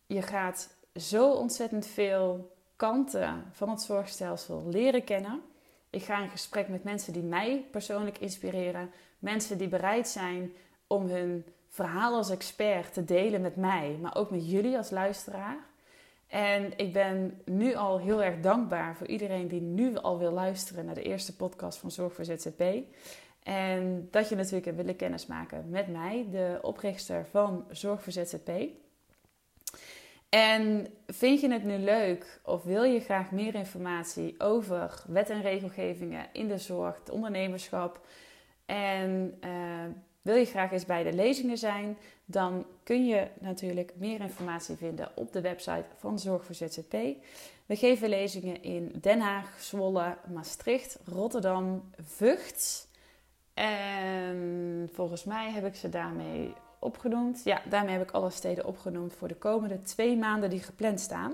je 0.05 0.21
gaat 0.21 0.75
zo 0.95 1.31
ontzettend 1.31 1.87
veel 1.87 2.55
kanten 2.75 3.45
van 3.51 3.69
het 3.69 3.81
zorgstelsel 3.81 4.63
leren 4.67 5.03
kennen. 5.03 5.41
Ik 5.89 6.03
ga 6.03 6.21
in 6.21 6.29
gesprek 6.29 6.67
met 6.67 6.83
mensen 6.83 7.13
die 7.13 7.23
mij 7.23 7.65
persoonlijk 7.71 8.17
inspireren. 8.17 8.91
Mensen 9.19 9.57
die 9.57 9.67
bereid 9.67 10.07
zijn 10.07 10.53
om 10.87 11.07
hun 11.07 11.45
verhaal 11.67 12.15
als 12.15 12.29
expert 12.29 12.93
te 12.93 13.03
delen 13.03 13.41
met 13.41 13.55
mij, 13.55 13.97
maar 14.01 14.15
ook 14.15 14.29
met 14.29 14.49
jullie 14.49 14.77
als 14.77 14.89
luisteraar. 14.89 15.57
En 16.31 16.77
ik 16.77 16.93
ben 16.93 17.41
nu 17.45 17.75
al 17.75 17.99
heel 17.99 18.23
erg 18.23 18.39
dankbaar 18.39 18.95
voor 18.95 19.07
iedereen 19.07 19.47
die 19.47 19.61
nu 19.61 19.97
al 19.97 20.19
wil 20.19 20.31
luisteren 20.31 20.85
naar 20.85 20.95
de 20.95 21.01
eerste 21.03 21.35
podcast 21.35 21.77
van 21.79 21.91
Zorg 21.91 22.13
voor 22.13 22.25
ZZP. 22.25 22.61
En 23.43 24.07
dat 24.11 24.29
je 24.29 24.35
natuurlijk 24.35 24.65
hebt 24.65 24.77
willen 24.77 24.95
kennismaken 24.95 25.69
met 25.69 25.87
mij, 25.87 26.27
de 26.31 26.59
oprichter 26.61 27.25
van 27.31 27.65
Zorg 27.69 28.03
voor 28.03 28.11
ZZP. 28.11 28.49
En 30.29 30.87
vind 31.07 31.41
je 31.41 31.51
het 31.51 31.63
nu 31.63 31.77
leuk 31.77 32.39
of 32.43 32.63
wil 32.63 32.83
je 32.83 32.99
graag 32.99 33.31
meer 33.31 33.55
informatie 33.55 34.39
over 34.39 35.03
wet 35.07 35.29
en 35.29 35.41
regelgevingen 35.41 36.27
in 36.33 36.47
de 36.47 36.57
zorg, 36.57 36.99
het 36.99 37.09
ondernemerschap 37.09 38.05
en 38.65 39.37
uh, 39.45 39.51
wil 40.21 40.35
je 40.35 40.45
graag 40.45 40.71
eens 40.71 40.85
bij 40.85 41.03
de 41.03 41.13
lezingen 41.13 41.57
zijn, 41.57 41.97
dan 42.25 42.65
kun 42.91 43.05
je 43.05 43.27
natuurlijk 43.39 43.93
meer 43.95 44.21
informatie 44.21 44.75
vinden 44.75 45.11
op 45.15 45.33
de 45.33 45.41
website 45.41 45.85
van 45.97 46.19
Zorg 46.19 46.45
voor 46.45 46.55
ZZP. 46.55 46.91
We 47.65 47.75
geven 47.75 48.09
lezingen 48.09 48.63
in 48.63 48.91
Den 49.01 49.19
Haag, 49.19 49.59
Zwolle, 49.59 50.17
Maastricht, 50.33 50.99
Rotterdam, 51.05 51.89
Vught. 52.01 52.87
En 53.53 54.89
volgens 54.93 55.23
mij 55.23 55.51
heb 55.51 55.65
ik 55.65 55.75
ze 55.75 55.89
daarmee 55.89 56.53
opgenoemd. 56.79 57.43
Ja, 57.43 57.61
daarmee 57.69 57.97
heb 57.97 58.07
ik 58.07 58.11
alle 58.11 58.29
steden 58.29 58.65
opgenoemd 58.65 59.13
voor 59.13 59.27
de 59.27 59.35
komende 59.35 59.81
twee 59.81 60.17
maanden 60.17 60.49
die 60.49 60.63
gepland 60.63 60.99
staan. 60.99 61.33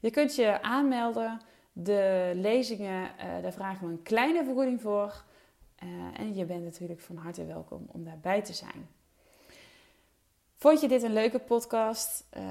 Je 0.00 0.10
kunt 0.10 0.34
je 0.34 0.62
aanmelden. 0.62 1.40
De 1.72 2.32
lezingen, 2.34 3.02
uh, 3.02 3.42
daar 3.42 3.52
vragen 3.52 3.86
we 3.86 3.92
een 3.92 4.02
kleine 4.02 4.44
vergoeding 4.44 4.80
voor. 4.80 5.24
Uh, 5.84 6.20
en 6.20 6.34
je 6.34 6.44
bent 6.44 6.64
natuurlijk 6.64 7.00
van 7.00 7.16
harte 7.16 7.46
welkom 7.46 7.86
om 7.86 8.04
daarbij 8.04 8.42
te 8.42 8.52
zijn. 8.52 8.93
Vond 10.56 10.80
je 10.80 10.88
dit 10.88 11.02
een 11.02 11.12
leuke 11.12 11.38
podcast? 11.38 12.26
Uh, 12.36 12.42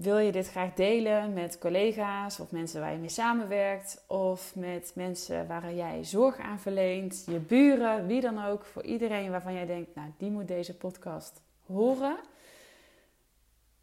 wil 0.00 0.18
je 0.18 0.32
dit 0.32 0.48
graag 0.48 0.74
delen 0.74 1.32
met 1.32 1.58
collega's 1.58 2.40
of 2.40 2.50
mensen 2.50 2.80
waar 2.80 2.92
je 2.92 2.98
mee 2.98 3.08
samenwerkt 3.08 4.04
of 4.06 4.54
met 4.54 4.92
mensen 4.94 5.46
waar 5.46 5.74
jij 5.74 6.04
zorg 6.04 6.38
aan 6.38 6.60
verleent, 6.60 7.24
je 7.26 7.38
buren, 7.38 8.06
wie 8.06 8.20
dan 8.20 8.44
ook, 8.44 8.64
voor 8.64 8.82
iedereen 8.82 9.30
waarvan 9.30 9.52
jij 9.54 9.66
denkt, 9.66 9.94
nou 9.94 10.12
die 10.18 10.30
moet 10.30 10.48
deze 10.48 10.76
podcast 10.76 11.42
horen. 11.66 12.16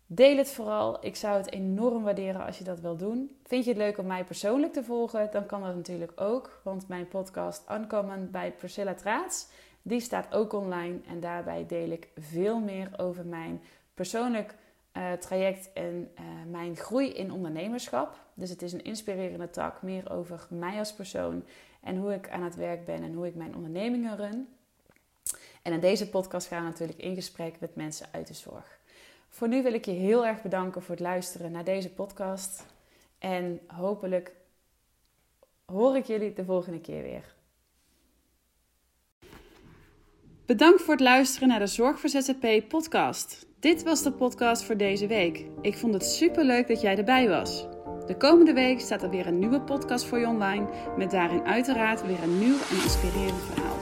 Deel 0.08 0.38
het 0.38 0.52
vooral. 0.52 1.06
Ik 1.06 1.16
zou 1.16 1.38
het 1.38 1.52
enorm 1.52 2.04
waarderen 2.04 2.46
als 2.46 2.58
je 2.58 2.64
dat 2.64 2.80
wil 2.80 2.98
doen. 2.98 3.38
Vind 3.44 3.64
je 3.64 3.70
het 3.70 3.80
leuk 3.80 3.98
om 3.98 4.06
mij 4.06 4.24
persoonlijk 4.24 4.74
te 4.74 4.84
volgen? 4.84 5.30
Dan 5.32 5.46
kan 5.46 5.62
dat 5.62 5.76
natuurlijk 5.76 6.22
ook. 6.22 6.62
Want 6.64 6.88
mijn 6.88 7.08
podcast 7.08 7.64
Uncommon 7.72 8.32
bij 8.32 8.52
Priscilla 8.52 8.94
Traats, 8.94 9.48
die 9.88 10.00
staat 10.00 10.34
ook 10.34 10.54
online. 10.54 11.00
En 11.08 11.20
daarbij 11.20 11.66
deel 11.66 11.90
ik 11.90 12.08
veel 12.18 12.60
meer 12.60 12.90
over 12.98 13.26
mijn 13.26 13.62
persoonlijk 13.94 14.56
uh, 14.98 15.12
traject 15.12 15.74
en 15.74 16.12
uh, 16.20 16.26
mijn 16.52 16.76
groei 16.76 17.14
in 17.14 17.32
ondernemerschap. 17.32 18.20
Dus 18.34 18.50
het 18.50 18.62
is 18.62 18.74
een 18.74 18.84
inspirerende 18.84 19.50
tak, 19.50 19.82
meer 19.82 20.12
over 20.12 20.48
mij 20.50 20.80
als 20.80 20.94
persoon 20.94 21.44
en 21.82 21.98
hoe 21.98 22.14
ik 22.14 22.30
aan 22.30 22.44
het 22.44 22.56
werk 22.56 22.86
ben 22.86 23.04
en 23.04 23.14
hoe 23.14 23.28
ik 23.28 23.36
mijn 23.36 23.56
ondernemingen 23.56 24.18
run. 24.18 24.48
En 25.62 25.74
in 25.74 25.80
deze 25.80 26.10
podcast 26.10 26.48
gaan 26.48 26.64
we 26.64 26.70
natuurlijk 26.70 27.00
in 27.00 27.16
gesprek 27.16 27.60
met 27.60 27.76
mensen 27.76 28.08
uit 28.12 28.28
de 28.28 28.34
zorg. 28.34 28.80
Voor 29.30 29.48
nu 29.48 29.64
wil 29.64 29.74
ik 29.74 29.86
je 29.86 29.92
heel 29.92 30.26
erg 30.26 30.42
bedanken 30.42 30.82
voor 30.82 30.96
het 30.96 31.04
luisteren 31.04 31.52
naar 31.52 31.64
deze 31.64 31.90
podcast. 31.90 32.66
En 33.20 33.60
hopelijk 33.68 34.36
hoor 35.66 35.96
ik 35.96 36.06
jullie 36.06 36.34
de 36.34 36.46
volgende 36.46 36.82
keer 36.82 37.02
weer. 37.02 37.35
Bedankt 40.46 40.82
voor 40.82 40.94
het 40.94 41.04
luisteren 41.04 41.48
naar 41.48 41.60
de 41.60 41.68
Zorg 41.68 42.00
voor 42.00 42.10
ZZP 42.10 42.68
podcast. 42.68 43.46
Dit 43.60 43.84
was 43.84 44.04
de 44.04 44.12
podcast 44.12 44.64
voor 44.64 44.78
deze 44.78 45.08
week. 45.08 45.46
Ik 45.62 45.78
vond 45.78 45.94
het 45.94 46.06
super 46.06 46.44
leuk 46.44 46.68
dat 46.68 46.82
jij 46.82 46.98
erbij 46.98 47.30
was. 47.30 47.68
De 48.08 48.18
komende 48.18 48.54
week 48.54 48.80
staat 48.80 49.04
er 49.04 49.10
weer 49.10 49.28
een 49.28 49.40
nieuwe 49.40 49.62
podcast 49.62 50.06
voor 50.06 50.20
je 50.20 50.28
online, 50.28 50.68
met 50.98 51.12
daarin 51.12 51.46
uiteraard 51.46 52.06
weer 52.06 52.24
een 52.24 52.40
nieuw 52.40 52.56
en 52.70 52.82
inspirerend 52.84 53.42
verhaal. 53.54 53.78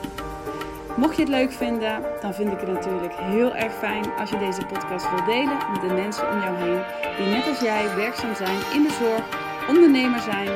Mocht 0.98 1.16
je 1.16 1.22
het 1.22 1.32
leuk 1.32 1.52
vinden, 1.52 2.02
dan 2.22 2.34
vind 2.34 2.52
ik 2.52 2.60
het 2.60 2.70
natuurlijk 2.70 3.14
heel 3.16 3.56
erg 3.56 3.74
fijn 3.74 4.12
als 4.18 4.30
je 4.30 4.38
deze 4.38 4.66
podcast 4.66 5.10
wilt 5.10 5.26
delen 5.26 5.58
met 5.72 5.82
de 5.82 5.94
mensen 5.94 6.30
om 6.30 6.40
jou 6.40 6.56
heen 6.56 6.82
die 7.18 7.36
net 7.36 7.48
als 7.48 7.60
jij 7.60 7.96
werkzaam 7.96 8.36
zijn 8.36 8.60
in 8.74 8.84
de 8.84 8.98
zorg, 9.00 9.24
ondernemer 9.70 10.20
zijn 10.20 10.50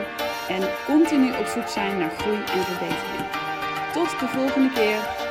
en 0.50 0.70
continu 0.86 1.30
op 1.30 1.46
zoek 1.46 1.68
zijn 1.68 1.98
naar 1.98 2.12
groei 2.18 2.38
en 2.38 2.64
verbetering. 2.64 3.28
Tot 3.94 4.20
de 4.20 4.28
volgende 4.28 4.72
keer. 4.72 5.27